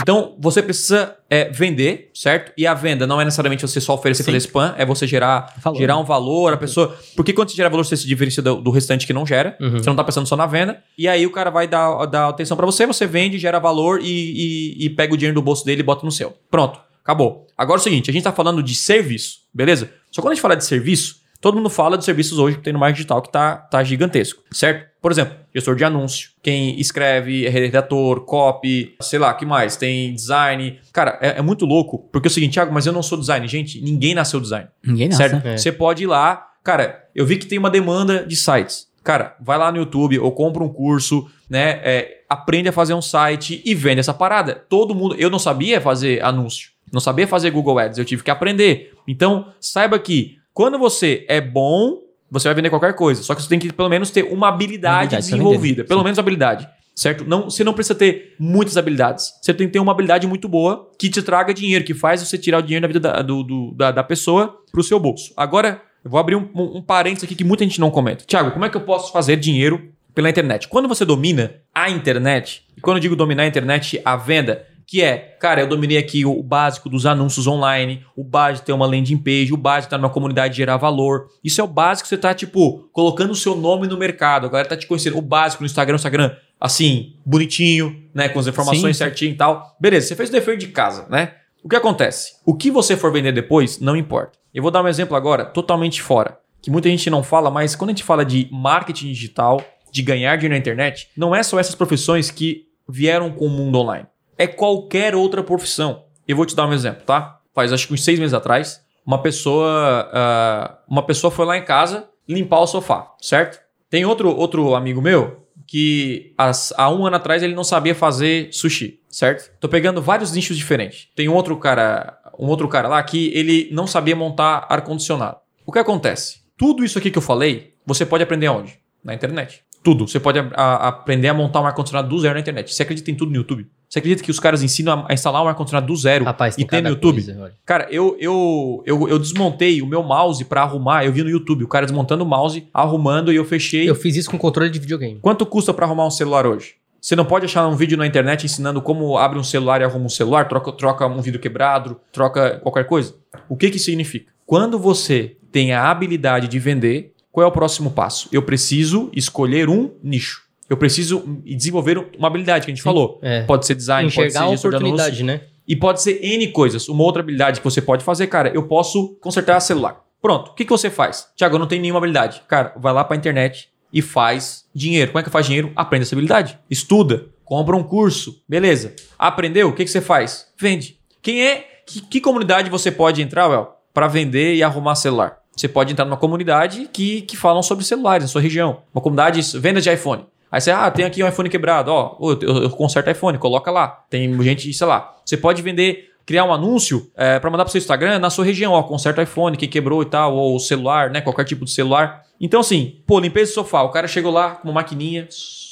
Então, 0.00 0.36
você 0.38 0.62
precisa 0.62 1.16
é, 1.28 1.48
vender, 1.50 2.10
certo? 2.14 2.52
E 2.56 2.66
a 2.66 2.74
venda 2.74 3.06
não 3.06 3.20
é 3.20 3.24
necessariamente 3.24 3.66
você 3.66 3.80
só 3.80 3.94
oferecer 3.94 4.22
Sim. 4.22 4.32
fazer 4.32 4.46
spam, 4.46 4.74
é 4.76 4.84
você 4.84 5.06
gerar, 5.06 5.54
valor. 5.62 5.78
gerar 5.78 5.98
um 5.98 6.04
valor, 6.04 6.52
a 6.52 6.56
pessoa. 6.56 6.96
Porque 7.14 7.32
quando 7.32 7.50
você 7.50 7.56
gera 7.56 7.70
valor, 7.70 7.84
você 7.84 7.96
se 7.96 8.06
diferencia 8.06 8.42
do, 8.42 8.56
do 8.56 8.70
restante 8.70 9.06
que 9.06 9.12
não 9.12 9.26
gera. 9.26 9.56
Uhum. 9.60 9.78
Você 9.78 9.88
não 9.88 9.96
tá 9.96 10.04
pensando 10.04 10.26
só 10.26 10.36
na 10.36 10.46
venda. 10.46 10.82
E 10.98 11.08
aí 11.08 11.26
o 11.26 11.30
cara 11.30 11.50
vai 11.50 11.66
dar, 11.66 12.06
dar 12.06 12.28
atenção 12.28 12.56
para 12.56 12.66
você, 12.66 12.86
você 12.86 13.06
vende, 13.06 13.38
gera 13.38 13.58
valor 13.58 14.00
e, 14.02 14.06
e, 14.06 14.86
e 14.86 14.90
pega 14.90 15.14
o 15.14 15.16
dinheiro 15.16 15.34
do 15.34 15.42
bolso 15.42 15.64
dele 15.64 15.80
e 15.80 15.84
bota 15.84 16.04
no 16.04 16.12
seu. 16.12 16.34
Pronto, 16.50 16.78
acabou. 17.02 17.46
Agora 17.56 17.78
é 17.78 17.80
o 17.80 17.82
seguinte, 17.82 18.10
a 18.10 18.12
gente 18.12 18.22
tá 18.22 18.32
falando 18.32 18.62
de 18.62 18.74
serviço, 18.74 19.38
beleza? 19.52 19.90
Só 20.10 20.20
quando 20.20 20.32
a 20.32 20.34
gente 20.34 20.42
fala 20.42 20.56
de 20.56 20.64
serviço, 20.64 21.16
Todo 21.46 21.58
mundo 21.58 21.70
fala 21.70 21.96
de 21.96 22.04
serviços 22.04 22.40
hoje 22.40 22.56
que 22.56 22.62
tem 22.64 22.72
no 22.72 22.78
marketing 22.80 22.96
digital 22.96 23.22
que 23.22 23.30
tá, 23.30 23.56
tá 23.56 23.84
gigantesco, 23.84 24.42
certo? 24.50 24.90
Por 25.00 25.12
exemplo, 25.12 25.36
gestor 25.54 25.76
de 25.76 25.84
anúncio, 25.84 26.30
quem 26.42 26.76
escreve, 26.80 27.46
é 27.46 27.48
redator, 27.48 28.22
copy, 28.22 28.96
sei 29.00 29.20
lá, 29.20 29.32
que 29.32 29.46
mais? 29.46 29.76
Tem 29.76 30.12
design. 30.12 30.80
Cara, 30.92 31.16
é, 31.22 31.38
é, 31.38 31.42
muito 31.42 31.64
louco, 31.64 32.00
porque 32.10 32.26
é 32.26 32.30
o 32.30 32.32
seguinte, 32.32 32.54
Thiago, 32.54 32.74
mas 32.74 32.84
eu 32.84 32.92
não 32.92 33.00
sou 33.00 33.16
design. 33.16 33.46
Gente, 33.46 33.80
ninguém 33.80 34.12
nasceu 34.12 34.40
design. 34.40 34.66
Ninguém 34.84 35.08
nasceu. 35.08 35.28
Certo? 35.28 35.46
É. 35.46 35.56
Você 35.56 35.70
pode 35.70 36.02
ir 36.02 36.08
lá. 36.08 36.48
Cara, 36.64 37.04
eu 37.14 37.24
vi 37.24 37.36
que 37.36 37.46
tem 37.46 37.60
uma 37.60 37.70
demanda 37.70 38.26
de 38.26 38.34
sites. 38.34 38.88
Cara, 39.04 39.36
vai 39.40 39.56
lá 39.56 39.70
no 39.70 39.78
YouTube 39.78 40.18
ou 40.18 40.32
compra 40.32 40.64
um 40.64 40.68
curso, 40.68 41.30
né? 41.48 41.80
É, 41.84 42.24
aprende 42.28 42.68
a 42.68 42.72
fazer 42.72 42.94
um 42.94 43.00
site 43.00 43.62
e 43.64 43.72
vende 43.72 44.00
essa 44.00 44.12
parada. 44.12 44.64
Todo 44.68 44.96
mundo. 44.96 45.14
Eu 45.16 45.30
não 45.30 45.38
sabia 45.38 45.80
fazer 45.80 46.20
anúncio. 46.24 46.70
Não 46.92 47.00
sabia 47.00 47.28
fazer 47.28 47.52
Google 47.52 47.78
Ads, 47.78 47.98
eu 47.98 48.04
tive 48.04 48.24
que 48.24 48.32
aprender. 48.32 48.92
Então, 49.06 49.52
saiba 49.60 49.96
que 49.96 50.38
quando 50.56 50.78
você 50.78 51.26
é 51.28 51.38
bom, 51.38 51.98
você 52.30 52.48
vai 52.48 52.54
vender 52.54 52.70
qualquer 52.70 52.94
coisa. 52.94 53.22
Só 53.22 53.34
que 53.34 53.42
você 53.42 53.48
tem 53.48 53.58
que 53.58 53.70
pelo 53.70 53.90
menos 53.90 54.10
ter 54.10 54.22
uma 54.22 54.48
habilidade, 54.48 55.14
habilidade 55.14 55.30
desenvolvida. 55.30 55.84
Pelo 55.84 56.00
Sim. 56.00 56.04
menos 56.04 56.18
habilidade. 56.18 56.66
Certo? 56.94 57.26
Não, 57.26 57.50
você 57.50 57.62
não 57.62 57.74
precisa 57.74 57.94
ter 57.94 58.34
muitas 58.38 58.78
habilidades. 58.78 59.34
Você 59.42 59.52
tem 59.52 59.66
que 59.66 59.74
ter 59.74 59.80
uma 59.80 59.92
habilidade 59.92 60.26
muito 60.26 60.48
boa 60.48 60.90
que 60.98 61.10
te 61.10 61.20
traga 61.20 61.52
dinheiro, 61.52 61.84
que 61.84 61.92
faz 61.92 62.26
você 62.26 62.38
tirar 62.38 62.60
o 62.60 62.62
dinheiro 62.62 62.80
da 62.80 62.86
vida 62.86 63.00
da, 63.00 63.20
do, 63.20 63.42
do, 63.42 63.74
da, 63.76 63.90
da 63.90 64.02
pessoa 64.02 64.58
para 64.72 64.80
o 64.80 64.82
seu 64.82 64.98
bolso. 64.98 65.30
Agora, 65.36 65.82
eu 66.02 66.10
vou 66.10 66.18
abrir 66.18 66.36
um, 66.36 66.48
um, 66.54 66.78
um 66.78 66.82
parênteses 66.82 67.24
aqui 67.24 67.34
que 67.34 67.44
muita 67.44 67.62
gente 67.62 67.78
não 67.78 67.90
comenta. 67.90 68.24
Tiago, 68.24 68.50
como 68.50 68.64
é 68.64 68.70
que 68.70 68.78
eu 68.78 68.80
posso 68.80 69.12
fazer 69.12 69.36
dinheiro 69.36 69.92
pela 70.14 70.30
internet? 70.30 70.68
Quando 70.68 70.88
você 70.88 71.04
domina 71.04 71.52
a 71.74 71.90
internet, 71.90 72.64
e 72.74 72.80
quando 72.80 72.96
eu 72.96 73.02
digo 73.02 73.14
dominar 73.14 73.42
a 73.42 73.46
internet, 73.46 74.00
a 74.02 74.16
venda, 74.16 74.64
que 74.86 75.02
é, 75.02 75.16
cara, 75.40 75.60
eu 75.60 75.66
dominei 75.66 75.98
aqui 75.98 76.24
o 76.24 76.40
básico 76.42 76.88
dos 76.88 77.06
anúncios 77.06 77.48
online, 77.48 78.04
o 78.14 78.22
básico 78.22 78.60
de 78.60 78.66
ter 78.66 78.72
uma 78.72 78.86
landing 78.86 79.18
page, 79.18 79.52
o 79.52 79.56
básico 79.56 79.82
de 79.82 79.86
estar 79.88 79.98
numa 79.98 80.10
comunidade 80.10 80.52
de 80.52 80.58
gerar 80.58 80.76
valor. 80.76 81.26
Isso 81.42 81.60
é 81.60 81.64
o 81.64 81.66
básico 81.66 82.08
você 82.08 82.16
tá, 82.16 82.32
tipo, 82.32 82.88
colocando 82.92 83.32
o 83.32 83.34
seu 83.34 83.56
nome 83.56 83.88
no 83.88 83.98
mercado. 83.98 84.46
A 84.46 84.48
galera 84.48 84.68
tá 84.68 84.76
te 84.76 84.86
conhecendo. 84.86 85.18
O 85.18 85.22
básico 85.22 85.64
no 85.64 85.66
Instagram, 85.66 85.96
Instagram, 85.96 86.36
assim, 86.60 87.16
bonitinho, 87.26 88.00
né? 88.14 88.28
Com 88.28 88.38
as 88.38 88.46
informações 88.46 88.96
certinho 88.96 89.32
e 89.32 89.36
tal. 89.36 89.76
Beleza, 89.80 90.06
você 90.06 90.14
fez 90.14 90.28
o 90.28 90.32
dever 90.32 90.56
de 90.56 90.68
casa, 90.68 91.04
né? 91.10 91.34
O 91.64 91.68
que 91.68 91.74
acontece? 91.74 92.34
O 92.46 92.54
que 92.54 92.70
você 92.70 92.96
for 92.96 93.12
vender 93.12 93.32
depois, 93.32 93.80
não 93.80 93.96
importa. 93.96 94.38
Eu 94.54 94.62
vou 94.62 94.70
dar 94.70 94.84
um 94.84 94.88
exemplo 94.88 95.16
agora, 95.16 95.44
totalmente 95.44 96.00
fora. 96.00 96.38
Que 96.62 96.70
muita 96.70 96.88
gente 96.88 97.10
não 97.10 97.24
fala, 97.24 97.50
mas 97.50 97.74
quando 97.74 97.90
a 97.90 97.92
gente 97.92 98.04
fala 98.04 98.24
de 98.24 98.48
marketing 98.52 99.08
digital, 99.08 99.60
de 99.90 100.00
ganhar 100.00 100.36
dinheiro 100.36 100.54
na 100.54 100.58
internet, 100.58 101.08
não 101.16 101.34
é 101.34 101.42
só 101.42 101.58
essas 101.58 101.74
profissões 101.74 102.30
que 102.30 102.66
vieram 102.88 103.32
com 103.32 103.46
o 103.46 103.50
mundo 103.50 103.80
online 103.80 104.06
é 104.38 104.46
qualquer 104.46 105.14
outra 105.14 105.42
profissão. 105.42 106.04
Eu 106.26 106.36
vou 106.36 106.46
te 106.46 106.56
dar 106.56 106.66
um 106.66 106.72
exemplo, 106.72 107.02
tá? 107.04 107.40
Faz 107.54 107.72
acho 107.72 107.88
que 107.88 107.94
uns 107.94 108.04
seis 108.04 108.18
meses 108.18 108.34
atrás, 108.34 108.80
uma 109.06 109.22
pessoa, 109.22 110.10
uh, 110.10 110.76
uma 110.88 111.02
pessoa 111.02 111.30
foi 111.30 111.46
lá 111.46 111.56
em 111.56 111.64
casa 111.64 112.08
limpar 112.28 112.60
o 112.60 112.66
sofá, 112.66 113.12
certo? 113.20 113.60
Tem 113.88 114.04
outro, 114.04 114.34
outro 114.34 114.74
amigo 114.74 115.00
meu 115.00 115.46
que 115.66 116.32
as, 116.36 116.72
há 116.76 116.90
um 116.90 117.06
ano 117.06 117.16
atrás 117.16 117.42
ele 117.42 117.54
não 117.54 117.64
sabia 117.64 117.94
fazer 117.94 118.52
sushi, 118.52 119.00
certo? 119.08 119.50
Tô 119.58 119.68
pegando 119.68 120.00
vários 120.00 120.32
nichos 120.32 120.56
diferentes. 120.56 121.08
Tem 121.14 121.28
um 121.28 121.34
outro 121.34 121.56
cara, 121.56 122.18
um 122.38 122.46
outro 122.46 122.68
cara 122.68 122.88
lá 122.88 123.02
que 123.02 123.30
ele 123.34 123.68
não 123.72 123.86
sabia 123.86 124.14
montar 124.14 124.66
ar 124.68 124.82
condicionado. 124.82 125.38
O 125.64 125.72
que 125.72 125.78
acontece? 125.78 126.40
Tudo 126.56 126.84
isso 126.84 126.98
aqui 126.98 127.10
que 127.10 127.18
eu 127.18 127.22
falei, 127.22 127.74
você 127.84 128.06
pode 128.06 128.22
aprender 128.22 128.48
onde? 128.48 128.78
Na 129.02 129.14
internet. 129.14 129.62
Tudo. 129.82 130.06
Você 130.08 130.18
pode 130.18 130.38
a, 130.38 130.46
a, 130.54 130.88
aprender 130.88 131.28
a 131.28 131.34
montar 131.34 131.60
um 131.60 131.66
ar 131.66 131.74
condicionado 131.74 132.08
do 132.08 132.18
zero 132.18 132.34
na 132.34 132.40
internet. 132.40 132.72
Você 132.72 132.82
acredita 132.82 133.10
em 133.10 133.14
tudo 133.14 133.30
no 133.30 133.36
YouTube? 133.36 133.68
Você 133.88 134.00
acredita 134.00 134.22
que 134.22 134.30
os 134.30 134.40
caras 134.40 134.62
ensinam 134.62 135.06
a 135.08 135.14
instalar 135.14 135.44
um 135.44 135.48
ar-condicionado 135.48 135.86
do 135.86 135.96
zero 135.96 136.24
Rapaz, 136.24 136.56
e 136.58 136.64
tem 136.64 136.82
no 136.82 136.88
YouTube? 136.88 137.22
Coisa, 137.22 137.52
cara, 137.64 137.86
eu, 137.90 138.16
eu, 138.18 138.82
eu, 138.84 139.08
eu 139.08 139.18
desmontei 139.18 139.80
o 139.80 139.86
meu 139.86 140.02
mouse 140.02 140.44
para 140.44 140.62
arrumar. 140.62 141.04
Eu 141.04 141.12
vi 141.12 141.22
no 141.22 141.30
YouTube 141.30 141.64
o 141.64 141.68
cara 141.68 141.86
desmontando 141.86 142.24
o 142.24 142.26
mouse, 142.26 142.66
arrumando 142.74 143.32
e 143.32 143.36
eu 143.36 143.44
fechei. 143.44 143.88
Eu 143.88 143.94
fiz 143.94 144.16
isso 144.16 144.30
com 144.30 144.36
controle 144.36 144.70
de 144.70 144.78
videogame. 144.78 145.18
Quanto 145.20 145.46
custa 145.46 145.72
para 145.72 145.86
arrumar 145.86 146.06
um 146.06 146.10
celular 146.10 146.46
hoje? 146.46 146.74
Você 147.00 147.14
não 147.14 147.24
pode 147.24 147.44
achar 147.44 147.68
um 147.68 147.76
vídeo 147.76 147.96
na 147.96 148.04
internet 148.04 148.44
ensinando 148.44 148.82
como 148.82 149.16
abre 149.16 149.38
um 149.38 149.44
celular 149.44 149.80
e 149.80 149.84
arruma 149.84 150.06
um 150.06 150.08
celular, 150.08 150.48
troca, 150.48 150.72
troca 150.72 151.06
um 151.06 151.20
vidro 151.20 151.40
quebrado, 151.40 152.00
troca 152.10 152.58
qualquer 152.58 152.84
coisa. 152.84 153.14
O 153.48 153.56
que 153.56 153.70
que 153.70 153.78
significa? 153.78 154.32
Quando 154.44 154.76
você 154.76 155.36
tem 155.52 155.72
a 155.72 155.88
habilidade 155.88 156.48
de 156.48 156.58
vender, 156.58 157.12
qual 157.30 157.44
é 157.44 157.46
o 157.46 157.52
próximo 157.52 157.92
passo? 157.92 158.28
Eu 158.32 158.42
preciso 158.42 159.08
escolher 159.14 159.68
um 159.68 159.92
nicho. 160.02 160.45
Eu 160.68 160.76
preciso 160.76 161.22
desenvolver 161.44 161.98
uma 162.18 162.28
habilidade 162.28 162.64
que 162.64 162.70
a 162.70 162.74
gente 162.74 162.82
Sim, 162.82 162.88
falou. 162.88 163.18
É. 163.22 163.42
Pode 163.42 163.66
ser 163.66 163.74
design, 163.74 164.08
Enxergar 164.08 164.46
pode 164.46 164.60
ser 164.60 164.68
oportunidade, 164.68 165.22
né? 165.22 165.42
E 165.66 165.74
pode 165.74 166.02
ser 166.02 166.20
N 166.22 166.48
coisas. 166.48 166.88
Uma 166.88 167.02
outra 167.02 167.22
habilidade 167.22 167.60
que 167.60 167.64
você 167.64 167.80
pode 167.80 168.04
fazer, 168.04 168.26
cara, 168.26 168.50
eu 168.54 168.64
posso 168.64 169.16
consertar 169.20 169.60
celular. 169.60 170.00
Pronto. 170.20 170.50
O 170.50 170.54
que, 170.54 170.64
que 170.64 170.70
você 170.70 170.90
faz? 170.90 171.28
Tiago, 171.36 171.56
eu 171.56 171.58
não 171.58 171.66
tenho 171.66 171.82
nenhuma 171.82 171.98
habilidade. 171.98 172.42
Cara, 172.48 172.72
vai 172.76 172.92
lá 172.92 173.04
para 173.04 173.16
a 173.16 173.18
internet 173.18 173.68
e 173.92 174.02
faz 174.02 174.64
dinheiro. 174.74 175.12
Como 175.12 175.20
é 175.20 175.22
que 175.22 175.30
faz 175.30 175.46
dinheiro? 175.46 175.72
Aprende 175.76 176.04
essa 176.04 176.14
habilidade. 176.14 176.58
Estuda. 176.70 177.26
Compra 177.44 177.76
um 177.76 177.82
curso. 177.82 178.42
Beleza. 178.48 178.94
Aprendeu? 179.18 179.68
O 179.68 179.72
que, 179.72 179.84
que 179.84 179.90
você 179.90 180.00
faz? 180.00 180.48
Vende. 180.58 180.98
Quem 181.22 181.44
é? 181.44 181.64
Que, 181.86 182.00
que 182.00 182.20
comunidade 182.20 182.68
você 182.68 182.90
pode 182.90 183.22
entrar, 183.22 183.48
Well, 183.48 183.68
para 183.94 184.08
vender 184.08 184.54
e 184.54 184.62
arrumar 184.62 184.96
celular? 184.96 185.38
Você 185.56 185.68
pode 185.68 185.92
entrar 185.92 186.04
numa 186.04 186.16
comunidade 186.16 186.88
que, 186.92 187.22
que 187.22 187.36
falam 187.36 187.62
sobre 187.62 187.84
celulares 187.84 188.24
na 188.24 188.28
sua 188.28 188.42
região. 188.42 188.82
Uma 188.92 189.00
comunidade 189.00 189.40
venda 189.58 189.80
de 189.80 189.90
iPhone. 189.90 190.26
Aí 190.50 190.60
você, 190.60 190.70
ah, 190.70 190.90
tem 190.90 191.04
aqui 191.04 191.22
um 191.22 191.28
iPhone 191.28 191.48
quebrado, 191.48 191.90
ó, 191.90 192.16
eu, 192.20 192.62
eu 192.62 192.70
conserto 192.70 193.10
iPhone, 193.10 193.36
coloca 193.38 193.70
lá. 193.70 193.88
Tem 194.08 194.42
gente, 194.42 194.72
sei 194.72 194.86
lá. 194.86 195.14
Você 195.24 195.36
pode 195.36 195.60
vender, 195.60 196.10
criar 196.24 196.44
um 196.44 196.52
anúncio 196.52 197.10
é, 197.16 197.38
para 197.38 197.50
mandar 197.50 197.64
para 197.64 197.72
seu 197.72 197.78
Instagram 197.78 198.18
na 198.18 198.30
sua 198.30 198.44
região, 198.44 198.72
ó, 198.72 198.82
conserta 198.82 199.22
iPhone, 199.22 199.56
que 199.56 199.66
quebrou 199.66 200.02
e 200.02 200.06
tal, 200.06 200.34
ou 200.34 200.58
celular, 200.58 201.10
né, 201.10 201.20
qualquer 201.20 201.44
tipo 201.44 201.64
de 201.64 201.70
celular. 201.72 202.22
Então, 202.40 202.60
assim, 202.60 203.00
pô, 203.06 203.18
limpei 203.18 203.42
esse 203.42 203.54
sofá. 203.54 203.82
O 203.82 203.90
cara 203.90 204.06
chegou 204.06 204.32
lá 204.32 204.56
com 204.56 204.68
uma 204.68 204.74
maquininha, 204.74 205.28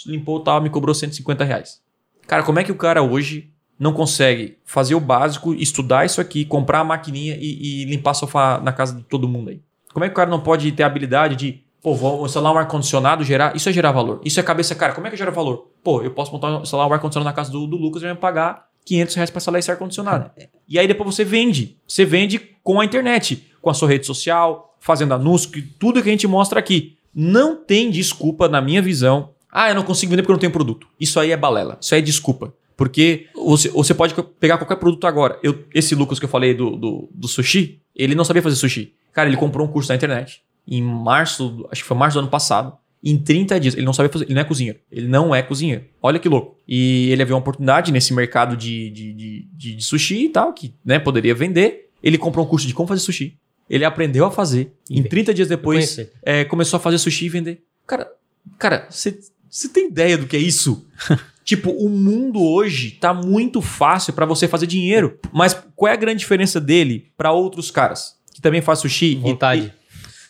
limpou 0.06 0.40
tal, 0.40 0.60
me 0.60 0.70
cobrou 0.70 0.94
150 0.94 1.44
reais. 1.44 1.80
Cara, 2.26 2.42
como 2.42 2.58
é 2.58 2.64
que 2.64 2.72
o 2.72 2.76
cara 2.76 3.02
hoje 3.02 3.50
não 3.78 3.92
consegue 3.92 4.58
fazer 4.64 4.94
o 4.94 5.00
básico, 5.00 5.54
estudar 5.54 6.06
isso 6.06 6.20
aqui, 6.20 6.44
comprar 6.44 6.80
a 6.80 6.84
maquininha 6.84 7.36
e, 7.38 7.82
e 7.82 7.84
limpar 7.84 8.14
sofá 8.14 8.60
na 8.60 8.72
casa 8.72 8.96
de 8.96 9.02
todo 9.02 9.28
mundo 9.28 9.50
aí? 9.50 9.60
Como 9.92 10.04
é 10.04 10.08
que 10.08 10.12
o 10.12 10.16
cara 10.16 10.30
não 10.30 10.40
pode 10.40 10.70
ter 10.72 10.82
a 10.82 10.86
habilidade 10.86 11.36
de 11.36 11.63
Pô, 11.84 11.94
vou 11.94 12.24
instalar 12.24 12.50
um 12.50 12.56
ar-condicionado, 12.56 13.22
gerar. 13.22 13.54
Isso 13.54 13.68
é 13.68 13.72
gerar 13.72 13.92
valor. 13.92 14.18
Isso 14.24 14.40
é 14.40 14.42
cabeça, 14.42 14.74
cara. 14.74 14.94
Como 14.94 15.06
é 15.06 15.10
que 15.10 15.18
gera 15.18 15.30
valor? 15.30 15.68
Pô, 15.82 16.00
eu 16.00 16.10
posso 16.10 16.32
montar, 16.32 16.62
instalar 16.62 16.88
um 16.88 16.92
ar-condicionado 16.94 17.28
na 17.28 17.34
casa 17.34 17.52
do, 17.52 17.66
do 17.66 17.76
Lucas 17.76 18.00
e 18.00 18.06
vai 18.06 18.14
me 18.14 18.18
pagar 18.18 18.68
500 18.86 19.14
reais 19.14 19.28
para 19.28 19.38
instalar 19.38 19.58
esse 19.58 19.70
ar-condicionado. 19.70 20.30
E 20.66 20.78
aí 20.78 20.88
depois 20.88 21.14
você 21.14 21.26
vende. 21.26 21.76
Você 21.86 22.06
vende 22.06 22.38
com 22.62 22.80
a 22.80 22.86
internet, 22.86 23.52
com 23.60 23.68
a 23.68 23.74
sua 23.74 23.86
rede 23.86 24.06
social, 24.06 24.74
fazendo 24.80 25.12
anúncio, 25.12 25.50
tudo 25.78 26.02
que 26.02 26.08
a 26.08 26.12
gente 26.12 26.26
mostra 26.26 26.58
aqui. 26.58 26.96
Não 27.14 27.54
tem 27.54 27.90
desculpa, 27.90 28.48
na 28.48 28.62
minha 28.62 28.80
visão, 28.80 29.34
Ah, 29.52 29.68
eu 29.68 29.74
não 29.74 29.82
consigo 29.82 30.08
vender 30.08 30.22
porque 30.22 30.32
eu 30.32 30.36
não 30.36 30.40
tenho 30.40 30.52
produto. 30.52 30.86
Isso 30.98 31.20
aí 31.20 31.32
é 31.32 31.36
balela. 31.36 31.76
Isso 31.78 31.94
aí 31.94 32.00
é 32.00 32.02
desculpa. 32.02 32.54
Porque 32.78 33.26
você, 33.34 33.68
você 33.68 33.92
pode 33.92 34.14
pegar 34.40 34.56
qualquer 34.56 34.76
produto 34.76 35.06
agora. 35.06 35.38
Eu, 35.42 35.66
esse 35.74 35.94
Lucas 35.94 36.18
que 36.18 36.24
eu 36.24 36.30
falei 36.30 36.54
do, 36.54 36.76
do, 36.76 37.10
do, 37.12 37.28
sushi, 37.28 37.82
ele 37.94 38.14
não 38.14 38.24
sabia 38.24 38.40
fazer 38.40 38.56
sushi. 38.56 38.94
Cara, 39.12 39.28
ele 39.28 39.36
comprou 39.36 39.66
um 39.66 39.70
curso 39.70 39.90
na 39.90 39.96
internet 39.96 40.42
em 40.66 40.82
março, 40.82 41.66
acho 41.70 41.82
que 41.82 41.88
foi 41.88 41.96
março 41.96 42.16
do 42.16 42.20
ano 42.20 42.30
passado. 42.30 42.76
Em 43.02 43.18
30 43.18 43.60
dias, 43.60 43.74
ele 43.74 43.84
não 43.84 43.92
sabia 43.92 44.10
fazer, 44.10 44.24
ele 44.24 44.34
não 44.34 44.40
é 44.40 44.44
cozinheiro. 44.44 44.78
Ele 44.90 45.08
não 45.08 45.34
é 45.34 45.42
cozinheiro. 45.42 45.84
Olha 46.02 46.18
que 46.18 46.28
louco. 46.28 46.56
E 46.66 47.10
ele 47.10 47.24
viu 47.24 47.34
uma 47.34 47.40
oportunidade 47.40 47.92
nesse 47.92 48.14
mercado 48.14 48.56
de, 48.56 48.88
de, 48.90 49.12
de, 49.12 49.48
de, 49.52 49.84
sushi 49.84 50.24
e 50.24 50.28
tal, 50.30 50.54
que 50.54 50.74
né, 50.82 50.98
poderia 50.98 51.34
vender. 51.34 51.90
Ele 52.02 52.16
comprou 52.16 52.46
um 52.46 52.48
curso 52.48 52.66
de 52.66 52.72
como 52.72 52.88
fazer 52.88 53.00
sushi. 53.00 53.36
Ele 53.68 53.84
aprendeu 53.84 54.24
a 54.24 54.30
fazer. 54.30 54.72
Em 54.90 55.02
30 55.02 55.34
dias 55.34 55.48
depois, 55.48 55.98
é, 56.22 56.44
começou 56.44 56.78
a 56.78 56.80
fazer 56.80 56.96
sushi 56.96 57.26
e 57.26 57.28
vender. 57.28 57.62
Cara, 57.86 58.10
cara, 58.58 58.86
você 58.88 59.68
tem 59.72 59.88
ideia 59.88 60.16
do 60.16 60.26
que 60.26 60.36
é 60.36 60.40
isso? 60.40 60.86
Tipo, 61.44 61.70
o 61.72 61.90
mundo 61.90 62.42
hoje 62.42 62.92
tá 62.92 63.12
muito 63.12 63.60
fácil 63.60 64.14
para 64.14 64.24
você 64.24 64.48
fazer 64.48 64.66
dinheiro. 64.66 65.18
Mas 65.30 65.54
qual 65.76 65.90
é 65.90 65.92
a 65.92 65.96
grande 65.96 66.20
diferença 66.20 66.58
dele 66.58 67.12
para 67.18 67.32
outros 67.32 67.70
caras 67.70 68.16
que 68.32 68.40
também 68.40 68.62
fazem 68.62 68.82
sushi? 68.82 69.16
Vontade. 69.16 69.66
E, 69.66 69.83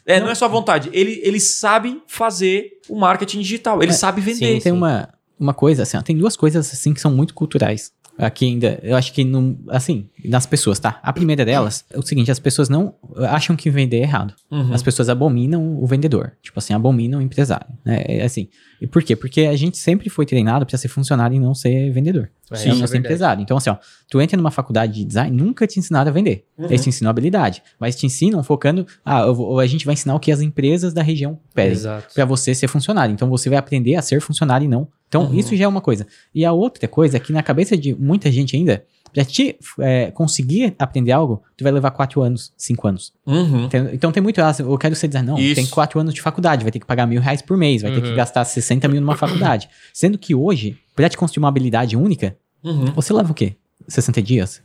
é, 0.07 0.19
não. 0.19 0.27
não 0.27 0.33
é 0.33 0.35
só 0.35 0.49
vontade. 0.49 0.91
Ele, 0.93 1.21
ele 1.23 1.41
sabe 1.41 2.03
fazer 2.07 2.73
o 2.89 2.97
marketing 2.97 3.41
digital. 3.41 3.83
Ele 3.83 3.93
é, 3.93 3.95
sabe 3.95 4.21
vender. 4.21 4.55
Sim, 4.55 4.61
tem 4.61 4.73
uma, 4.73 5.09
uma 5.39 5.55
coisa 5.55 5.83
assim, 5.83 5.97
ó, 5.97 6.03
tem 6.03 6.17
duas 6.17 6.37
coisas 6.37 6.73
assim 6.73 6.93
que 6.93 7.01
são 7.01 7.11
muito 7.11 7.35
culturais 7.35 7.93
aqui 8.19 8.47
ainda, 8.47 8.79
eu 8.83 8.97
acho 8.97 9.13
que 9.13 9.25
não, 9.25 9.59
assim, 9.69 10.09
nas 10.25 10.47
pessoas, 10.47 10.79
tá? 10.79 10.99
A 11.03 11.13
primeira 11.13 11.45
delas 11.45 11.85
é 11.91 11.99
o 11.99 12.03
seguinte, 12.03 12.31
as 12.31 12.39
pessoas 12.39 12.69
não 12.69 12.95
acham 13.29 13.57
que 13.57 13.71
vender 13.71 13.99
é 13.99 14.03
errado. 14.03 14.35
Uhum. 14.51 14.73
As 14.73 14.83
pessoas 14.83 15.09
abominam 15.09 15.83
o 15.83 15.87
vendedor, 15.87 16.33
tipo 16.43 16.59
assim, 16.59 16.73
abominam 16.73 17.19
o 17.19 17.23
empresário, 17.23 17.67
né? 17.85 18.05
É 18.07 18.25
assim, 18.25 18.49
e 18.85 18.87
por 18.87 19.03
quê? 19.03 19.17
Porque 19.17 19.43
a 19.43 19.57
gente 19.57 19.79
sempre 19.79 20.11
foi 20.11 20.27
treinado 20.27 20.67
para 20.67 20.77
ser 20.77 20.89
funcionário 20.89 21.35
e 21.35 21.41
não 21.41 21.55
ser 21.55 21.91
vendedor. 21.91 22.31
É, 22.51 22.57
Sim, 22.57 22.75
não 22.75 22.85
é 22.85 22.87
ser 22.87 22.99
empresário. 22.99 23.43
Então 23.43 23.57
assim, 23.57 23.71
ó, 23.71 23.79
tu 24.11 24.21
entra 24.21 24.37
numa 24.37 24.51
faculdade 24.51 24.93
de 24.93 25.05
design, 25.07 25.35
nunca 25.35 25.67
te 25.67 25.79
ensinaram 25.79 26.11
a 26.11 26.13
vender. 26.13 26.45
Uhum. 26.59 26.67
Eles 26.67 26.83
te 26.83 26.91
ensinam 26.91 27.09
habilidade, 27.09 27.63
mas 27.81 27.97
te 27.97 28.05
ensinam 28.05 28.45
focando, 28.45 28.87
ah, 29.03 29.25
vou, 29.31 29.59
a 29.59 29.67
gente 29.67 29.87
vai 29.87 29.95
ensinar 29.95 30.15
o 30.15 30.21
que 30.21 30.31
as 30.31 30.43
empresas 30.43 30.93
da 30.93 31.03
região 31.03 31.41
pedem 31.55 31.79
para 32.15 32.27
você 32.27 32.55
ser 32.55 32.69
funcionário. 32.69 33.15
Então 33.15 33.31
você 33.31 33.49
vai 33.49 33.59
aprender 33.59 33.95
a 33.95 34.03
ser 34.03 34.21
funcionário 34.21 34.67
e 34.67 34.69
não 34.69 34.87
então, 35.15 35.27
uhum. 35.27 35.35
isso 35.39 35.55
já 35.55 35.65
é 35.65 35.69
uma 35.69 35.81
coisa. 35.81 36.09
E 36.35 36.45
a 36.45 36.51
outra 36.51 36.89
coisa 36.89 37.19
é 37.19 37.21
que 37.21 37.33
na 37.33 37.41
cabeça 37.41 37.77
de 37.77 37.95
muita 37.95 38.33
gente 38.33 38.57
ainda, 38.57 38.85
pra 39.15 39.25
te 39.25 39.57
é, 39.79 40.11
conseguir 40.11 40.75
aprender 40.77 41.13
algo, 41.13 41.41
tu 41.57 41.63
vai 41.63 41.73
levar 41.73 41.93
quatro 41.93 42.21
anos, 42.21 42.53
cinco 42.57 42.89
anos. 42.89 43.13
Uhum. 43.25 43.69
Então, 43.93 44.11
tem 44.11 44.21
muito, 44.21 44.43
ah, 44.43 44.53
eu 44.59 44.77
quero 44.77 44.97
ser 44.97 45.07
dizer, 45.07 45.23
não, 45.23 45.39
isso. 45.39 45.55
tem 45.55 45.67
quatro 45.67 46.01
anos 46.01 46.13
de 46.13 46.21
faculdade, 46.21 46.65
vai 46.65 46.73
ter 46.73 46.81
que 46.81 46.87
pagar 46.87 47.07
mil 47.07 47.21
reais 47.21 47.41
por 47.41 47.57
mês, 47.57 47.83
vai 47.83 47.93
uhum. 47.93 47.97
ter 47.97 48.03
que 48.03 48.11
uhum. 48.11 48.17
gastar 48.17 48.45
60 48.45 48.89
mil 48.89 49.01
numa 49.01 49.17
faculdade. 49.17 49.69
Sendo 49.95 50.19
que 50.19 50.35
hoje, 50.35 50.77
pra 50.97 51.09
te 51.09 51.17
construir 51.17 51.43
uma 51.43 51.49
habilidade 51.49 51.97
única, 51.97 52.37
uhum. 52.63 52.87
você 52.87 53.13
leva 53.13 53.31
o 53.31 53.35
quê? 53.35 53.55
60 53.87 54.23
dias? 54.23 54.63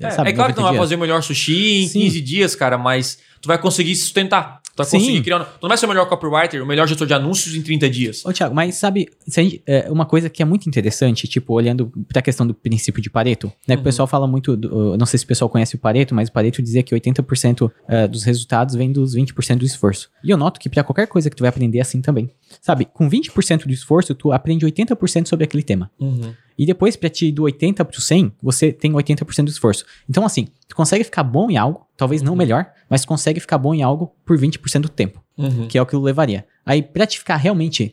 É, 0.00 0.10
sabe, 0.10 0.30
é 0.30 0.32
claro 0.32 0.52
que 0.52 0.58
tu 0.58 0.62
não 0.62 0.68
vai 0.68 0.78
fazer 0.78 0.96
o 0.96 0.98
melhor 0.98 1.22
sushi 1.22 1.84
em 1.84 1.88
Sim. 1.88 2.00
15 2.00 2.20
dias, 2.20 2.54
cara, 2.54 2.76
mas 2.76 3.18
tu 3.40 3.46
vai 3.46 3.56
conseguir 3.56 3.96
sustentar. 3.96 4.60
Tu 4.74 4.82
vai 4.82 4.86
conseguir 4.86 5.22
criar. 5.22 5.40
Tu 5.40 5.62
não 5.62 5.68
vai 5.68 5.76
ser 5.76 5.86
o 5.86 5.88
melhor 5.88 6.06
copywriter, 6.08 6.62
o 6.62 6.66
melhor 6.66 6.88
gestor 6.88 7.06
de 7.06 7.14
anúncios 7.14 7.54
em 7.54 7.62
30 7.62 7.90
dias. 7.90 8.24
Ô, 8.24 8.32
Thiago, 8.32 8.54
mas 8.54 8.76
sabe, 8.76 9.08
gente, 9.28 9.62
é 9.66 9.90
uma 9.90 10.06
coisa 10.06 10.30
que 10.30 10.42
é 10.42 10.44
muito 10.44 10.68
interessante, 10.68 11.28
tipo, 11.28 11.52
olhando 11.52 11.92
pra 12.08 12.22
questão 12.22 12.46
do 12.46 12.54
princípio 12.54 13.02
de 13.02 13.10
Pareto, 13.10 13.52
né? 13.68 13.74
Uhum. 13.74 13.80
O 13.80 13.84
pessoal 13.84 14.06
fala 14.06 14.26
muito, 14.26 14.56
do, 14.56 14.96
não 14.96 15.06
sei 15.06 15.18
se 15.18 15.24
o 15.24 15.28
pessoal 15.28 15.48
conhece 15.48 15.74
o 15.74 15.78
Pareto, 15.78 16.14
mas 16.14 16.28
o 16.28 16.32
Pareto 16.32 16.62
dizia 16.62 16.82
que 16.82 16.94
80% 16.94 17.70
uh, 17.70 18.08
dos 18.08 18.24
resultados 18.24 18.74
vem 18.74 18.90
dos 18.90 19.14
20% 19.14 19.58
do 19.58 19.64
esforço. 19.64 20.10
E 20.24 20.30
eu 20.30 20.36
noto 20.36 20.58
que 20.58 20.68
para 20.68 20.82
qualquer 20.82 21.06
coisa 21.06 21.28
que 21.28 21.36
tu 21.36 21.40
vai 21.40 21.50
aprender 21.50 21.78
é 21.78 21.82
assim 21.82 22.00
também. 22.00 22.30
Sabe, 22.60 22.84
com 22.84 23.08
20% 23.08 23.66
do 23.66 23.72
esforço, 23.72 24.14
tu 24.14 24.32
aprende 24.32 24.66
80% 24.66 25.26
sobre 25.26 25.44
aquele 25.44 25.62
tema. 25.62 25.90
Uhum. 25.98 26.34
E 26.58 26.66
depois, 26.66 26.96
pra 26.96 27.08
te 27.08 27.28
ir 27.28 27.32
do 27.32 27.42
80 27.44 27.84
pro 27.84 28.00
100, 28.00 28.32
você 28.42 28.72
tem 28.72 28.92
80% 28.92 29.44
do 29.44 29.50
esforço. 29.50 29.84
Então, 30.08 30.24
assim, 30.24 30.48
tu 30.68 30.76
consegue 30.76 31.04
ficar 31.04 31.22
bom 31.22 31.50
em 31.50 31.56
algo, 31.56 31.86
talvez 31.96 32.22
não 32.22 32.32
uhum. 32.32 32.38
melhor, 32.38 32.70
mas 32.88 33.04
consegue 33.04 33.40
ficar 33.40 33.58
bom 33.58 33.74
em 33.74 33.82
algo 33.82 34.14
por 34.24 34.38
20% 34.38 34.80
do 34.80 34.88
tempo. 34.88 35.22
Uhum. 35.36 35.66
Que 35.66 35.78
é 35.78 35.82
o 35.82 35.86
que 35.86 35.94
eu 35.94 36.00
levaria. 36.00 36.46
Aí, 36.64 36.82
pra 36.82 37.06
te 37.06 37.18
ficar 37.18 37.36
realmente, 37.36 37.92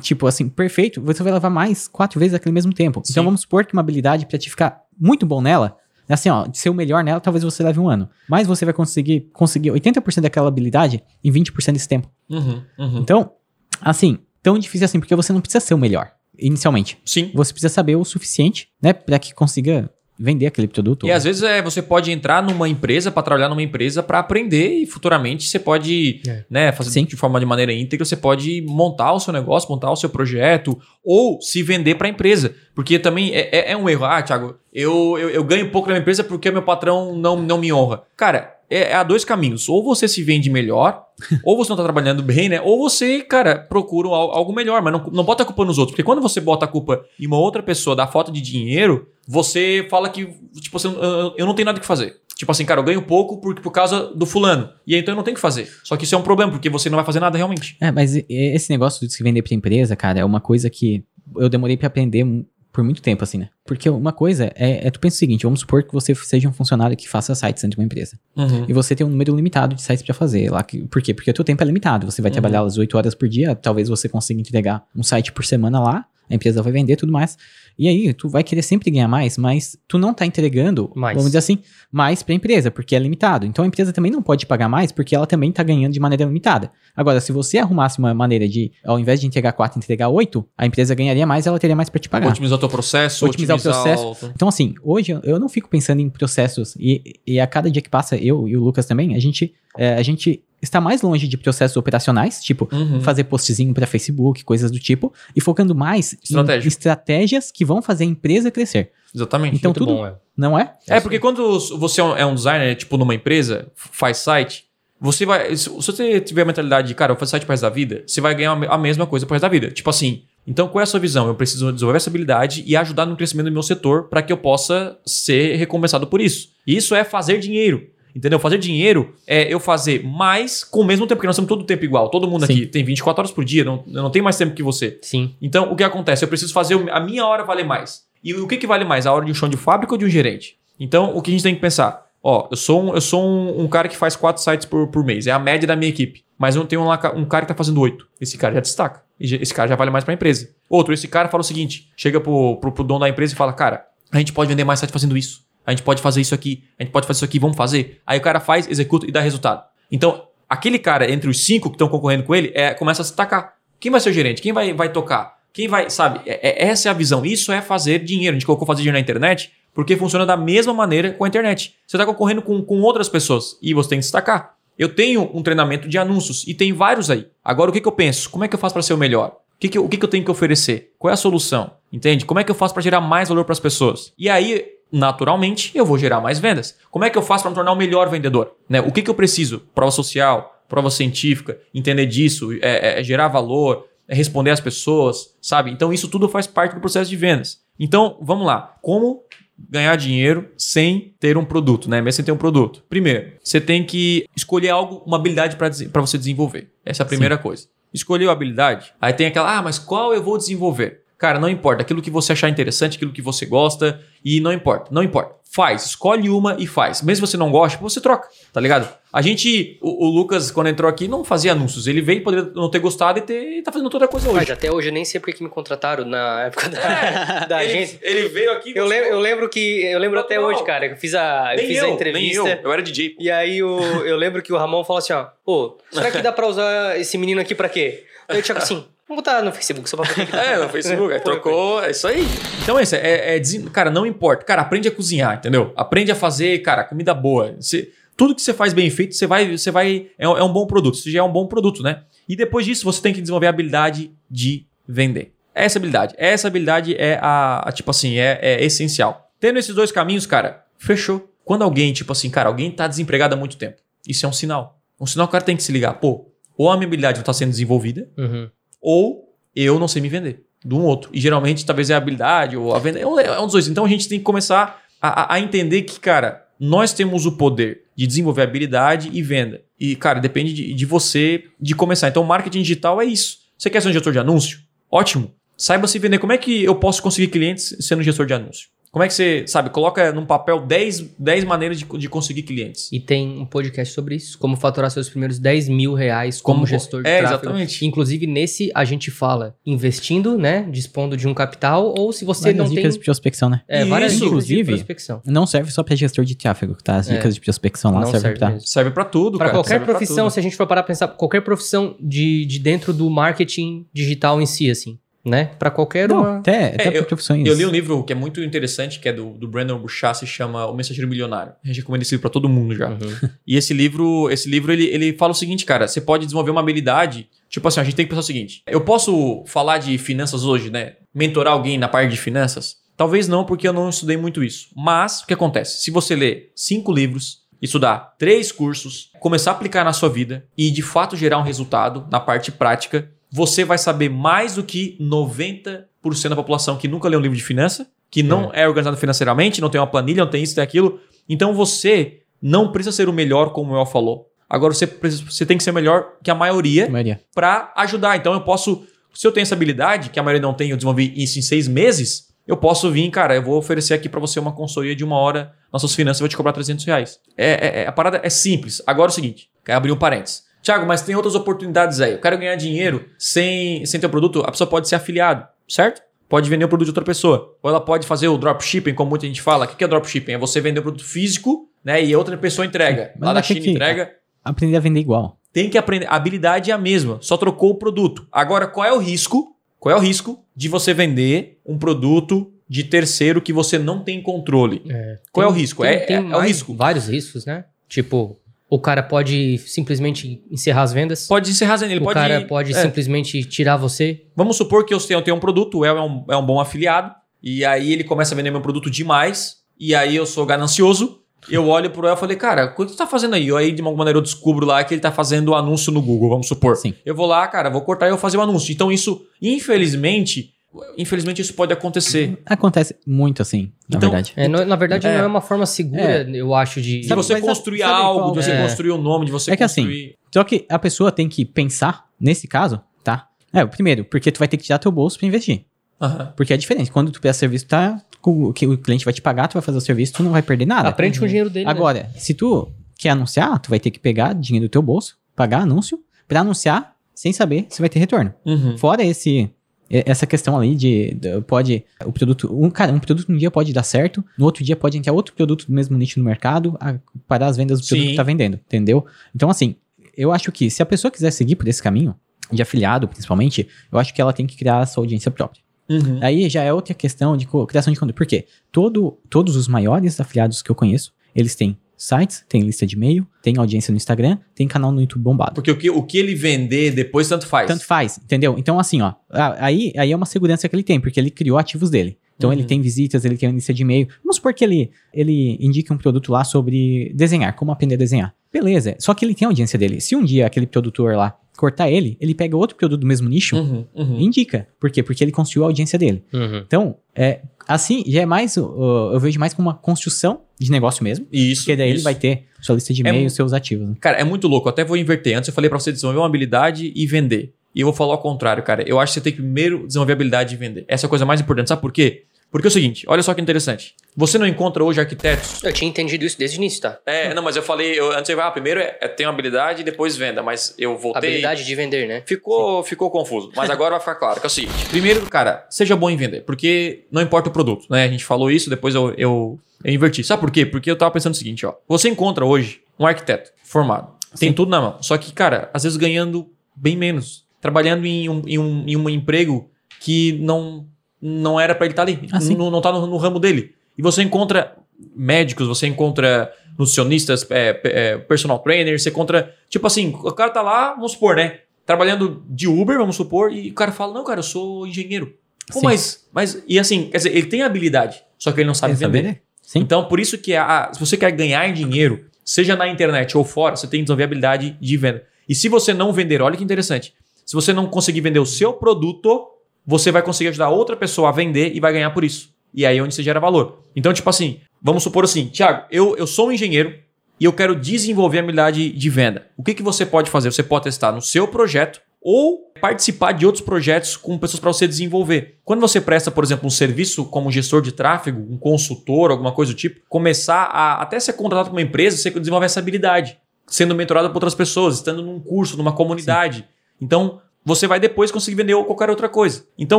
tipo 0.00 0.26
assim, 0.26 0.48
perfeito, 0.48 1.00
você 1.00 1.22
vai 1.22 1.32
levar 1.32 1.50
mais 1.50 1.88
quatro 1.88 2.20
vezes 2.20 2.34
aquele 2.34 2.52
mesmo 2.52 2.72
tempo. 2.72 3.00
Então, 3.00 3.04
Sim. 3.04 3.12
Então, 3.12 3.24
vamos 3.24 3.40
supor 3.40 3.64
que 3.64 3.72
uma 3.72 3.80
habilidade 3.80 4.26
pra 4.26 4.38
te 4.38 4.50
ficar 4.50 4.82
muito 5.00 5.24
bom 5.24 5.40
nela, 5.40 5.76
assim, 6.08 6.30
ó, 6.30 6.46
de 6.46 6.58
ser 6.58 6.70
o 6.70 6.74
melhor 6.74 7.04
nela, 7.04 7.20
talvez 7.20 7.44
você 7.44 7.62
leve 7.62 7.78
um 7.78 7.88
ano. 7.88 8.08
Mas 8.28 8.46
você 8.46 8.64
vai 8.64 8.72
conseguir 8.72 9.28
conseguir 9.32 9.70
80% 9.70 10.20
daquela 10.20 10.48
habilidade 10.48 11.02
em 11.22 11.30
20% 11.30 11.72
desse 11.72 11.88
tempo. 11.88 12.08
Uhum, 12.30 12.62
uhum. 12.78 12.98
Então, 12.98 13.32
assim, 13.80 14.18
tão 14.42 14.58
difícil 14.58 14.84
assim, 14.84 15.00
porque 15.00 15.14
você 15.14 15.32
não 15.32 15.40
precisa 15.40 15.60
ser 15.60 15.74
o 15.74 15.78
melhor 15.78 16.12
inicialmente. 16.38 16.98
Sim. 17.04 17.30
Você 17.34 17.52
precisa 17.52 17.72
saber 17.72 17.96
o 17.96 18.04
suficiente, 18.04 18.68
né, 18.80 18.92
para 18.92 19.18
que 19.18 19.34
consiga 19.34 19.90
vender 20.18 20.46
aquele 20.46 20.66
produto. 20.66 21.06
E 21.06 21.12
às 21.12 21.22
vezes 21.22 21.44
é, 21.44 21.62
você 21.62 21.80
pode 21.80 22.10
entrar 22.10 22.42
numa 22.42 22.68
empresa 22.68 23.10
para 23.10 23.22
trabalhar 23.22 23.48
numa 23.48 23.62
empresa 23.62 24.02
para 24.02 24.18
aprender 24.18 24.82
e 24.82 24.86
futuramente 24.86 25.44
você 25.48 25.60
pode, 25.60 26.20
é. 26.26 26.44
né, 26.50 26.72
fazer 26.72 26.90
Sim. 26.90 27.04
de 27.04 27.14
forma 27.14 27.38
de 27.38 27.46
maneira 27.46 27.72
íntegra, 27.72 28.04
você 28.04 28.16
pode 28.16 28.60
montar 28.62 29.12
o 29.12 29.20
seu 29.20 29.32
negócio, 29.32 29.70
montar 29.70 29.92
o 29.92 29.96
seu 29.96 30.10
projeto 30.10 30.76
ou 31.04 31.40
se 31.40 31.62
vender 31.62 31.94
para 31.94 32.08
a 32.08 32.10
empresa, 32.10 32.52
porque 32.74 32.98
também 32.98 33.30
é, 33.32 33.48
é, 33.52 33.72
é, 33.72 33.76
um 33.76 33.88
erro. 33.88 34.06
Ah, 34.06 34.20
Thiago, 34.20 34.56
eu, 34.72 35.16
eu, 35.18 35.30
eu 35.30 35.44
ganho 35.44 35.70
pouco 35.70 35.88
na 35.88 35.94
minha 35.94 36.02
empresa 36.02 36.24
porque 36.24 36.50
meu 36.50 36.62
patrão 36.62 37.14
não, 37.14 37.40
não 37.40 37.58
me 37.58 37.72
honra. 37.72 38.02
Cara, 38.16 38.57
é, 38.70 38.90
é, 38.90 38.94
há 38.94 39.02
dois 39.02 39.24
caminhos. 39.24 39.68
Ou 39.68 39.82
você 39.82 40.06
se 40.06 40.22
vende 40.22 40.50
melhor, 40.50 41.04
ou 41.44 41.56
você 41.56 41.70
não 41.70 41.74
está 41.74 41.84
trabalhando 41.84 42.22
bem, 42.22 42.48
né? 42.48 42.60
Ou 42.60 42.78
você, 42.78 43.22
cara, 43.22 43.58
procura 43.58 44.08
algo 44.08 44.52
melhor, 44.52 44.82
mas 44.82 44.92
não, 44.92 45.04
não 45.12 45.24
bota 45.24 45.42
a 45.42 45.46
culpa 45.46 45.64
nos 45.64 45.78
outros. 45.78 45.92
Porque 45.92 46.04
quando 46.04 46.20
você 46.20 46.40
bota 46.40 46.64
a 46.64 46.68
culpa 46.68 47.04
em 47.18 47.26
uma 47.26 47.38
outra 47.38 47.62
pessoa 47.62 47.96
da 47.96 48.06
falta 48.06 48.30
de 48.30 48.40
dinheiro, 48.40 49.08
você 49.26 49.86
fala 49.90 50.08
que, 50.08 50.26
tipo, 50.60 50.78
você, 50.78 50.88
eu 51.36 51.46
não 51.46 51.54
tenho 51.54 51.66
nada 51.66 51.80
que 51.80 51.86
fazer. 51.86 52.16
Tipo 52.38 52.52
assim, 52.52 52.64
cara, 52.64 52.80
eu 52.80 52.84
ganho 52.84 53.02
pouco 53.02 53.40
por, 53.40 53.60
por 53.60 53.72
causa 53.72 54.14
do 54.14 54.24
fulano. 54.24 54.70
E 54.86 54.94
aí, 54.94 55.00
então 55.00 55.12
eu 55.12 55.16
não 55.16 55.24
tenho 55.24 55.34
que 55.34 55.40
fazer. 55.40 55.68
Só 55.82 55.96
que 55.96 56.04
isso 56.04 56.14
é 56.14 56.18
um 56.18 56.22
problema, 56.22 56.52
porque 56.52 56.70
você 56.70 56.88
não 56.88 56.94
vai 56.94 57.04
fazer 57.04 57.18
nada 57.18 57.36
realmente. 57.36 57.76
É, 57.80 57.90
mas 57.90 58.14
esse 58.28 58.70
negócio 58.70 59.04
de 59.04 59.12
se 59.12 59.22
vender 59.24 59.42
pra 59.42 59.54
empresa, 59.54 59.96
cara, 59.96 60.20
é 60.20 60.24
uma 60.24 60.40
coisa 60.40 60.70
que 60.70 61.04
eu 61.36 61.48
demorei 61.48 61.76
para 61.76 61.88
aprender 61.88 62.24
por 62.72 62.84
muito 62.84 63.02
tempo, 63.02 63.24
assim, 63.24 63.38
né? 63.38 63.48
Porque 63.64 63.88
uma 63.88 64.12
coisa 64.12 64.52
é, 64.54 64.86
é 64.86 64.90
tu 64.90 65.00
pensa 65.00 65.16
o 65.16 65.18
seguinte, 65.18 65.42
vamos 65.44 65.60
supor 65.60 65.82
que 65.82 65.92
você 65.92 66.14
seja 66.14 66.48
um 66.48 66.52
funcionário 66.52 66.96
que 66.96 67.08
faça 67.08 67.34
sites 67.34 67.62
dentro 67.62 67.76
de 67.76 67.80
uma 67.80 67.86
empresa. 67.86 68.18
Uhum. 68.36 68.66
E 68.68 68.72
você 68.72 68.94
tem 68.94 69.06
um 69.06 69.10
número 69.10 69.34
limitado 69.34 69.74
de 69.74 69.82
sites 69.82 70.02
para 70.02 70.14
fazer. 70.14 70.50
Lá 70.50 70.62
que, 70.62 70.82
por 70.86 71.02
quê? 71.02 71.12
Porque 71.12 71.30
o 71.30 71.34
teu 71.34 71.44
tempo 71.44 71.62
é 71.62 71.66
limitado. 71.66 72.10
Você 72.10 72.22
vai 72.22 72.30
uhum. 72.30 72.34
trabalhar 72.34 72.62
as 72.62 72.78
8 72.78 72.96
horas 72.96 73.14
por 73.14 73.28
dia, 73.28 73.54
talvez 73.54 73.88
você 73.88 74.08
consiga 74.08 74.40
entregar 74.40 74.84
um 74.94 75.02
site 75.02 75.32
por 75.32 75.44
semana 75.44 75.80
lá, 75.80 76.06
a 76.28 76.34
empresa 76.34 76.62
vai 76.62 76.72
vender 76.72 76.96
tudo 76.96 77.12
mais. 77.12 77.36
E 77.78 77.86
aí, 77.88 78.12
tu 78.12 78.28
vai 78.28 78.42
querer 78.42 78.62
sempre 78.62 78.90
ganhar 78.90 79.06
mais, 79.06 79.38
mas 79.38 79.76
tu 79.86 79.98
não 79.98 80.12
tá 80.12 80.26
entregando, 80.26 80.90
mais. 80.96 81.14
vamos 81.14 81.28
dizer 81.28 81.38
assim, 81.38 81.58
mais 81.92 82.24
pra 82.24 82.34
empresa, 82.34 82.72
porque 82.72 82.96
é 82.96 82.98
limitado. 82.98 83.46
Então 83.46 83.64
a 83.64 83.68
empresa 83.68 83.92
também 83.92 84.10
não 84.10 84.20
pode 84.20 84.46
pagar 84.46 84.68
mais, 84.68 84.90
porque 84.90 85.14
ela 85.14 85.26
também 85.26 85.52
tá 85.52 85.62
ganhando 85.62 85.92
de 85.92 86.00
maneira 86.00 86.24
limitada. 86.24 86.72
Agora, 86.96 87.20
se 87.20 87.30
você 87.30 87.58
arrumasse 87.58 88.00
uma 88.00 88.12
maneira 88.12 88.48
de, 88.48 88.72
ao 88.84 88.98
invés 88.98 89.20
de 89.20 89.28
entregar 89.28 89.52
4, 89.52 89.78
entregar 89.78 90.08
8, 90.08 90.44
a 90.56 90.66
empresa 90.66 90.92
ganharia 90.94 91.24
mais, 91.24 91.46
ela 91.46 91.58
teria 91.58 91.76
mais 91.76 91.88
para 91.88 92.00
te 92.00 92.08
pagar. 92.08 92.28
Otimizar 92.28 92.56
o 92.56 92.60
teu 92.60 92.68
processo, 92.68 93.24
otimizar, 93.24 93.56
otimizar 93.56 93.82
o 93.84 93.94
processo. 93.94 94.32
Então, 94.34 94.48
assim, 94.48 94.74
hoje 94.82 95.16
eu 95.22 95.38
não 95.38 95.48
fico 95.48 95.68
pensando 95.68 96.00
em 96.00 96.10
processos, 96.10 96.74
e, 96.80 97.20
e 97.24 97.38
a 97.38 97.46
cada 97.46 97.70
dia 97.70 97.80
que 97.80 97.88
passa, 97.88 98.16
eu 98.16 98.48
e 98.48 98.56
o 98.56 98.60
Lucas 98.60 98.86
também, 98.86 99.14
a 99.14 99.20
gente, 99.20 99.54
é, 99.76 99.94
a 99.94 100.02
gente 100.02 100.42
está 100.60 100.80
mais 100.80 101.02
longe 101.02 101.28
de 101.28 101.36
processos 101.36 101.76
operacionais, 101.76 102.42
tipo 102.42 102.68
uhum. 102.72 103.00
fazer 103.00 103.24
postzinho 103.24 103.72
para 103.72 103.86
Facebook, 103.86 104.44
coisas 104.44 104.70
do 104.70 104.78
tipo, 104.78 105.12
e 105.34 105.40
focando 105.40 105.74
mais 105.74 106.16
em 106.30 106.66
estratégias 106.66 107.50
que 107.50 107.64
vão 107.64 107.80
fazer 107.80 108.04
a 108.04 108.06
empresa 108.06 108.50
crescer. 108.50 108.90
Exatamente. 109.14 109.56
Então 109.56 109.70
Muito 109.70 109.78
tudo 109.78 109.96
bom, 109.96 110.06
é. 110.06 110.14
não 110.36 110.58
é? 110.58 110.74
É, 110.86 111.00
porque 111.00 111.18
quando 111.18 111.58
você 111.78 112.00
é 112.00 112.26
um 112.26 112.34
designer, 112.34 112.74
tipo 112.74 112.96
numa 112.96 113.14
empresa, 113.14 113.70
faz 113.74 114.18
site, 114.18 114.66
você 115.00 115.24
vai, 115.24 115.56
se 115.56 115.68
você 115.68 116.20
tiver 116.20 116.42
a 116.42 116.44
mentalidade 116.44 116.88
de, 116.88 116.94
cara, 116.94 117.12
eu 117.12 117.14
vou 117.14 117.20
fazer 117.20 117.30
site 117.30 117.46
para 117.46 117.52
resto 117.52 117.62
da 117.62 117.70
vida, 117.70 118.02
você 118.06 118.20
vai 118.20 118.34
ganhar 118.34 118.52
a 118.52 118.78
mesma 118.78 119.06
coisa 119.06 119.24
para 119.24 119.36
resto 119.36 119.42
da 119.42 119.48
vida. 119.48 119.70
Tipo 119.70 119.90
assim, 119.90 120.24
então 120.46 120.66
qual 120.66 120.80
é 120.80 120.82
a 120.82 120.86
sua 120.86 120.98
visão? 120.98 121.28
Eu 121.28 121.34
preciso 121.36 121.72
desenvolver 121.72 121.98
essa 121.98 122.10
habilidade 122.10 122.64
e 122.66 122.76
ajudar 122.76 123.06
no 123.06 123.16
crescimento 123.16 123.46
do 123.46 123.52
meu 123.52 123.62
setor 123.62 124.08
para 124.08 124.22
que 124.22 124.32
eu 124.32 124.36
possa 124.36 124.98
ser 125.06 125.56
recompensado 125.56 126.06
por 126.08 126.20
isso. 126.20 126.48
Isso 126.66 126.94
é 126.94 127.04
fazer 127.04 127.38
dinheiro. 127.38 127.86
Entendeu? 128.18 128.40
Fazer 128.40 128.58
dinheiro 128.58 129.14
é 129.28 129.44
eu 129.52 129.60
fazer 129.60 130.04
mais 130.04 130.64
com 130.64 130.80
o 130.80 130.84
mesmo 130.84 131.06
tempo, 131.06 131.18
porque 131.18 131.28
nós 131.28 131.36
temos 131.36 131.48
todo 131.48 131.60
o 131.60 131.64
tempo 131.64 131.84
igual. 131.84 132.10
Todo 132.10 132.28
mundo 132.28 132.44
Sim. 132.46 132.52
aqui 132.52 132.66
tem 132.66 132.82
24 132.82 133.20
horas 133.20 133.30
por 133.30 133.44
dia, 133.44 133.62
não, 133.64 133.84
eu 133.86 134.02
não 134.02 134.10
tenho 134.10 134.24
mais 134.24 134.36
tempo 134.36 134.56
que 134.56 134.62
você. 134.62 134.98
Sim. 135.02 135.36
Então, 135.40 135.70
o 135.70 135.76
que 135.76 135.84
acontece? 135.84 136.24
Eu 136.24 136.28
preciso 136.28 136.52
fazer 136.52 136.74
a 136.90 136.98
minha 136.98 137.24
hora 137.24 137.44
valer 137.44 137.64
mais. 137.64 138.02
E 138.24 138.34
o 138.34 138.48
que, 138.48 138.56
que 138.56 138.66
vale 138.66 138.84
mais? 138.84 139.06
A 139.06 139.12
hora 139.12 139.24
de 139.24 139.30
um 139.30 139.34
chão 139.34 139.48
de 139.48 139.56
fábrica 139.56 139.94
ou 139.94 139.98
de 139.98 140.04
um 140.04 140.08
gerente? 140.08 140.56
Então, 140.80 141.16
o 141.16 141.22
que 141.22 141.30
a 141.30 141.32
gente 141.32 141.44
tem 141.44 141.54
que 141.54 141.60
pensar? 141.60 142.08
Ó, 142.20 142.48
eu 142.50 142.56
sou 142.56 142.82
um, 142.82 142.94
eu 142.94 143.00
sou 143.00 143.24
um, 143.24 143.62
um 143.62 143.68
cara 143.68 143.86
que 143.86 143.96
faz 143.96 144.16
quatro 144.16 144.42
sites 144.42 144.66
por, 144.66 144.88
por 144.88 145.04
mês. 145.04 145.28
É 145.28 145.30
a 145.30 145.38
média 145.38 145.68
da 145.68 145.76
minha 145.76 145.88
equipe. 145.88 146.24
Mas 146.36 146.56
eu 146.56 146.64
tenho 146.64 146.82
um, 146.82 146.90
um 146.90 147.24
cara 147.24 147.46
que 147.46 147.52
tá 147.52 147.54
fazendo 147.54 147.80
oito. 147.80 148.08
Esse 148.20 148.36
cara 148.36 148.54
já 148.54 148.60
destaca. 148.60 149.00
Esse 149.20 149.54
cara 149.54 149.68
já 149.68 149.76
vale 149.76 149.92
mais 149.92 150.02
para 150.02 150.12
a 150.12 150.16
empresa. 150.16 150.50
Outro, 150.68 150.92
esse 150.92 151.06
cara 151.06 151.28
fala 151.28 151.42
o 151.42 151.44
seguinte: 151.44 151.88
chega 151.96 152.20
pro, 152.20 152.56
pro, 152.56 152.72
pro 152.72 152.82
dono 152.82 153.00
da 153.00 153.08
empresa 153.08 153.32
e 153.32 153.36
fala, 153.36 153.52
cara, 153.52 153.86
a 154.10 154.18
gente 154.18 154.32
pode 154.32 154.48
vender 154.48 154.64
mais 154.64 154.80
site 154.80 154.90
fazendo 154.90 155.16
isso 155.16 155.46
a 155.68 155.70
gente 155.72 155.82
pode 155.82 156.00
fazer 156.00 156.22
isso 156.22 156.34
aqui, 156.34 156.64
a 156.78 156.82
gente 156.82 156.92
pode 156.92 157.06
fazer 157.06 157.18
isso 157.18 157.24
aqui, 157.26 157.38
vamos 157.38 157.54
fazer. 157.54 158.00
Aí 158.06 158.18
o 158.18 158.22
cara 158.22 158.40
faz, 158.40 158.66
executa 158.66 159.06
e 159.06 159.12
dá 159.12 159.20
resultado. 159.20 159.64
Então, 159.92 160.24
aquele 160.48 160.78
cara 160.78 161.10
entre 161.10 161.28
os 161.28 161.44
cinco 161.44 161.68
que 161.68 161.74
estão 161.74 161.88
concorrendo 161.88 162.22
com 162.22 162.34
ele 162.34 162.50
é, 162.54 162.72
começa 162.72 163.02
a 163.02 163.04
se 163.04 163.10
destacar. 163.10 163.52
Quem 163.78 163.92
vai 163.92 164.00
ser 164.00 164.08
o 164.08 164.12
gerente? 164.14 164.40
Quem 164.40 164.50
vai, 164.50 164.72
vai 164.72 164.90
tocar? 164.90 165.36
Quem 165.52 165.68
vai, 165.68 165.90
sabe? 165.90 166.22
É, 166.24 166.64
é, 166.64 166.68
essa 166.68 166.88
é 166.88 166.90
a 166.90 166.94
visão. 166.94 167.22
Isso 167.22 167.52
é 167.52 167.60
fazer 167.60 168.02
dinheiro. 168.02 168.34
A 168.34 168.38
gente 168.38 168.46
colocou 168.46 168.66
fazer 168.66 168.78
dinheiro 168.78 168.96
na 168.96 169.00
internet 169.00 169.52
porque 169.74 169.94
funciona 169.94 170.24
da 170.24 170.38
mesma 170.38 170.72
maneira 170.72 171.12
com 171.12 171.24
a 171.24 171.28
internet. 171.28 171.74
Você 171.86 171.98
está 171.98 172.06
concorrendo 172.06 172.40
com, 172.40 172.62
com 172.62 172.80
outras 172.80 173.06
pessoas 173.06 173.58
e 173.60 173.74
você 173.74 173.90
tem 173.90 173.98
que 173.98 174.04
destacar. 174.04 174.54
Eu 174.78 174.94
tenho 174.94 175.30
um 175.34 175.42
treinamento 175.42 175.86
de 175.86 175.98
anúncios 175.98 176.46
e 176.48 176.54
tem 176.54 176.72
vários 176.72 177.10
aí. 177.10 177.26
Agora, 177.44 177.68
o 177.68 177.74
que, 177.74 177.80
que 177.82 177.88
eu 177.88 177.92
penso? 177.92 178.30
Como 178.30 178.42
é 178.42 178.48
que 178.48 178.54
eu 178.54 178.58
faço 178.58 178.72
para 178.72 178.82
ser 178.82 178.94
o 178.94 178.98
melhor? 178.98 179.36
O 179.56 179.58
que, 179.60 179.68
que, 179.68 179.76
eu, 179.76 179.84
o 179.84 179.88
que, 179.88 179.98
que 179.98 180.04
eu 180.04 180.08
tenho 180.08 180.24
que 180.24 180.30
oferecer? 180.30 180.92
Qual 180.98 181.10
é 181.10 181.14
a 181.14 181.16
solução? 181.16 181.72
Entende? 181.92 182.24
Como 182.24 182.40
é 182.40 182.44
que 182.44 182.50
eu 182.50 182.54
faço 182.54 182.72
para 182.72 182.82
gerar 182.82 183.02
mais 183.02 183.28
valor 183.28 183.44
para 183.44 183.52
as 183.52 183.60
pessoas? 183.60 184.14
E 184.16 184.30
aí, 184.30 184.77
naturalmente, 184.90 185.72
eu 185.74 185.84
vou 185.84 185.98
gerar 185.98 186.20
mais 186.20 186.38
vendas. 186.38 186.76
Como 186.90 187.04
é 187.04 187.10
que 187.10 187.18
eu 187.18 187.22
faço 187.22 187.42
para 187.42 187.50
me 187.50 187.54
tornar 187.54 187.72
o 187.72 187.76
melhor 187.76 188.08
vendedor? 188.08 188.54
Né? 188.68 188.80
O 188.80 188.92
que, 188.92 189.02
que 189.02 189.10
eu 189.10 189.14
preciso? 189.14 189.60
Prova 189.74 189.90
social, 189.90 190.62
prova 190.68 190.90
científica, 190.90 191.58
entender 191.74 192.06
disso, 192.06 192.52
é, 192.54 192.58
é, 192.62 193.00
é 193.00 193.02
gerar 193.02 193.28
valor, 193.28 193.86
é 194.06 194.14
responder 194.14 194.50
às 194.50 194.60
pessoas, 194.60 195.36
sabe? 195.40 195.70
Então, 195.70 195.92
isso 195.92 196.08
tudo 196.08 196.28
faz 196.28 196.46
parte 196.46 196.74
do 196.74 196.80
processo 196.80 197.10
de 197.10 197.16
vendas. 197.16 197.60
Então, 197.78 198.18
vamos 198.20 198.46
lá. 198.46 198.76
Como 198.82 199.22
ganhar 199.58 199.96
dinheiro 199.96 200.48
sem 200.56 201.14
ter 201.18 201.36
um 201.36 201.44
produto, 201.44 201.90
né? 201.90 202.00
Mesmo 202.00 202.16
sem 202.16 202.24
ter 202.24 202.32
um 202.32 202.36
produto. 202.36 202.82
Primeiro, 202.88 203.32
você 203.42 203.60
tem 203.60 203.84
que 203.84 204.24
escolher 204.36 204.70
algo, 204.70 205.02
uma 205.04 205.16
habilidade 205.16 205.56
para 205.56 206.00
você 206.00 206.16
desenvolver. 206.16 206.70
Essa 206.84 207.02
é 207.02 207.04
a 207.04 207.06
primeira 207.06 207.36
Sim. 207.36 207.42
coisa. 207.42 207.68
Escolheu 207.92 208.28
a 208.28 208.32
habilidade, 208.32 208.92
aí 209.00 209.14
tem 209.14 209.26
aquela, 209.26 209.56
ah, 209.56 209.62
mas 209.62 209.78
qual 209.78 210.12
eu 210.12 210.22
vou 210.22 210.36
desenvolver? 210.36 211.02
Cara, 211.18 211.40
não 211.40 211.48
importa. 211.48 211.82
Aquilo 211.82 212.00
que 212.00 212.10
você 212.10 212.32
achar 212.32 212.48
interessante, 212.48 212.94
aquilo 212.96 213.12
que 213.12 213.20
você 213.20 213.44
gosta, 213.44 214.00
e 214.24 214.40
não 214.40 214.52
importa. 214.52 214.88
Não 214.92 215.02
importa. 215.02 215.34
Faz. 215.50 215.86
Escolhe 215.86 216.30
uma 216.30 216.56
e 216.60 216.66
faz. 216.66 217.02
Mesmo 217.02 217.26
se 217.26 217.32
você 217.32 217.36
não 217.36 217.50
gosta, 217.50 217.78
você 217.80 218.00
troca, 218.00 218.28
tá 218.52 218.60
ligado? 218.60 218.88
A 219.10 219.20
gente, 219.22 219.78
o, 219.80 220.06
o 220.06 220.10
Lucas, 220.10 220.50
quando 220.50 220.68
entrou 220.68 220.88
aqui, 220.88 221.08
não 221.08 221.24
fazia 221.24 221.52
anúncios. 221.52 221.86
Ele 221.86 222.02
veio, 222.02 222.22
poderia 222.22 222.52
não 222.54 222.70
ter 222.70 222.78
gostado 222.78 223.18
e, 223.18 223.22
ter, 223.22 223.58
e 223.58 223.62
tá 223.62 223.72
fazendo 223.72 223.88
toda 223.90 224.06
coisa 224.06 224.28
hoje. 224.28 224.36
Mas 224.36 224.50
até 224.50 224.70
hoje 224.70 224.90
eu 224.90 224.92
nem 224.92 225.04
sei 225.04 225.18
por 225.18 225.32
que 225.32 225.42
me 225.42 225.48
contrataram 225.48 226.04
na 226.04 226.44
época 226.44 226.68
da, 226.68 226.78
é, 226.78 227.46
da 227.48 227.64
ele, 227.64 227.72
agência. 227.72 227.98
Ele 228.02 228.28
veio 228.28 228.52
aqui. 228.52 228.72
Eu 228.76 228.84
lembro, 228.84 229.08
eu 229.08 229.18
lembro 229.18 229.48
que. 229.48 229.82
Eu 229.86 229.98
lembro 229.98 230.20
até 230.20 230.38
hoje, 230.38 230.62
cara. 230.62 230.86
Eu 230.86 230.96
fiz 230.96 231.14
a, 231.14 231.54
eu 231.56 231.66
fiz 231.66 231.78
eu, 231.78 231.86
a 231.86 231.88
entrevista. 231.88 232.42
Nem 232.42 232.52
eu, 232.52 232.60
eu 232.62 232.72
era 232.72 232.82
DJ. 232.82 233.16
E 233.18 233.30
aí 233.30 233.62
o, 233.62 233.80
eu 234.04 234.16
lembro 234.16 234.42
que 234.42 234.52
o 234.52 234.56
Ramon 234.58 234.84
falou 234.84 234.98
assim: 234.98 235.14
ó, 235.14 235.24
pô, 235.44 235.78
será 235.90 236.10
que 236.10 236.20
dá 236.20 236.30
pra 236.30 236.46
usar 236.46 237.00
esse 237.00 237.16
menino 237.16 237.40
aqui 237.40 237.54
pra 237.54 237.68
quê? 237.68 238.04
Aí 238.28 238.38
o 238.38 238.42
Thiago 238.42 238.60
assim. 238.60 238.84
Vamos 239.08 239.24
botar 239.24 239.42
no 239.42 239.50
Facebook 239.50 239.88
só 239.88 239.96
pra 239.96 240.12
ver. 240.12 240.28
É, 240.36 240.58
no 240.58 240.68
Facebook. 240.68 241.14
Aí 241.14 241.20
trocou, 241.20 241.82
é 241.82 241.92
isso 241.92 242.06
aí. 242.06 242.26
Então 242.62 242.78
é 242.78 242.82
isso. 242.82 242.94
É, 242.94 243.36
é, 243.36 243.42
cara, 243.72 243.90
não 243.90 244.04
importa. 244.04 244.44
Cara, 244.44 244.60
aprende 244.60 244.86
a 244.86 244.90
cozinhar, 244.90 245.38
entendeu? 245.38 245.72
Aprende 245.74 246.12
a 246.12 246.14
fazer, 246.14 246.58
cara, 246.58 246.84
comida 246.84 247.14
boa. 247.14 247.56
Você, 247.58 247.90
tudo 248.14 248.34
que 248.34 248.42
você 248.42 248.52
faz 248.52 248.74
bem 248.74 248.90
feito, 248.90 249.14
você 249.14 249.26
vai. 249.26 249.56
Você 249.56 249.70
vai 249.70 250.10
é, 250.18 250.26
é 250.26 250.42
um 250.42 250.52
bom 250.52 250.66
produto. 250.66 250.96
Isso 250.96 251.10
já 251.10 251.20
é 251.20 251.22
um 251.22 251.32
bom 251.32 251.46
produto, 251.46 251.82
né? 251.82 252.02
E 252.28 252.36
depois 252.36 252.66
disso, 252.66 252.84
você 252.84 253.00
tem 253.00 253.14
que 253.14 253.22
desenvolver 253.22 253.46
a 253.46 253.50
habilidade 253.50 254.12
de 254.30 254.66
vender. 254.86 255.32
Essa 255.54 255.78
habilidade. 255.78 256.14
Essa 256.18 256.48
habilidade 256.48 256.94
é 256.94 257.18
a, 257.22 257.66
a 257.66 257.72
tipo 257.72 257.90
assim, 257.90 258.18
é, 258.18 258.38
é 258.42 258.62
essencial. 258.62 259.32
Tendo 259.40 259.58
esses 259.58 259.74
dois 259.74 259.90
caminhos, 259.90 260.26
cara, 260.26 260.64
fechou. 260.76 261.32
Quando 261.46 261.62
alguém, 261.62 261.94
tipo 261.94 262.12
assim, 262.12 262.28
cara, 262.28 262.50
alguém 262.50 262.70
tá 262.70 262.86
desempregado 262.86 263.34
há 263.34 263.38
muito 263.38 263.56
tempo. 263.56 263.80
Isso 264.06 264.26
é 264.26 264.28
um 264.28 264.32
sinal. 264.32 264.78
Um 265.00 265.06
sinal 265.06 265.26
que 265.26 265.30
o 265.30 265.32
cara 265.32 265.44
tem 265.44 265.56
que 265.56 265.62
se 265.62 265.72
ligar. 265.72 265.94
Pô, 265.94 266.26
ou 266.58 266.70
a 266.70 266.76
minha 266.76 266.86
habilidade 266.86 267.16
não 267.16 267.22
está 267.22 267.32
sendo 267.32 267.50
desenvolvida, 267.50 268.06
uhum 268.18 268.50
ou 268.80 269.34
eu 269.54 269.78
não 269.78 269.88
sei 269.88 270.00
me 270.00 270.08
vender 270.08 270.44
de 270.64 270.74
um 270.74 270.82
outro. 270.82 271.10
E 271.12 271.20
geralmente, 271.20 271.64
talvez 271.64 271.90
é 271.90 271.94
a 271.94 271.96
habilidade 271.96 272.56
ou 272.56 272.74
a 272.74 272.78
venda. 272.78 272.98
É 272.98 273.06
um, 273.06 273.18
é 273.18 273.36
dos 273.36 273.52
dois. 273.52 273.68
Então 273.68 273.84
a 273.84 273.88
gente 273.88 274.08
tem 274.08 274.18
que 274.18 274.24
começar 274.24 274.82
a, 275.00 275.34
a, 275.34 275.40
entender 275.40 275.82
que, 275.82 276.00
cara, 276.00 276.46
nós 276.58 276.92
temos 276.92 277.26
o 277.26 277.32
poder 277.32 277.82
de 277.96 278.06
desenvolver 278.06 278.42
habilidade 278.42 279.10
e 279.12 279.22
venda. 279.22 279.62
E, 279.78 279.94
cara, 279.94 280.20
depende 280.20 280.52
de, 280.52 280.74
de 280.74 280.86
você 280.86 281.44
de 281.60 281.74
começar. 281.74 282.08
Então, 282.08 282.24
marketing 282.24 282.62
digital 282.62 283.00
é 283.00 283.04
isso. 283.04 283.38
Você 283.56 283.70
quer 283.70 283.80
ser 283.80 283.88
um 283.88 283.92
gestor 283.92 284.12
de 284.12 284.18
anúncio? 284.18 284.60
Ótimo. 284.90 285.32
Saiba 285.56 285.86
se 285.88 285.98
vender. 285.98 286.18
Como 286.18 286.32
é 286.32 286.38
que 286.38 286.64
eu 286.64 286.74
posso 286.74 287.02
conseguir 287.02 287.28
clientes 287.28 287.76
sendo 287.80 288.02
gestor 288.02 288.26
de 288.26 288.34
anúncio? 288.34 288.68
Como 288.98 289.04
é 289.04 289.06
que 289.06 289.14
você, 289.14 289.44
sabe, 289.46 289.70
coloca 289.70 290.10
num 290.10 290.26
papel 290.26 290.60
10, 290.60 291.14
10 291.20 291.44
maneiras 291.44 291.78
de, 291.78 291.84
de 291.84 292.08
conseguir 292.08 292.42
clientes? 292.42 292.90
E 292.92 292.98
tem 292.98 293.38
um 293.38 293.46
podcast 293.46 293.94
sobre 293.94 294.16
isso, 294.16 294.36
como 294.36 294.56
faturar 294.56 294.90
seus 294.90 295.08
primeiros 295.08 295.38
10 295.38 295.68
mil 295.68 295.94
reais 295.94 296.40
como, 296.40 296.56
como 296.56 296.66
gestor 296.66 297.04
de 297.04 297.08
é, 297.08 297.20
tráfego. 297.20 297.44
Exatamente. 297.44 297.86
Inclusive, 297.86 298.26
nesse 298.26 298.72
a 298.74 298.84
gente 298.84 299.08
fala 299.12 299.54
investindo, 299.64 300.36
né, 300.36 300.66
dispondo 300.68 301.16
de 301.16 301.28
um 301.28 301.32
capital, 301.32 301.94
ou 301.96 302.12
se 302.12 302.24
você 302.24 302.52
várias 302.52 302.58
não 302.58 302.64
dicas 302.64 302.94
tem... 302.94 302.98
de 302.98 303.04
prospecção, 303.04 303.48
né? 303.48 303.62
É, 303.68 303.84
várias 303.84 304.14
isso. 304.14 304.24
dicas 304.24 304.46
de 304.48 304.64
prospecção. 304.64 305.22
Não 305.24 305.46
serve 305.46 305.70
só 305.70 305.84
para 305.84 305.94
gestor 305.94 306.24
de 306.24 306.34
tráfego, 306.34 306.76
tá? 306.82 306.96
As 306.96 307.08
é. 307.08 307.14
dicas 307.14 307.30
é. 307.30 307.34
de 307.34 307.40
prospecção 307.40 307.94
lá 307.94 308.04
servem 308.06 308.20
serve 308.20 308.38
para... 308.40 308.58
Serve 308.58 308.90
para 308.90 309.04
tudo, 309.04 309.38
Para 309.38 309.50
qualquer 309.50 309.80
profissão, 309.84 310.28
se 310.28 310.40
a 310.40 310.42
gente 310.42 310.56
for 310.56 310.66
parar 310.66 310.82
pra 310.82 310.88
pensar, 310.88 311.06
qualquer 311.06 311.42
profissão 311.42 311.94
de, 312.00 312.44
de 312.46 312.58
dentro 312.58 312.92
do 312.92 313.08
marketing 313.08 313.86
digital 313.92 314.42
em 314.42 314.46
si, 314.46 314.68
assim 314.68 314.98
né? 315.28 315.50
Para 315.58 315.70
qualquer 315.70 316.08
Não, 316.08 316.20
uma. 316.20 316.38
Até, 316.38 316.74
até 316.74 316.88
é, 316.88 316.98
eu, 316.98 317.04
profissões. 317.04 317.46
Eu 317.46 317.54
li 317.54 317.64
um 317.66 317.70
livro 317.70 318.02
que 318.04 318.12
é 318.12 318.16
muito 318.16 318.42
interessante, 318.42 318.98
que 318.98 319.08
é 319.08 319.12
do, 319.12 319.30
do 319.30 319.46
Brandon 319.46 319.78
Bouchard, 319.78 320.18
se 320.18 320.26
chama 320.26 320.66
O 320.66 320.74
Mensageiro 320.74 321.08
Milionário. 321.08 321.52
A 321.64 321.66
gente 321.68 321.80
recomenda 321.80 322.02
esse 322.02 322.14
livro 322.14 322.22
para 322.22 322.30
todo 322.30 322.48
mundo 322.48 322.74
já. 322.74 322.88
Uhum. 322.88 323.28
E 323.46 323.56
esse 323.56 323.72
livro, 323.72 324.30
esse 324.30 324.48
livro 324.48 324.72
ele, 324.72 324.84
ele 324.86 325.16
fala 325.16 325.32
o 325.32 325.34
seguinte, 325.34 325.64
cara: 325.64 325.88
você 325.88 326.00
pode 326.00 326.24
desenvolver 326.24 326.50
uma 326.50 326.60
habilidade. 326.60 327.28
Tipo 327.48 327.68
assim, 327.68 327.80
a 327.80 327.84
gente 327.84 327.96
tem 327.96 328.04
que 328.04 328.10
pensar 328.10 328.20
o 328.20 328.24
seguinte: 328.24 328.62
eu 328.66 328.80
posso 328.80 329.44
falar 329.46 329.78
de 329.78 329.96
finanças 329.98 330.44
hoje, 330.44 330.70
né? 330.70 330.94
Mentorar 331.14 331.52
alguém 331.52 331.78
na 331.78 331.88
parte 331.88 332.10
de 332.10 332.18
finanças? 332.18 332.76
Talvez 332.96 333.28
não, 333.28 333.44
porque 333.44 333.66
eu 333.68 333.72
não 333.72 333.88
estudei 333.88 334.16
muito 334.16 334.42
isso. 334.42 334.68
Mas 334.76 335.22
o 335.22 335.26
que 335.26 335.32
acontece? 335.32 335.82
Se 335.82 335.90
você 335.90 336.16
ler 336.16 336.50
cinco 336.54 336.92
livros, 336.92 337.46
estudar 337.60 338.14
três 338.18 338.50
cursos, 338.50 339.10
começar 339.20 339.52
a 339.52 339.54
aplicar 339.54 339.84
na 339.84 339.92
sua 339.92 340.08
vida 340.08 340.46
e 340.56 340.70
de 340.70 340.82
fato 340.82 341.16
gerar 341.16 341.38
um 341.38 341.42
resultado 341.42 342.06
na 342.10 342.20
parte 342.20 342.50
prática, 342.50 343.10
você 343.30 343.64
vai 343.64 343.78
saber 343.78 344.08
mais 344.08 344.54
do 344.54 344.62
que 344.62 344.96
90% 345.00 345.84
da 346.28 346.36
população 346.36 346.76
que 346.76 346.88
nunca 346.88 347.08
leu 347.08 347.18
um 347.18 347.22
livro 347.22 347.36
de 347.36 347.44
finança, 347.44 347.86
que 348.10 348.22
não 348.22 348.50
é. 348.52 348.62
é 348.62 348.68
organizado 348.68 348.96
financeiramente, 348.96 349.60
não 349.60 349.68
tem 349.68 349.80
uma 349.80 349.86
planilha, 349.86 350.24
não 350.24 350.30
tem 350.30 350.42
isso, 350.42 350.54
tem 350.54 350.64
aquilo. 350.64 351.00
Então 351.28 351.52
você 351.52 352.20
não 352.40 352.72
precisa 352.72 352.94
ser 352.94 353.08
o 353.08 353.12
melhor, 353.12 353.52
como 353.52 353.74
o 353.74 353.78
El 353.78 353.86
falou. 353.86 354.30
Agora 354.48 354.72
você, 354.72 354.86
precisa, 354.86 355.24
você 355.28 355.44
tem 355.44 355.58
que 355.58 355.64
ser 355.64 355.72
melhor 355.72 356.12
que 356.22 356.30
a 356.30 356.34
maioria, 356.34 356.88
maioria. 356.88 357.20
para 357.34 357.72
ajudar. 357.76 358.16
Então 358.16 358.32
eu 358.32 358.40
posso, 358.40 358.86
se 359.12 359.26
eu 359.26 359.32
tenho 359.32 359.42
essa 359.42 359.54
habilidade, 359.54 360.08
que 360.08 360.18
a 360.18 360.22
maioria 360.22 360.40
não 360.40 360.54
tem, 360.54 360.70
eu 360.70 360.76
desenvolvi 360.76 361.12
isso 361.16 361.38
em 361.38 361.42
seis 361.42 361.68
meses, 361.68 362.28
eu 362.46 362.56
posso 362.56 362.90
vir, 362.90 363.10
cara, 363.10 363.36
eu 363.36 363.42
vou 363.42 363.58
oferecer 363.58 363.92
aqui 363.92 364.08
para 364.08 364.18
você 364.18 364.40
uma 364.40 364.52
consultoria 364.52 364.96
de 364.96 365.04
uma 365.04 365.16
hora 365.16 365.52
nossas 365.70 365.94
finanças, 365.94 366.20
eu 366.20 366.24
vou 366.24 366.30
te 366.30 366.36
cobrar 366.36 366.54
300 366.54 366.82
reais. 366.86 367.20
É, 367.36 367.50
é, 367.50 367.82
é, 367.82 367.86
a 367.86 367.92
parada 367.92 368.20
é 368.24 368.30
simples. 368.30 368.80
Agora 368.86 369.10
é 369.10 369.12
o 369.12 369.14
seguinte, 369.14 369.50
quero 369.62 369.76
abrir 369.76 369.92
um 369.92 369.98
parênteses. 369.98 370.47
Tiago, 370.68 370.86
mas 370.86 371.00
tem 371.00 371.14
outras 371.14 371.34
oportunidades 371.34 371.98
aí. 371.98 372.12
Eu 372.12 372.20
quero 372.20 372.36
ganhar 372.36 372.54
dinheiro 372.54 373.06
sem, 373.16 373.86
sem 373.86 373.98
ter 373.98 374.06
o 374.06 374.10
produto. 374.10 374.40
A 374.40 374.50
pessoa 374.50 374.68
pode 374.68 374.86
ser 374.86 374.96
afiliado, 374.96 375.46
certo? 375.66 376.02
Pode 376.28 376.50
vender 376.50 376.66
o 376.66 376.68
produto 376.68 376.84
de 376.84 376.90
outra 376.90 377.04
pessoa. 377.04 377.56
Ou 377.62 377.70
ela 377.70 377.80
pode 377.80 378.06
fazer 378.06 378.28
o 378.28 378.36
dropshipping, 378.36 378.92
como 378.92 379.08
muita 379.08 379.26
gente 379.26 379.40
fala. 379.40 379.64
O 379.64 379.68
que 379.68 379.82
é 379.82 379.88
dropshipping? 379.88 380.32
É 380.32 380.38
você 380.38 380.60
vender 380.60 380.80
o 380.80 380.82
produto 380.82 381.06
físico, 381.06 381.70
né? 381.82 382.04
E 382.04 382.14
outra 382.14 382.36
pessoa 382.36 382.66
entrega. 382.66 383.12
Mas 383.18 383.26
Lá 383.26 383.32
da 383.32 383.42
China 383.42 383.66
entrega. 383.66 384.12
Aprender 384.44 384.76
a 384.76 384.80
vender 384.80 385.00
igual. 385.00 385.38
Tem 385.54 385.70
que 385.70 385.78
aprender. 385.78 386.06
A 386.06 386.16
habilidade 386.16 386.70
é 386.70 386.74
a 386.74 386.78
mesma, 386.78 387.18
só 387.22 387.38
trocou 387.38 387.70
o 387.70 387.74
produto. 387.76 388.26
Agora, 388.30 388.66
qual 388.66 388.86
é 388.86 388.92
o 388.92 388.98
risco? 388.98 389.56
Qual 389.80 389.94
é 389.94 389.98
o 389.98 390.02
risco 390.02 390.44
de 390.54 390.68
você 390.68 390.92
vender 390.92 391.58
um 391.64 391.78
produto 391.78 392.52
de 392.68 392.84
terceiro 392.84 393.40
que 393.40 393.54
você 393.54 393.78
não 393.78 394.04
tem 394.04 394.22
controle? 394.22 394.82
É, 394.86 395.18
qual 395.32 395.46
tem, 395.46 395.50
é 395.50 395.56
o 395.56 395.58
risco? 395.58 395.82
Tem, 395.82 395.92
é, 395.92 395.98
tem 396.00 396.16
é, 396.16 396.20
é 396.20 396.36
o 396.36 396.40
risco. 396.40 396.74
Vários 396.74 397.08
riscos, 397.08 397.46
né? 397.46 397.64
Tipo, 397.88 398.38
o 398.70 398.78
cara 398.78 399.02
pode 399.02 399.58
simplesmente 399.58 400.42
encerrar 400.50 400.82
as 400.82 400.92
vendas. 400.92 401.26
Pode 401.26 401.50
encerrar 401.50 401.74
as 401.74 401.80
vendas. 401.80 401.92
Ele 401.92 402.00
o 402.00 402.04
pode, 402.04 402.14
cara 402.14 402.40
pode 402.42 402.72
é. 402.72 402.82
simplesmente 402.82 403.42
tirar 403.44 403.76
você. 403.76 404.26
Vamos 404.36 404.56
supor 404.56 404.84
que 404.84 404.92
eu 404.92 405.00
tenho, 405.00 405.18
eu 405.18 405.22
tenho 405.22 405.36
um 405.36 405.40
produto, 405.40 405.78
o 405.78 405.84
El 405.84 405.96
é 405.96 406.02
um, 406.02 406.24
é 406.28 406.36
um 406.36 406.44
bom 406.44 406.60
afiliado, 406.60 407.14
e 407.42 407.64
aí 407.64 407.92
ele 407.92 408.04
começa 408.04 408.34
a 408.34 408.36
vender 408.36 408.50
meu 408.50 408.60
produto 408.60 408.90
demais, 408.90 409.56
e 409.78 409.94
aí 409.94 410.14
eu 410.14 410.26
sou 410.26 410.44
ganancioso. 410.44 411.22
Eu 411.48 411.68
olho 411.68 411.90
pro 411.90 412.06
El 412.06 412.14
e 412.14 412.16
falei, 412.16 412.36
cara, 412.36 412.66
o 412.66 412.74
que 412.74 412.92
tu 412.92 412.96
tá 412.96 413.06
fazendo 413.06 413.34
aí? 413.34 413.48
Eu 413.48 413.56
aí, 413.56 413.72
de 413.72 413.80
alguma 413.80 413.98
maneira, 413.98 414.18
eu 414.18 414.22
descubro 414.22 414.66
lá 414.66 414.82
que 414.84 414.92
ele 414.92 415.00
tá 415.00 415.12
fazendo 415.12 415.50
o 415.50 415.54
anúncio 415.54 415.90
no 415.92 416.02
Google, 416.02 416.28
vamos 416.28 416.48
supor. 416.48 416.76
Sim. 416.76 416.92
Eu 417.06 417.14
vou 417.14 417.26
lá, 417.26 417.46
cara, 417.46 417.70
vou 417.70 417.80
cortar 417.80 418.06
e 418.06 418.08
eu 418.08 418.16
vou 418.16 418.20
fazer 418.20 418.36
o 418.36 418.42
anúncio. 418.42 418.72
Então, 418.72 418.92
isso, 418.92 419.24
infelizmente, 419.40 420.52
Infelizmente 420.96 421.40
isso 421.40 421.54
pode 421.54 421.72
acontecer. 421.72 422.38
Acontece 422.44 422.94
muito 423.06 423.40
assim, 423.40 423.72
na 423.88 423.96
então, 423.96 424.10
verdade. 424.10 424.32
É, 424.36 424.48
na 424.48 424.76
verdade, 424.76 425.06
é. 425.06 425.16
não 425.16 425.24
é 425.24 425.26
uma 425.26 425.40
forma 425.40 425.64
segura, 425.64 426.22
é. 426.22 426.30
eu 426.30 426.54
acho, 426.54 426.80
de... 426.80 427.00
De 427.00 427.14
você 427.14 427.40
construir 427.40 427.78
sabe 427.78 427.92
algo, 427.92 428.20
qual? 428.20 428.32
de 428.32 428.42
você 428.42 428.50
é. 428.50 428.62
construir 428.62 428.90
um 428.90 429.00
nome, 429.00 429.26
de 429.26 429.32
você 429.32 429.50
é 429.50 429.56
que 429.56 429.64
assim, 429.64 429.82
construir... 429.82 430.04
Assim, 430.04 430.14
só 430.32 430.44
que 430.44 430.66
a 430.68 430.78
pessoa 430.78 431.10
tem 431.10 431.28
que 431.28 431.44
pensar, 431.44 432.04
nesse 432.20 432.46
caso, 432.46 432.80
tá? 433.02 433.28
É, 433.52 433.64
primeiro, 433.64 434.04
porque 434.04 434.30
tu 434.30 434.38
vai 434.38 434.48
ter 434.48 434.58
que 434.58 434.64
tirar 434.64 434.78
teu 434.78 434.92
bolso 434.92 435.18
para 435.18 435.26
investir. 435.26 435.64
Uhum. 436.00 436.32
Porque 436.36 436.52
é 436.52 436.56
diferente. 436.56 436.92
Quando 436.92 437.10
tu 437.10 437.20
peça 437.20 437.40
serviço, 437.40 437.66
tá, 437.66 438.00
o 438.24 438.52
que 438.52 438.66
o 438.66 438.78
cliente 438.78 439.04
vai 439.04 439.14
te 439.14 439.22
pagar, 439.22 439.48
tu 439.48 439.54
vai 439.54 439.62
fazer 439.62 439.78
o 439.78 439.80
serviço, 439.80 440.12
tu 440.12 440.22
não 440.22 440.30
vai 440.30 440.42
perder 440.42 440.66
nada. 440.66 440.88
Aprende 440.88 441.16
uhum. 441.16 441.20
com 441.20 441.24
o 441.24 441.28
dinheiro 441.28 441.50
dele. 441.50 441.64
Né? 441.64 441.70
Agora, 441.70 442.00
né? 442.00 442.10
se 442.16 442.34
tu 442.34 442.70
quer 442.96 443.10
anunciar, 443.10 443.58
tu 443.58 443.70
vai 443.70 443.80
ter 443.80 443.90
que 443.90 443.98
pegar 443.98 444.34
dinheiro 444.34 444.68
do 444.68 444.70
teu 444.70 444.82
bolso, 444.82 445.16
pagar 445.34 445.62
anúncio, 445.62 445.98
para 446.26 446.40
anunciar 446.40 446.94
sem 447.14 447.32
saber 447.32 447.66
se 447.70 447.80
vai 447.80 447.88
ter 447.88 447.98
retorno. 447.98 448.32
Uhum. 448.44 448.76
Fora 448.78 449.02
esse 449.02 449.50
essa 449.90 450.26
questão 450.26 450.58
ali 450.58 450.74
de, 450.74 451.14
de, 451.14 451.40
pode 451.42 451.84
o 452.04 452.12
produto 452.12 452.48
um 452.52 452.70
cara 452.70 452.92
um 452.92 452.98
produto 452.98 453.32
um 453.32 453.36
dia 453.36 453.50
pode 453.50 453.72
dar 453.72 453.82
certo 453.82 454.22
no 454.36 454.44
outro 454.44 454.62
dia 454.62 454.76
pode 454.76 454.98
entrar 454.98 455.12
outro 455.12 455.34
produto 455.34 455.66
do 455.66 455.72
mesmo 455.72 455.96
nicho 455.96 456.18
no 456.18 456.24
mercado 456.24 456.76
a 456.78 456.96
parar 457.26 457.46
as 457.46 457.56
vendas 457.56 457.80
do 457.80 457.86
Sim. 457.86 457.94
produto 457.94 458.10
que 458.10 458.16
tá 458.16 458.22
vendendo 458.22 458.60
entendeu 458.66 459.06
então 459.34 459.48
assim 459.48 459.76
eu 460.18 460.32
acho 460.32 460.50
que 460.50 460.68
se 460.68 460.82
a 460.82 460.86
pessoa 460.86 461.12
quiser 461.12 461.30
seguir 461.30 461.54
por 461.54 461.68
esse 461.68 461.80
caminho 461.80 462.14
de 462.50 462.60
afiliado, 462.60 463.06
principalmente, 463.06 463.68
eu 463.90 463.98
acho 463.98 464.12
que 464.12 464.20
ela 464.20 464.32
tem 464.32 464.46
que 464.46 464.56
criar 464.56 464.80
a 464.80 464.86
sua 464.86 465.02
audiência 465.02 465.30
própria. 465.30 465.62
Uhum. 465.88 466.18
Aí 466.20 466.48
já 466.50 466.62
é 466.62 466.72
outra 466.72 466.92
questão 466.92 467.36
de 467.36 467.46
criação 467.66 467.92
de 467.92 467.98
conteúdo. 467.98 468.16
Por 468.16 468.26
quê? 468.26 468.46
Todo, 468.70 469.16
todos 469.30 469.56
os 469.56 469.68
maiores 469.68 470.20
afiliados 470.20 470.60
que 470.60 470.70
eu 470.70 470.74
conheço, 470.74 471.12
eles 471.34 471.54
têm 471.54 471.78
sites, 471.98 472.44
tem 472.48 472.62
lista 472.62 472.86
de 472.86 472.94
e-mail, 472.94 473.26
tem 473.42 473.58
audiência 473.58 473.90
no 473.90 473.96
Instagram, 473.96 474.38
tem 474.54 474.66
canal 474.68 474.92
no 474.92 475.00
YouTube 475.00 475.22
bombado. 475.22 475.54
Porque 475.54 475.70
o 475.70 475.76
que, 475.76 475.90
o 475.90 476.02
que 476.02 476.16
ele 476.16 476.34
vender 476.34 476.92
depois 476.92 477.28
tanto 477.28 477.46
faz. 477.46 477.66
Tanto 477.66 477.84
faz, 477.84 478.18
entendeu? 478.22 478.54
Então, 478.56 478.78
assim, 478.78 479.02
ó, 479.02 479.14
aí, 479.58 479.92
aí 479.96 480.12
é 480.12 480.16
uma 480.16 480.26
segurança 480.26 480.68
que 480.68 480.76
ele 480.76 480.84
tem, 480.84 481.00
porque 481.00 481.18
ele 481.18 481.30
criou 481.30 481.58
ativos 481.58 481.90
dele. 481.90 482.16
Então 482.38 482.50
uhum. 482.50 482.54
ele 482.56 482.64
tem 482.64 482.80
visitas, 482.80 483.24
ele 483.24 483.36
tem 483.36 483.48
uma 483.48 483.54
lista 483.56 483.74
de 483.74 483.82
e-mail. 483.82 484.06
Vamos 484.22 484.36
supor 484.36 484.54
que 484.54 484.64
ele, 484.64 484.92
ele 485.12 485.58
indique 485.60 485.92
um 485.92 485.98
produto 485.98 486.30
lá 486.30 486.44
sobre 486.44 487.12
desenhar, 487.14 487.54
como 487.56 487.72
aprender 487.72 487.96
a 487.96 487.98
desenhar. 487.98 488.34
Beleza, 488.50 488.94
só 488.98 489.12
que 489.12 489.24
ele 489.24 489.34
tem 489.34 489.44
a 489.44 489.50
audiência 489.50 489.78
dele. 489.78 490.00
Se 490.00 490.14
um 490.14 490.24
dia 490.24 490.46
aquele 490.46 490.66
produtor 490.66 491.16
lá 491.16 491.36
cortar 491.56 491.90
ele, 491.90 492.16
ele 492.20 492.34
pega 492.34 492.56
outro 492.56 492.76
produto 492.76 493.00
do 493.00 493.06
mesmo 493.06 493.28
nicho 493.28 493.56
uhum, 493.56 493.84
uhum. 493.92 494.20
e 494.20 494.24
indica. 494.24 494.68
Por 494.78 494.90
quê? 494.90 495.02
Porque 495.02 495.22
ele 495.24 495.32
construiu 495.32 495.64
a 495.64 495.66
audiência 495.66 495.98
dele. 495.98 496.22
Uhum. 496.32 496.62
Então, 496.64 496.96
é, 497.14 497.40
assim, 497.68 498.02
já 498.06 498.22
é 498.22 498.26
mais, 498.26 498.56
uh, 498.56 499.10
eu 499.12 499.20
vejo 499.20 499.38
mais 499.38 499.52
como 499.52 499.68
uma 499.68 499.74
construção 499.74 500.40
de 500.58 500.70
negócio 500.70 501.04
mesmo. 501.04 501.26
Isso. 501.30 501.62
Porque 501.62 501.76
daí 501.76 501.90
isso. 501.90 501.98
ele 501.98 502.02
vai 502.02 502.14
ter 502.14 502.46
sua 502.60 502.74
lista 502.74 502.92
de 502.92 503.02
e-mails, 503.02 503.32
é, 503.32 503.36
seus 503.36 503.52
ativos. 503.52 503.88
Né? 503.88 503.94
Cara, 504.00 504.16
é 504.16 504.24
muito 504.24 504.48
louco. 504.48 504.68
Eu 504.68 504.70
até 504.70 504.84
vou 504.84 504.96
inverter. 504.96 505.36
Antes 505.36 505.48
eu 505.48 505.54
falei 505.54 505.68
para 505.68 505.78
você 505.78 505.92
desenvolver 505.92 506.18
uma 506.18 506.26
habilidade 506.26 506.92
e 506.96 507.06
vender. 507.06 507.52
E 507.74 507.80
eu 507.82 507.86
vou 507.86 507.94
falar 507.94 508.14
ao 508.14 508.18
contrário, 508.18 508.62
cara. 508.62 508.82
Eu 508.88 508.98
acho 508.98 509.12
que 509.12 509.20
você 509.20 509.24
tem 509.24 509.32
que 509.32 509.40
primeiro 509.40 509.86
desenvolver 509.86 510.12
a 510.12 510.14
habilidade 510.14 510.50
de 510.50 510.56
vender. 510.56 510.84
Essa 510.88 511.04
é 511.04 511.06
a 511.06 511.10
coisa 511.10 511.26
mais 511.26 511.40
importante. 511.40 511.68
Sabe 511.68 511.80
por 511.80 511.92
quê? 511.92 512.24
Porque 512.50 512.66
é 512.66 512.70
o 512.70 512.72
seguinte, 512.72 513.04
olha 513.06 513.22
só 513.22 513.34
que 513.34 513.40
interessante. 513.40 513.94
Você 514.16 514.38
não 514.38 514.46
encontra 514.46 514.82
hoje 514.82 514.98
arquitetos. 514.98 515.62
Eu 515.62 515.72
tinha 515.72 515.88
entendido 515.88 516.24
isso 516.24 516.38
desde 516.38 516.56
o 516.56 516.58
início, 516.58 516.80
tá? 516.80 516.98
É, 517.04 517.34
não, 517.34 517.42
mas 517.42 517.56
eu 517.56 517.62
falei, 517.62 517.98
eu, 517.98 518.10
antes 518.10 518.28
eu 518.30 518.40
ah, 518.40 518.50
primeiro 518.50 518.80
é, 518.80 518.96
é 519.00 519.06
ter 519.06 519.24
uma 519.24 519.32
habilidade 519.32 519.82
e 519.82 519.84
depois 519.84 520.16
venda, 520.16 520.42
mas 520.42 520.74
eu 520.78 520.96
voltei. 520.96 521.30
Habilidade 521.30 521.64
de 521.64 521.74
vender, 521.74 522.08
né? 522.08 522.22
Ficou, 522.26 522.82
ficou 522.82 523.10
confuso. 523.10 523.52
Mas 523.54 523.68
agora 523.68 523.90
vai 523.90 524.00
ficar 524.00 524.14
claro 524.14 524.40
que 524.40 524.46
é 524.46 524.48
o 524.48 524.50
seguinte: 524.50 524.86
primeiro, 524.86 525.20
cara, 525.26 525.66
seja 525.68 525.94
bom 525.94 526.08
em 526.08 526.16
vender, 526.16 526.40
porque 526.40 527.04
não 527.12 527.20
importa 527.20 527.50
o 527.50 527.52
produto, 527.52 527.86
né? 527.90 528.04
A 528.04 528.08
gente 528.08 528.24
falou 528.24 528.50
isso, 528.50 528.70
depois 528.70 528.94
eu, 528.94 529.12
eu, 529.18 529.60
eu 529.84 529.92
inverti. 529.92 530.24
Sabe 530.24 530.40
por 530.40 530.50
quê? 530.50 530.64
Porque 530.64 530.90
eu 530.90 530.96
tava 530.96 531.10
pensando 531.10 531.34
o 531.34 531.36
seguinte, 531.36 531.66
ó. 531.66 531.74
Você 531.86 532.08
encontra 532.08 532.46
hoje 532.46 532.80
um 532.98 533.06
arquiteto 533.06 533.52
formado, 533.62 534.14
tem 534.38 534.48
Sim. 534.48 534.54
tudo 534.54 534.70
na 534.70 534.80
mão. 534.80 534.98
Só 535.02 535.18
que, 535.18 535.32
cara, 535.32 535.70
às 535.72 535.82
vezes 535.82 535.98
ganhando 535.98 536.50
bem 536.74 536.96
menos. 536.96 537.46
Trabalhando 537.60 538.06
em 538.06 538.28
um, 538.28 538.42
em 538.46 538.58
um, 538.58 538.84
em 538.86 538.96
um 538.96 539.08
emprego 539.08 539.70
que 540.00 540.32
não 540.40 540.86
não 541.20 541.58
era 541.58 541.74
para 541.74 541.86
ele 541.86 541.92
estar 541.92 542.06
tá 542.06 542.12
ali. 542.12 542.28
Assim. 542.32 542.56
Não, 542.56 542.70
não 542.70 542.80
tá 542.80 542.92
no, 542.92 543.06
no, 543.06 543.16
ramo 543.16 543.38
dele. 543.38 543.74
E 543.96 544.02
você 544.02 544.22
encontra 544.22 544.76
médicos, 545.14 545.66
você 545.66 545.86
encontra 545.86 546.52
nutricionistas, 546.78 547.46
é, 547.50 547.80
é, 547.84 548.18
personal 548.18 548.58
trainers, 548.60 549.02
você 549.02 549.10
encontra. 549.10 549.54
Tipo 549.68 549.86
assim, 549.86 550.14
o 550.14 550.32
cara 550.32 550.50
tá 550.50 550.62
lá, 550.62 550.94
vamos 550.94 551.12
supor, 551.12 551.36
né? 551.36 551.60
Trabalhando 551.84 552.42
de 552.48 552.68
Uber, 552.68 552.98
vamos 552.98 553.16
supor, 553.16 553.52
e 553.52 553.70
o 553.70 553.74
cara 553.74 553.92
fala: 553.92 554.14
Não, 554.14 554.24
cara, 554.24 554.40
eu 554.40 554.44
sou 554.44 554.86
engenheiro. 554.86 555.34
Pô, 555.72 555.80
mas, 555.82 556.26
mas. 556.32 556.62
E 556.66 556.78
assim, 556.78 557.08
quer 557.10 557.18
dizer, 557.18 557.36
ele 557.36 557.46
tem 557.46 557.62
habilidade, 557.62 558.22
só 558.38 558.52
que 558.52 558.60
ele 558.60 558.66
não 558.66 558.74
sabe 558.74 558.92
ele 558.92 559.00
vender. 559.00 559.22
Sabe 559.24 559.40
Sim. 559.62 559.80
Então, 559.80 560.06
por 560.06 560.18
isso 560.18 560.38
que 560.38 560.54
a, 560.54 560.90
se 560.94 560.98
você 560.98 561.14
quer 561.14 561.30
ganhar 561.30 561.70
dinheiro, 561.74 562.24
seja 562.42 562.74
na 562.74 562.88
internet 562.88 563.36
ou 563.36 563.44
fora, 563.44 563.76
você 563.76 563.86
tem 563.86 564.00
que 564.00 564.04
desenvolver 564.04 564.24
habilidade 564.24 564.76
de 564.80 564.96
venda. 564.96 565.24
E 565.46 565.54
se 565.54 565.68
você 565.68 565.92
não 565.92 566.10
vender, 566.10 566.40
olha 566.40 566.56
que 566.56 566.64
interessante. 566.64 567.12
Se 567.44 567.54
você 567.54 567.72
não 567.72 567.86
conseguir 567.86 568.22
vender 568.22 568.38
o 568.38 568.46
seu 568.46 568.72
produto, 568.72 569.46
você 569.88 570.12
vai 570.12 570.20
conseguir 570.20 570.50
ajudar 570.50 570.68
outra 570.68 570.94
pessoa 570.94 571.30
a 571.30 571.32
vender 571.32 571.74
e 571.74 571.80
vai 571.80 571.90
ganhar 571.94 572.10
por 572.10 572.22
isso. 572.22 572.54
E 572.74 572.84
aí 572.84 572.98
é 572.98 573.02
onde 573.02 573.14
você 573.14 573.22
gera 573.22 573.40
valor. 573.40 573.84
Então, 573.96 574.12
tipo 574.12 574.28
assim, 574.28 574.60
vamos 574.82 575.02
supor 575.02 575.24
assim, 575.24 575.46
Tiago, 575.46 575.86
eu, 575.90 576.14
eu 576.18 576.26
sou 576.26 576.48
um 576.48 576.52
engenheiro 576.52 576.94
e 577.40 577.46
eu 577.46 577.54
quero 577.54 577.74
desenvolver 577.74 578.36
a 578.36 578.42
habilidade 578.42 578.90
de 578.90 579.08
venda. 579.08 579.46
O 579.56 579.64
que, 579.64 579.72
que 579.72 579.82
você 579.82 580.04
pode 580.04 580.28
fazer? 580.28 580.52
Você 580.52 580.62
pode 580.62 580.84
testar 580.84 581.10
no 581.10 581.22
seu 581.22 581.48
projeto 581.48 582.02
ou 582.20 582.70
participar 582.78 583.32
de 583.32 583.46
outros 583.46 583.64
projetos 583.64 584.14
com 584.14 584.36
pessoas 584.36 584.60
para 584.60 584.70
você 584.70 584.86
desenvolver. 584.86 585.56
Quando 585.64 585.80
você 585.80 586.02
presta, 586.02 586.30
por 586.30 586.44
exemplo, 586.44 586.66
um 586.66 586.70
serviço 586.70 587.24
como 587.24 587.50
gestor 587.50 587.80
de 587.80 587.92
tráfego, 587.92 588.46
um 588.52 588.58
consultor, 588.58 589.30
alguma 589.30 589.52
coisa 589.52 589.72
do 589.72 589.76
tipo, 589.76 590.02
começar 590.06 590.64
a 590.64 591.00
até 591.00 591.18
ser 591.18 591.32
contratado 591.32 591.70
por 591.70 591.76
uma 591.76 591.82
empresa, 591.82 592.18
você 592.18 592.28
desenvolve 592.28 592.66
essa 592.66 592.78
habilidade, 592.78 593.38
sendo 593.66 593.94
mentorado 593.94 594.28
por 594.28 594.34
outras 594.34 594.54
pessoas, 594.54 594.96
estando 594.96 595.22
num 595.22 595.40
curso, 595.40 595.78
numa 595.78 595.92
comunidade. 595.92 596.58
Sim. 596.58 596.64
Então, 597.00 597.40
você 597.68 597.86
vai 597.86 598.00
depois 598.00 598.32
conseguir 598.32 598.56
vender 598.56 598.74
qualquer 598.84 599.10
outra 599.10 599.28
coisa. 599.28 599.66
Então 599.78 599.98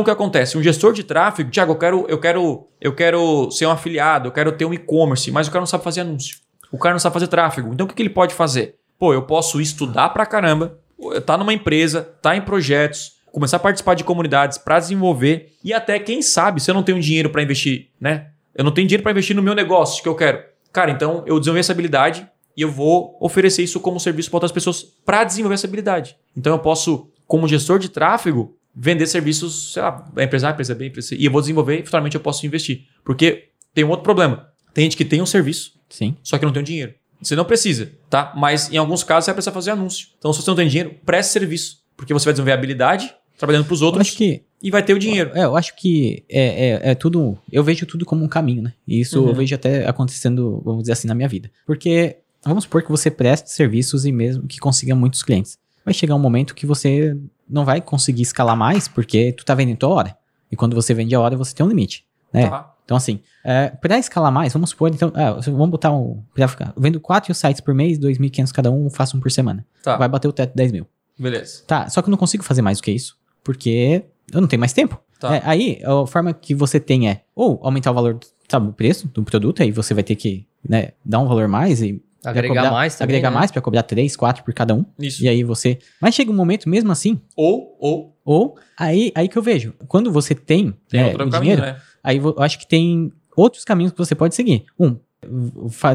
o 0.00 0.04
que 0.04 0.10
acontece? 0.10 0.58
Um 0.58 0.62
gestor 0.62 0.92
de 0.92 1.04
tráfego, 1.04 1.50
Tiago, 1.50 1.70
eu 1.70 1.78
quero, 1.78 2.06
eu 2.08 2.18
quero, 2.18 2.66
eu 2.80 2.92
quero 2.92 3.48
ser 3.52 3.64
um 3.66 3.70
afiliado, 3.70 4.26
eu 4.26 4.32
quero 4.32 4.50
ter 4.50 4.64
um 4.64 4.74
e-commerce, 4.74 5.30
mas 5.30 5.46
o 5.46 5.52
cara 5.52 5.60
não 5.60 5.66
sabe 5.66 5.84
fazer 5.84 6.00
anúncio. 6.00 6.38
O 6.72 6.78
cara 6.78 6.94
não 6.94 6.98
sabe 6.98 7.14
fazer 7.14 7.28
tráfego. 7.28 7.72
Então 7.72 7.86
o 7.86 7.88
que, 7.88 7.94
que 7.94 8.02
ele 8.02 8.10
pode 8.10 8.34
fazer? 8.34 8.74
Pô, 8.98 9.14
eu 9.14 9.22
posso 9.22 9.60
estudar 9.60 10.08
pra 10.08 10.26
caramba, 10.26 10.80
tá 11.24 11.38
numa 11.38 11.54
empresa, 11.54 12.02
tá 12.20 12.34
em 12.34 12.40
projetos, 12.40 13.12
começar 13.32 13.58
a 13.58 13.60
participar 13.60 13.94
de 13.94 14.02
comunidades 14.02 14.58
para 14.58 14.80
desenvolver 14.80 15.52
e 15.62 15.72
até 15.72 15.96
quem 16.00 16.20
sabe, 16.22 16.60
se 16.60 16.68
eu 16.72 16.74
não 16.74 16.82
tenho 16.82 17.00
dinheiro 17.00 17.30
para 17.30 17.40
investir, 17.40 17.90
né? 18.00 18.30
Eu 18.52 18.64
não 18.64 18.72
tenho 18.72 18.88
dinheiro 18.88 19.04
para 19.04 19.12
investir 19.12 19.36
no 19.36 19.42
meu 19.42 19.54
negócio 19.54 20.02
que 20.02 20.08
eu 20.08 20.16
quero. 20.16 20.42
Cara, 20.72 20.90
então 20.90 21.22
eu 21.24 21.38
desenvolvi 21.38 21.60
essa 21.60 21.72
habilidade 21.72 22.28
e 22.56 22.62
eu 22.62 22.70
vou 22.70 23.16
oferecer 23.20 23.62
isso 23.62 23.78
como 23.78 24.00
serviço 24.00 24.28
para 24.28 24.38
outras 24.38 24.50
pessoas 24.50 24.82
para 25.04 25.22
desenvolver 25.22 25.54
essa 25.54 25.68
habilidade. 25.68 26.16
Então 26.36 26.52
eu 26.52 26.58
posso 26.58 27.08
como 27.30 27.46
gestor 27.46 27.78
de 27.78 27.88
tráfego, 27.88 28.56
vender 28.74 29.06
serviços, 29.06 29.74
sei 29.74 29.82
lá, 29.82 30.04
a 30.16 30.24
empresa 30.24 30.48
A, 30.48 30.50
a 30.50 30.52
empresa 30.52 30.74
B, 30.74 30.86
empresa 30.88 31.08
C, 31.10 31.16
e 31.16 31.24
eu 31.24 31.30
vou 31.30 31.40
desenvolver 31.40 31.78
e 31.78 31.84
futuramente 31.84 32.16
eu 32.16 32.20
posso 32.20 32.44
investir. 32.44 32.86
Porque 33.04 33.50
tem 33.72 33.84
um 33.84 33.88
outro 33.88 34.02
problema. 34.02 34.48
Tem 34.74 34.82
gente 34.82 34.96
que 34.96 35.04
tem 35.04 35.22
um 35.22 35.26
serviço, 35.26 35.74
Sim. 35.88 36.16
só 36.24 36.36
que 36.36 36.44
não 36.44 36.52
tem 36.52 36.60
o 36.60 36.64
dinheiro. 36.64 36.92
Você 37.22 37.36
não 37.36 37.44
precisa, 37.44 37.92
tá? 38.08 38.32
Mas 38.36 38.72
em 38.72 38.78
alguns 38.78 39.04
casos 39.04 39.26
você 39.26 39.30
vai 39.30 39.34
precisar 39.36 39.52
fazer 39.52 39.70
anúncio. 39.70 40.08
Então, 40.18 40.32
se 40.32 40.42
você 40.42 40.50
não 40.50 40.56
tem 40.56 40.66
dinheiro, 40.66 40.96
preste 41.06 41.30
serviço. 41.30 41.78
Porque 41.96 42.12
você 42.12 42.24
vai 42.24 42.32
desenvolver 42.32 42.52
habilidade 42.52 43.14
trabalhando 43.38 43.64
para 43.64 43.74
os 43.74 43.80
outros 43.80 44.08
acho 44.08 44.16
que, 44.16 44.42
e 44.60 44.70
vai 44.70 44.82
ter 44.82 44.92
o 44.92 44.98
dinheiro. 44.98 45.30
É, 45.32 45.44
eu 45.44 45.56
acho 45.56 45.76
que 45.76 46.24
é, 46.28 46.40
é, 46.40 46.90
é, 46.90 46.94
tudo. 46.96 47.38
Eu 47.52 47.62
vejo 47.62 47.86
tudo 47.86 48.04
como 48.04 48.24
um 48.24 48.28
caminho, 48.28 48.62
né? 48.62 48.72
E 48.88 49.00
isso 49.00 49.22
uhum. 49.22 49.28
eu 49.28 49.34
vejo 49.36 49.54
até 49.54 49.86
acontecendo, 49.86 50.60
vamos 50.64 50.82
dizer 50.82 50.94
assim, 50.94 51.06
na 51.06 51.14
minha 51.14 51.28
vida. 51.28 51.48
Porque 51.64 52.16
vamos 52.44 52.64
supor 52.64 52.82
que 52.82 52.90
você 52.90 53.08
preste 53.08 53.52
serviços 53.52 54.04
e 54.04 54.10
mesmo 54.10 54.48
que 54.48 54.58
consiga 54.58 54.96
muitos 54.96 55.22
clientes 55.22 55.59
vai 55.84 55.94
chegar 55.94 56.14
um 56.14 56.18
momento 56.18 56.54
que 56.54 56.66
você 56.66 57.16
não 57.48 57.64
vai 57.64 57.80
conseguir 57.80 58.22
escalar 58.22 58.56
mais, 58.56 58.88
porque 58.88 59.32
tu 59.32 59.44
tá 59.44 59.54
vendendo 59.54 59.78
tua 59.78 59.90
hora. 59.90 60.16
E 60.50 60.56
quando 60.56 60.74
você 60.74 60.94
vende 60.94 61.14
a 61.14 61.20
hora, 61.20 61.36
você 61.36 61.54
tem 61.54 61.64
um 61.64 61.68
limite, 61.68 62.04
né? 62.32 62.48
Tá. 62.48 62.74
Então, 62.84 62.96
assim, 62.96 63.20
é, 63.44 63.68
para 63.68 63.98
escalar 63.98 64.32
mais, 64.32 64.52
vamos 64.52 64.70
supor, 64.70 64.90
então, 64.92 65.12
ah, 65.14 65.38
vamos 65.44 65.70
botar 65.70 65.92
um. 65.92 66.24
Pra 66.34 66.48
ficar, 66.48 66.74
vendo 66.76 66.98
quatro 66.98 67.32
sites 67.32 67.60
por 67.60 67.72
mês, 67.72 67.98
2.500 68.00 68.50
cada 68.50 68.70
um, 68.70 68.90
faço 68.90 69.16
um 69.16 69.20
por 69.20 69.30
semana. 69.30 69.64
Tá. 69.80 69.96
Vai 69.96 70.08
bater 70.08 70.26
o 70.26 70.32
teto 70.32 70.50
de 70.50 70.56
10 70.56 70.72
mil. 70.72 70.86
Beleza. 71.16 71.62
Tá, 71.66 71.88
só 71.88 72.02
que 72.02 72.08
eu 72.08 72.10
não 72.10 72.18
consigo 72.18 72.42
fazer 72.42 72.62
mais 72.62 72.78
do 72.78 72.82
que 72.82 72.90
isso, 72.90 73.16
porque 73.44 74.04
eu 74.32 74.40
não 74.40 74.48
tenho 74.48 74.58
mais 74.58 74.72
tempo. 74.72 75.00
Tá. 75.20 75.36
É, 75.36 75.42
aí, 75.44 75.80
a 75.84 76.04
forma 76.06 76.32
que 76.32 76.52
você 76.52 76.80
tem 76.80 77.08
é 77.08 77.22
ou 77.32 77.60
aumentar 77.62 77.92
o 77.92 77.94
valor, 77.94 78.18
sabe, 78.48 78.68
o 78.68 78.72
preço 78.72 79.06
do 79.06 79.22
produto, 79.22 79.62
aí 79.62 79.70
você 79.70 79.94
vai 79.94 80.02
ter 80.02 80.16
que 80.16 80.48
né, 80.68 80.90
dar 81.04 81.20
um 81.20 81.28
valor 81.28 81.46
mais 81.46 81.82
e 81.82 82.02
Agregar 82.24 82.54
cobrar, 82.54 82.70
mais 82.70 82.96
também, 82.96 83.16
Agregar 83.16 83.30
né? 83.30 83.36
mais 83.36 83.50
para 83.50 83.62
cobrar 83.62 83.82
3, 83.82 84.14
4 84.14 84.44
por 84.44 84.52
cada 84.52 84.74
um. 84.74 84.84
Isso. 84.98 85.24
E 85.24 85.28
aí 85.28 85.42
você... 85.42 85.78
Mas 86.00 86.14
chega 86.14 86.30
um 86.30 86.34
momento 86.34 86.68
mesmo 86.68 86.92
assim... 86.92 87.20
Ou, 87.36 87.76
ou... 87.80 88.16
Ou, 88.24 88.56
aí, 88.78 89.10
aí 89.14 89.28
que 89.28 89.36
eu 89.36 89.42
vejo. 89.42 89.74
Quando 89.88 90.12
você 90.12 90.34
tem, 90.34 90.74
tem 90.88 91.00
é, 91.00 91.14
o 91.14 91.28
dinheiro, 91.28 91.62
né? 91.62 91.76
aí 92.04 92.18
eu 92.18 92.36
acho 92.38 92.58
que 92.58 92.66
tem 92.66 93.10
outros 93.36 93.64
caminhos 93.64 93.92
que 93.92 93.98
você 93.98 94.14
pode 94.14 94.34
seguir. 94.34 94.66
Um, 94.78 94.96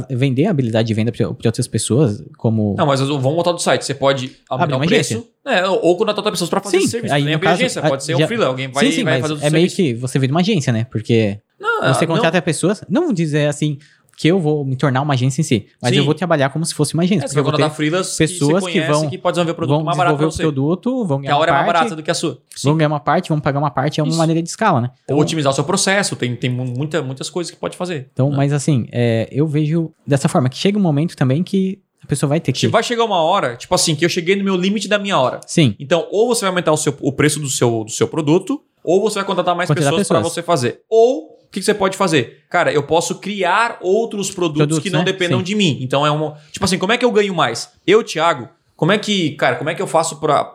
vender 0.10 0.46
a 0.46 0.52
habilidade 0.52 0.88
de 0.88 0.94
venda 0.94 1.12
para 1.12 1.28
outras 1.28 1.68
pessoas, 1.68 2.24
como. 2.38 2.76
Não, 2.78 2.86
mas 2.86 3.00
vamos 3.00 3.24
voltar 3.24 3.52
do 3.52 3.60
site. 3.60 3.84
Você 3.84 3.94
pode 3.94 4.38
abrir 4.50 4.76
um 4.76 4.80
preço. 4.82 5.28
É, 5.46 5.68
ou 5.68 5.96
contratar 5.98 6.20
outras 6.20 6.34
pessoas 6.34 6.50
para 6.50 6.62
fazer 6.62 6.82
sim, 6.82 6.88
serviço. 6.88 7.14
Aí, 7.14 7.24
Nem 7.24 7.38
caso, 7.40 7.56
agência, 7.56 7.82
pode 7.82 8.04
ser 8.04 8.18
já, 8.18 8.24
um 8.24 8.28
freelancer. 8.28 8.50
Alguém 8.50 8.68
vai, 8.68 8.86
sim, 8.86 8.92
sim, 8.92 9.04
vai 9.04 9.22
fazer 9.22 9.34
o 9.34 9.44
É 9.44 9.50
meio 9.50 9.70
que 9.70 9.94
você 9.94 10.20
vira 10.20 10.32
uma 10.34 10.42
agência, 10.42 10.72
né? 10.72 10.86
Porque 10.86 11.40
não, 11.60 11.94
você 11.94 12.06
contrata 12.06 12.38
não. 12.38 12.44
pessoas. 12.44 12.84
Não 12.90 13.14
dizer 13.14 13.48
assim, 13.48 13.78
que 14.18 14.28
eu 14.28 14.40
vou 14.40 14.64
me 14.64 14.76
tornar 14.76 15.02
uma 15.02 15.14
agência 15.14 15.42
em 15.42 15.44
si, 15.44 15.68
mas 15.82 15.92
Sim. 15.92 15.98
eu 15.98 16.06
vou 16.06 16.14
trabalhar 16.14 16.50
como 16.50 16.66
se 16.66 16.74
fosse 16.74 16.94
uma 16.94 17.04
agência. 17.04 17.26
É, 17.26 17.28
porque 17.28 17.40
eu 17.40 17.44
vou 17.44 17.54
ter 17.54 17.70
pessoas 18.18 18.66
que, 18.66 18.72
que, 18.72 18.82
vão 18.82 19.10
que 19.10 19.18
pode 19.18 19.36
desenvolver 19.36 19.52
o 19.52 19.56
produto 19.56 19.76
vão 19.76 19.84
mais 19.84 19.98
barato 19.98 20.16
desenvolver 20.16 20.44
o 20.44 20.54
produto, 20.54 21.06
vão 21.06 21.22
ganhar 21.22 21.32
que 21.32 21.36
a 21.36 21.38
hora 21.38 21.52
uma 21.52 21.58
parte, 21.58 21.70
é 21.70 21.74
mais 21.74 21.80
barata 21.80 21.96
do 21.96 22.04
que 22.04 22.12
a 22.12 22.14
sua. 22.14 22.42
Sim. 22.56 22.70
Vão 22.70 22.78
ganhar 22.78 22.88
uma 22.88 23.00
parte, 23.00 23.30
vão 23.30 23.40
pagar 23.40 23.60
uma 23.60 23.72
parte, 23.72 24.00
é 24.00 24.04
uma 24.04 24.10
Isso. 24.10 24.18
maneira 24.18 24.42
de 24.42 24.50
escala, 24.50 24.82
né? 24.82 24.92
Então, 25.04 25.18
Ou 25.18 25.22
otimizar 25.22 25.52
o 25.52 25.56
seu 25.56 25.64
processo, 25.64 26.16
tem, 26.16 26.36
tem 26.36 26.50
muita, 26.50 27.02
muitas 27.02 27.30
coisas 27.30 27.52
que 27.52 27.58
pode 27.58 27.76
fazer. 27.76 28.10
Então, 28.14 28.30
né? 28.30 28.38
mas 28.38 28.54
assim, 28.54 28.88
é, 28.92 29.28
eu 29.32 29.48
vejo 29.48 29.92
dessa 30.08 30.30
forma, 30.30 30.50
que 30.50 30.58
chega 30.58 30.78
um 30.78 30.82
momento 30.82 31.16
também 31.16 31.44
que 31.44 31.80
a 32.06 32.08
pessoa 32.08 32.30
vai 32.30 32.40
ter 32.40 32.54
que. 32.54 32.68
Vai 32.68 32.84
chegar 32.84 33.04
uma 33.04 33.22
hora, 33.22 33.56
tipo 33.56 33.74
assim, 33.74 33.96
que 33.96 34.06
eu 34.06 34.10
cheguei 34.10 34.36
no 34.36 34.44
meu 34.44 34.56
limite 34.56 34.88
da 34.88 35.00
minha 35.00 35.20
hora. 35.20 35.42
Sim. 35.46 35.76
Então, 35.80 36.08
ou 36.12 36.28
você 36.28 36.42
vai 36.42 36.50
aumentar 36.50 36.72
o, 36.72 36.78
seu, 36.78 36.96
o 37.02 37.12
preço 37.12 37.40
do 37.40 37.50
seu, 37.50 37.84
do 37.84 37.92
seu 37.92 38.08
produto, 38.08 38.62
ou 38.86 39.02
você 39.02 39.16
vai 39.16 39.26
contratar 39.26 39.56
mais 39.56 39.70
pessoas, 39.70 39.96
pessoas. 39.96 40.08
para 40.08 40.20
você 40.20 40.42
fazer. 40.42 40.82
Ou 40.90 41.36
que, 41.56 41.62
que 41.62 41.66
você 41.66 41.74
pode 41.74 41.96
fazer? 41.96 42.44
Cara, 42.50 42.72
eu 42.72 42.84
posso 42.84 43.16
criar 43.16 43.78
outros 43.82 44.30
produtos, 44.30 44.60
produtos, 44.60 44.84
que 44.84 44.90
não 44.90 45.00
né? 45.00 45.06
dependam 45.06 45.40
Sim. 45.40 45.46
de 45.46 45.56
mim. 45.56 45.78
Então 45.82 46.06
é 46.06 46.12
uma. 46.12 46.38
Tipo 46.52 46.66
assim, 46.66 46.78
como 46.78 46.92
é 46.92 46.98
que 46.98 47.06
eu 47.06 47.12
ganho 47.12 47.34
mais? 47.34 47.72
Eu, 47.88 48.04
Thiago, 48.04 48.50
como 48.76 48.92
é 48.92 48.98
que. 48.98 49.32
Cara, 49.32 49.56
como 49.56 49.70
é 49.70 49.76
que 49.76 49.82
eu 49.82 49.88
faço 49.88 50.20
pra, 50.20 50.52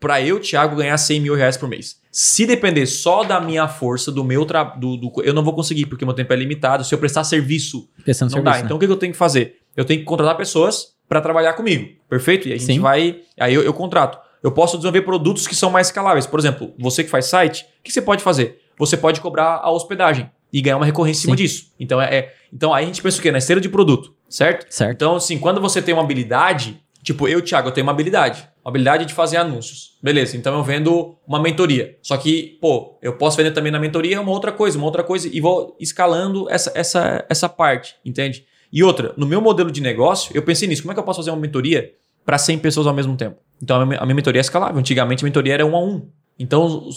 pra, 0.00 0.20
eu, 0.20 0.40
Thiago, 0.40 0.76
ganhar 0.76 0.98
100 0.98 1.20
mil 1.20 1.34
reais 1.34 1.56
por 1.56 1.68
mês? 1.68 2.00
Se 2.10 2.44
depender 2.44 2.86
só 2.86 3.22
da 3.22 3.40
minha 3.40 3.68
força, 3.68 4.10
do 4.10 4.24
meu 4.24 4.44
trabalho, 4.44 5.12
eu 5.22 5.32
não 5.32 5.44
vou 5.44 5.54
conseguir, 5.54 5.86
porque 5.86 6.04
meu 6.04 6.14
tempo 6.14 6.32
é 6.32 6.36
limitado. 6.36 6.84
Se 6.84 6.92
eu 6.92 6.98
prestar 6.98 7.22
serviço, 7.22 7.88
Prestando 8.04 8.32
não 8.32 8.38
serviço, 8.38 8.52
dá. 8.52 8.58
Né? 8.58 8.64
Então 8.64 8.76
o 8.76 8.80
que, 8.80 8.86
que 8.86 8.92
eu 8.92 8.96
tenho 8.96 9.12
que 9.12 9.18
fazer? 9.18 9.58
Eu 9.76 9.84
tenho 9.84 10.00
que 10.00 10.06
contratar 10.06 10.36
pessoas 10.36 10.94
para 11.08 11.20
trabalhar 11.20 11.52
comigo, 11.52 11.88
perfeito? 12.08 12.48
E 12.48 12.52
a 12.52 12.56
gente 12.56 12.66
Sim. 12.66 12.80
vai. 12.80 13.20
Aí 13.38 13.54
eu, 13.54 13.62
eu 13.62 13.72
contrato. 13.72 14.18
Eu 14.42 14.52
posso 14.52 14.76
desenvolver 14.76 15.02
produtos 15.02 15.46
que 15.46 15.54
são 15.54 15.70
mais 15.70 15.88
escaláveis. 15.88 16.26
Por 16.26 16.38
exemplo, 16.38 16.72
você 16.78 17.04
que 17.04 17.10
faz 17.10 17.26
site, 17.26 17.66
o 17.80 17.82
que 17.82 17.92
você 17.92 18.02
pode 18.02 18.22
fazer? 18.22 18.60
Você 18.78 18.96
pode 18.96 19.20
cobrar 19.20 19.60
a 19.62 19.70
hospedagem 19.70 20.30
e 20.52 20.60
ganhar 20.60 20.76
uma 20.76 20.86
recorrência 20.86 21.20
em 21.20 21.22
cima 21.22 21.36
disso. 21.36 21.72
Então, 21.78 22.00
é, 22.00 22.14
é, 22.14 22.34
então 22.52 22.72
aí 22.72 22.84
a 22.84 22.86
gente 22.86 23.02
pensa 23.02 23.18
o 23.18 23.22
quê? 23.22 23.30
Na 23.30 23.38
esteira 23.38 23.60
de 23.60 23.68
produto, 23.68 24.14
certo? 24.28 24.66
Certo. 24.72 24.92
Então, 24.92 25.16
assim, 25.16 25.38
quando 25.38 25.60
você 25.60 25.80
tem 25.80 25.94
uma 25.94 26.02
habilidade, 26.02 26.82
tipo, 27.02 27.28
eu, 27.28 27.42
Thiago, 27.42 27.68
eu 27.68 27.72
tenho 27.72 27.86
uma 27.86 27.92
habilidade. 27.92 28.48
Uma 28.64 28.70
habilidade 28.70 29.06
de 29.06 29.14
fazer 29.14 29.36
anúncios. 29.36 29.98
Beleza, 30.02 30.36
então 30.36 30.56
eu 30.56 30.64
vendo 30.64 31.16
uma 31.26 31.40
mentoria. 31.40 31.98
Só 32.02 32.16
que, 32.16 32.58
pô, 32.60 32.98
eu 33.02 33.12
posso 33.14 33.36
vender 33.36 33.52
também 33.52 33.70
na 33.70 33.78
mentoria 33.78 34.20
uma 34.20 34.32
outra 34.32 34.50
coisa, 34.50 34.76
uma 34.76 34.86
outra 34.86 35.04
coisa, 35.04 35.28
e 35.30 35.40
vou 35.40 35.76
escalando 35.78 36.50
essa, 36.50 36.72
essa, 36.74 37.24
essa 37.28 37.48
parte, 37.48 37.96
entende? 38.04 38.44
E 38.72 38.82
outra, 38.82 39.12
no 39.16 39.26
meu 39.26 39.40
modelo 39.40 39.70
de 39.70 39.80
negócio, 39.80 40.30
eu 40.34 40.42
pensei 40.42 40.68
nisso. 40.68 40.82
Como 40.82 40.92
é 40.92 40.94
que 40.94 41.00
eu 41.00 41.04
posso 41.04 41.18
fazer 41.18 41.30
uma 41.30 41.40
mentoria 41.40 41.92
para 42.24 42.38
100 42.38 42.58
pessoas 42.58 42.86
ao 42.86 42.94
mesmo 42.94 43.16
tempo? 43.16 43.36
Então, 43.62 43.80
a 43.80 43.86
minha, 43.86 44.00
a 44.00 44.04
minha 44.04 44.14
mentoria 44.14 44.40
é 44.40 44.42
escalável. 44.42 44.78
Antigamente, 44.78 45.24
a 45.24 45.26
mentoria 45.26 45.54
era 45.54 45.66
um 45.66 45.76
a 45.76 45.80
um. 45.80 46.08
Então, 46.38 46.88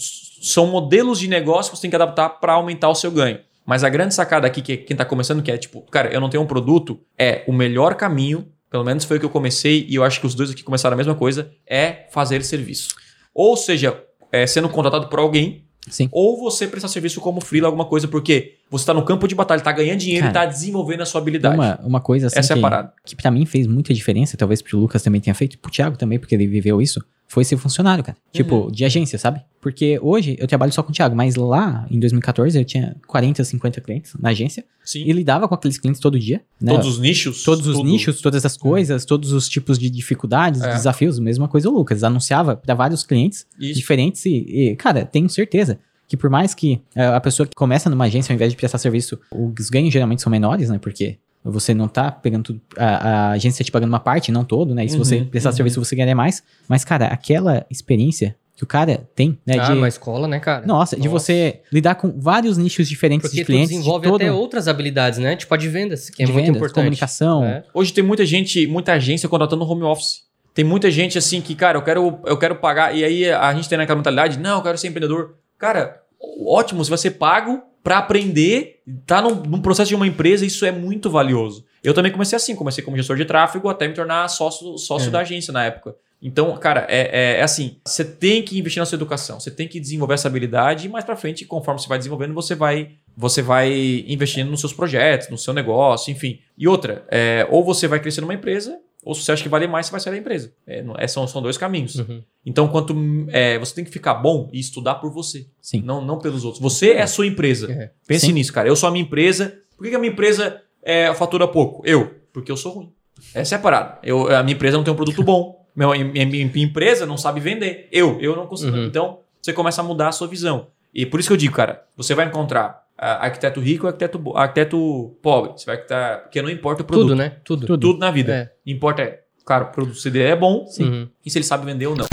são 0.41 0.67
modelos 0.67 1.19
de 1.19 1.27
negócio 1.27 1.71
que 1.71 1.77
você 1.77 1.81
tem 1.81 1.89
que 1.89 1.95
adaptar 1.95 2.29
para 2.29 2.53
aumentar 2.53 2.89
o 2.89 2.95
seu 2.95 3.11
ganho. 3.11 3.39
Mas 3.65 3.83
a 3.83 3.89
grande 3.89 4.13
sacada 4.13 4.45
aqui, 4.45 4.61
que 4.61 4.77
quem 4.77 4.93
está 4.93 5.05
começando, 5.05 5.41
que 5.41 5.51
é 5.51 5.57
tipo, 5.57 5.81
cara, 5.89 6.13
eu 6.13 6.19
não 6.19 6.29
tenho 6.29 6.43
um 6.43 6.47
produto, 6.47 6.99
é 7.17 7.43
o 7.47 7.53
melhor 7.53 7.95
caminho, 7.95 8.47
pelo 8.69 8.83
menos 8.83 9.05
foi 9.05 9.17
o 9.17 9.19
que 9.19 9.25
eu 9.25 9.29
comecei, 9.29 9.85
e 9.87 9.95
eu 9.95 10.03
acho 10.03 10.19
que 10.19 10.25
os 10.25 10.35
dois 10.35 10.51
aqui 10.51 10.63
começaram 10.63 10.95
a 10.95 10.97
mesma 10.97 11.15
coisa, 11.15 11.51
é 11.65 12.07
fazer 12.11 12.43
serviço. 12.43 12.89
Ou 13.33 13.55
seja, 13.55 14.03
é, 14.31 14.45
sendo 14.45 14.67
contratado 14.67 15.07
por 15.07 15.19
alguém, 15.19 15.63
Sim. 15.89 16.09
ou 16.11 16.39
você 16.39 16.67
prestar 16.67 16.87
serviço 16.87 17.19
como 17.19 17.41
freela, 17.41 17.67
alguma 17.67 17.85
coisa, 17.85 18.07
porque 18.07 18.55
você 18.69 18.83
está 18.83 18.93
no 18.93 19.03
campo 19.03 19.27
de 19.27 19.35
batalha, 19.35 19.59
está 19.59 19.71
ganhando 19.71 19.99
dinheiro 19.99 20.27
Cara, 20.27 20.45
e 20.45 20.45
está 20.45 20.57
desenvolvendo 20.57 21.01
a 21.01 21.05
sua 21.05 21.21
habilidade. 21.21 21.55
Uma, 21.55 21.79
uma 21.83 22.01
coisa 22.01 22.27
assim 22.27 22.39
Essa 22.39 22.53
é 22.53 22.55
a 22.55 22.57
que, 22.57 22.61
parada. 22.61 22.93
que 23.05 23.15
pra 23.15 23.29
mim 23.29 23.45
fez 23.45 23.67
muita 23.67 23.93
diferença, 23.93 24.37
talvez 24.37 24.61
pro 24.61 24.79
Lucas 24.79 25.01
também 25.03 25.19
tenha 25.19 25.33
feito, 25.33 25.57
pro 25.57 25.71
Thiago 25.71 25.97
também, 25.97 26.17
porque 26.19 26.33
ele 26.35 26.47
viveu 26.47 26.81
isso, 26.81 27.03
foi 27.33 27.43
ser 27.43 27.57
funcionário, 27.57 28.03
cara. 28.03 28.15
Tipo, 28.31 28.69
de 28.71 28.85
agência, 28.85 29.17
sabe? 29.17 29.41
Porque 29.59 29.97
hoje 30.03 30.35
eu 30.39 30.45
trabalho 30.47 30.71
só 30.71 30.83
com 30.83 30.91
o 30.91 30.93
Thiago, 30.93 31.15
mas 31.15 31.35
lá 31.35 31.87
em 31.89 31.99
2014 31.99 32.59
eu 32.59 32.63
tinha 32.63 32.95
40, 33.07 33.43
50 33.43 33.81
clientes 33.81 34.13
na 34.19 34.29
agência 34.29 34.63
Sim. 34.85 35.03
e 35.03 35.11
lidava 35.11 35.47
com 35.47 35.55
aqueles 35.55 35.79
clientes 35.79 35.99
todo 35.99 36.19
dia. 36.19 36.41
Né? 36.61 36.71
Todos 36.71 36.87
os 36.87 36.99
nichos. 36.99 37.41
Todos 37.43 37.65
os 37.65 37.77
tudo. 37.77 37.89
nichos, 37.89 38.21
todas 38.21 38.45
as 38.45 38.55
coisas, 38.55 39.03
todos 39.03 39.31
os 39.31 39.49
tipos 39.49 39.79
de 39.79 39.89
dificuldades, 39.89 40.61
É. 40.61 40.73
desafios, 40.75 41.17
mesma 41.17 41.47
coisa 41.47 41.69
o 41.69 41.73
Lucas. 41.73 42.03
Anunciava 42.03 42.55
para 42.55 42.75
vários 42.75 43.03
clientes 43.03 43.47
Isso. 43.59 43.73
diferentes 43.79 44.23
e, 44.27 44.45
e, 44.47 44.75
cara, 44.75 45.03
tenho 45.03 45.27
certeza 45.27 45.79
que 46.07 46.15
por 46.15 46.29
mais 46.29 46.53
que 46.53 46.79
eh, 46.95 47.03
a 47.07 47.19
pessoa 47.19 47.47
que 47.47 47.55
começa 47.55 47.89
numa 47.89 48.05
agência, 48.05 48.31
ao 48.31 48.35
invés 48.35 48.51
de 48.51 48.57
prestar 48.57 48.77
serviço, 48.77 49.19
os 49.31 49.69
ganhos 49.71 49.91
geralmente 49.91 50.21
são 50.21 50.29
menores, 50.29 50.69
né? 50.69 50.77
Porque 50.77 51.17
você 51.43 51.73
não 51.73 51.87
tá 51.87 52.11
pegando 52.11 52.43
tudo, 52.43 52.61
a, 52.77 52.85
a 52.85 53.31
agência 53.31 53.63
tá 53.63 53.65
te 53.65 53.71
pagando 53.71 53.89
uma 53.89 53.99
parte, 53.99 54.31
não 54.31 54.45
todo, 54.45 54.73
né? 54.73 54.85
E 54.85 54.89
se 54.89 54.95
Uhum, 54.95 55.03
você 55.03 55.21
prestar 55.21 55.49
uhum. 55.49 55.55
serviço, 55.55 55.83
você 55.83 55.95
ganha 55.95 56.15
mais. 56.15 56.41
Mas, 56.67 56.85
cara, 56.85 57.07
aquela 57.07 57.65
experiência 57.69 58.35
que 58.55 58.63
o 58.63 58.67
cara 58.67 59.07
tem, 59.15 59.37
né? 59.45 59.57
ah, 59.59 59.71
de, 59.71 59.73
uma 59.73 59.87
escola, 59.87 60.27
né, 60.27 60.39
cara? 60.39 60.65
Nossa, 60.65 60.95
de 60.95 61.07
você 61.07 61.61
lidar 61.71 61.95
com 61.95 62.13
vários 62.19 62.57
nichos 62.57 62.87
diferentes 62.87 63.27
Porque 63.27 63.41
de 63.41 63.45
clientes. 63.45 63.69
tu 63.69 63.77
desenvolve 63.77 64.05
de 64.05 64.11
todo, 64.11 64.21
até 64.21 64.31
outras 64.31 64.67
habilidades, 64.67 65.19
né? 65.19 65.35
Tipo 65.35 65.53
a 65.53 65.57
de 65.57 65.67
vendas, 65.67 66.09
que 66.09 66.21
é 66.21 66.25
de 66.25 66.31
muito 66.31 66.45
vendas, 66.45 66.57
importante. 66.57 66.83
comunicação. 66.83 67.43
É. 67.43 67.63
Hoje 67.73 67.91
tem 67.91 68.03
muita 68.03 68.25
gente, 68.25 68.65
muita 68.67 68.93
agência 68.93 69.27
contratando 69.27 69.65
home 69.65 69.83
office. 69.83 70.21
Tem 70.53 70.63
muita 70.63 70.91
gente 70.91 71.17
assim 71.17 71.41
que, 71.41 71.55
cara, 71.55 71.77
eu 71.79 71.81
quero, 71.81 72.19
eu 72.25 72.37
quero 72.37 72.55
pagar. 72.55 72.95
E 72.95 73.03
aí 73.03 73.29
a 73.29 73.53
gente 73.55 73.67
tem 73.67 73.77
naquela 73.77 73.97
mentalidade, 73.97 74.37
não, 74.37 74.57
eu 74.57 74.63
quero 74.63 74.77
ser 74.77 74.87
empreendedor. 74.87 75.35
Cara, 75.57 76.01
ótimo, 76.45 76.85
você 76.85 76.89
vai 76.89 76.99
ser 76.99 77.11
pago 77.11 77.63
para 77.83 77.97
aprender, 77.97 78.81
tá 79.05 79.21
num, 79.21 79.35
num 79.43 79.61
processo 79.61 79.89
de 79.89 79.95
uma 79.95 80.07
empresa, 80.07 80.45
isso 80.45 80.65
é 80.65 80.71
muito 80.71 81.09
valioso. 81.09 81.65
Eu 81.83 81.93
também 81.93 82.11
comecei 82.11 82.35
assim, 82.35 82.55
comecei 82.55 82.83
como 82.83 82.95
gestor 82.95 83.17
de 83.17 83.25
tráfego 83.25 83.67
até 83.67 83.87
me 83.87 83.93
tornar 83.93 84.27
sócio, 84.29 84.77
sócio 84.77 85.09
É. 85.09 85.11
da 85.11 85.19
agência 85.19 85.51
na 85.51 85.65
época. 85.65 85.95
Então, 86.21 86.55
cara, 86.55 86.85
é, 86.89 87.09
é- 87.35 87.39
é 87.39 87.43
assim, 87.43 87.75
você 87.85 88.05
tem 88.05 88.41
que 88.41 88.57
investir 88.57 88.79
na 88.79 88.85
sua 88.85 88.95
educação, 88.95 89.37
você 89.41 89.51
tem 89.51 89.67
que 89.67 89.77
desenvolver 89.81 90.13
essa 90.13 90.29
habilidade 90.29 90.87
e 90.87 90.89
mais 90.89 91.03
para 91.03 91.17
frente, 91.17 91.43
conforme 91.43 91.81
você 91.81 91.89
vai 91.89 91.97
desenvolvendo, 91.97 92.33
você 92.33 92.55
vai 92.55 92.91
você 93.15 93.43
vai 93.43 93.71
investindo 94.07 94.49
nos 94.49 94.59
seus 94.59 94.73
projetos, 94.73 95.29
no 95.29 95.37
seu 95.37 95.53
negócio, 95.53 96.09
enfim. 96.11 96.39
E 96.57 96.67
outra, 96.67 97.05
é, 97.11 97.45
ou 97.51 97.63
você 97.63 97.87
vai 97.87 97.99
crescer 97.99 98.21
numa 98.21 98.33
empresa, 98.33 98.79
ou 99.05 99.13
se 99.15 99.23
você 99.23 99.31
acha 99.31 99.43
que 99.43 99.49
vale 99.49 99.67
mais, 99.67 99.85
você 99.87 99.91
vai 99.91 99.99
sair 100.01 100.13
da 100.13 100.19
empresa. 100.19 100.53
É, 100.65 100.81
não- 100.81 100.95
é, 100.97 101.07
são, 101.07 101.25
são 101.27 101.41
dois 101.41 101.57
caminhos. 101.57 101.95
Uhum. 101.95 102.23
Então, 102.45 102.67
quanto 102.67 102.95
é, 103.29 103.57
você 103.59 103.75
tem 103.75 103.83
que 103.83 103.91
ficar 103.91 104.15
bom 104.15 104.49
e 104.51 104.59
estudar 104.59 104.95
por 104.95 105.11
você, 105.11 105.47
Sim. 105.61 105.81
não, 105.81 106.03
não 106.03 106.19
pelos 106.19 106.43
outros. 106.45 106.61
Você 106.61 106.91
é 106.93 107.01
a 107.01 107.07
sua 107.07 107.25
empresa. 107.27 107.71
É. 107.71 107.91
Pense 108.07 108.25
Sim. 108.27 108.33
nisso, 108.33 108.51
cara. 108.53 108.67
Eu 108.67 108.75
sou 108.75 108.87
a 108.89 108.91
minha 108.91 109.03
empresa. 109.03 109.57
Por 109.77 109.87
que, 109.87 109.95
a 109.95 109.99
minha 109.99 110.11
empresa 110.11 110.61
é, 110.81 111.13
fatura 111.13 111.47
pouco? 111.47 111.81
Eu. 111.85 112.13
Porque 112.31 112.51
eu 112.51 112.57
sou 112.57 112.71
ruim. 112.73 112.91
É 113.33 113.41
a 113.55 113.59
parada. 113.59 113.99
Eu, 114.03 114.27
a 114.35 114.43
minha 114.43 114.55
empresa 114.55 114.75
não 114.77 114.83
tem 114.83 114.93
um 114.93 114.97
produto 114.97 115.23
bom. 115.23 115.65
Minha, 115.75 115.89
minha- 116.05 116.25
minha 116.25 116.65
empresa 116.65 117.05
não 117.05 117.17
sabe 117.17 117.39
vender. 117.39 117.87
Eu. 117.91 118.19
Eu 118.19 118.35
não 118.35 118.45
consigo. 118.47 118.75
Uhum. 118.75 118.85
Então, 118.85 119.19
você 119.41 119.53
começa 119.53 119.81
a 119.81 119.83
mudar 119.83 120.09
a 120.09 120.11
sua 120.11 120.27
visão. 120.27 120.67
E 120.93 121.05
por 121.05 121.19
isso 121.19 121.29
que 121.29 121.33
eu 121.33 121.37
digo, 121.37 121.55
cara, 121.55 121.83
você 121.97 122.13
vai 122.13 122.25
encontrar 122.27 122.83
ah, 122.97 123.25
arquiteto 123.25 123.59
rico 123.59 123.85
e 123.85 123.87
arquiteto, 123.87 124.21
arquiteto 124.37 125.17
pobre. 125.21 125.51
Você 125.53 125.65
vai 125.65 125.75
estar. 125.77 126.19
Porque 126.23 126.41
não 126.41 126.49
importa 126.49 126.83
o 126.83 126.85
produto. 126.85 127.07
Tudo, 127.07 127.15
né? 127.15 127.33
Tudo. 127.43 127.65
Tudo. 127.65 127.79
Tudo 127.93 127.99
na 127.99 128.11
vida. 128.11 128.33
É. 128.33 128.51
Importa 128.71 129.01
é, 129.01 129.19
claro, 129.45 129.65
o 129.65 129.67
produto 129.69 130.01
dele 130.09 130.25
é 130.25 130.35
bom 130.35 130.65
Sim. 130.67 130.83
Uhum. 130.83 131.09
e 131.25 131.29
se 131.31 131.37
ele 131.37 131.45
sabe 131.45 131.65
vender 131.65 131.87
ou 131.87 131.95
não. 131.95 132.05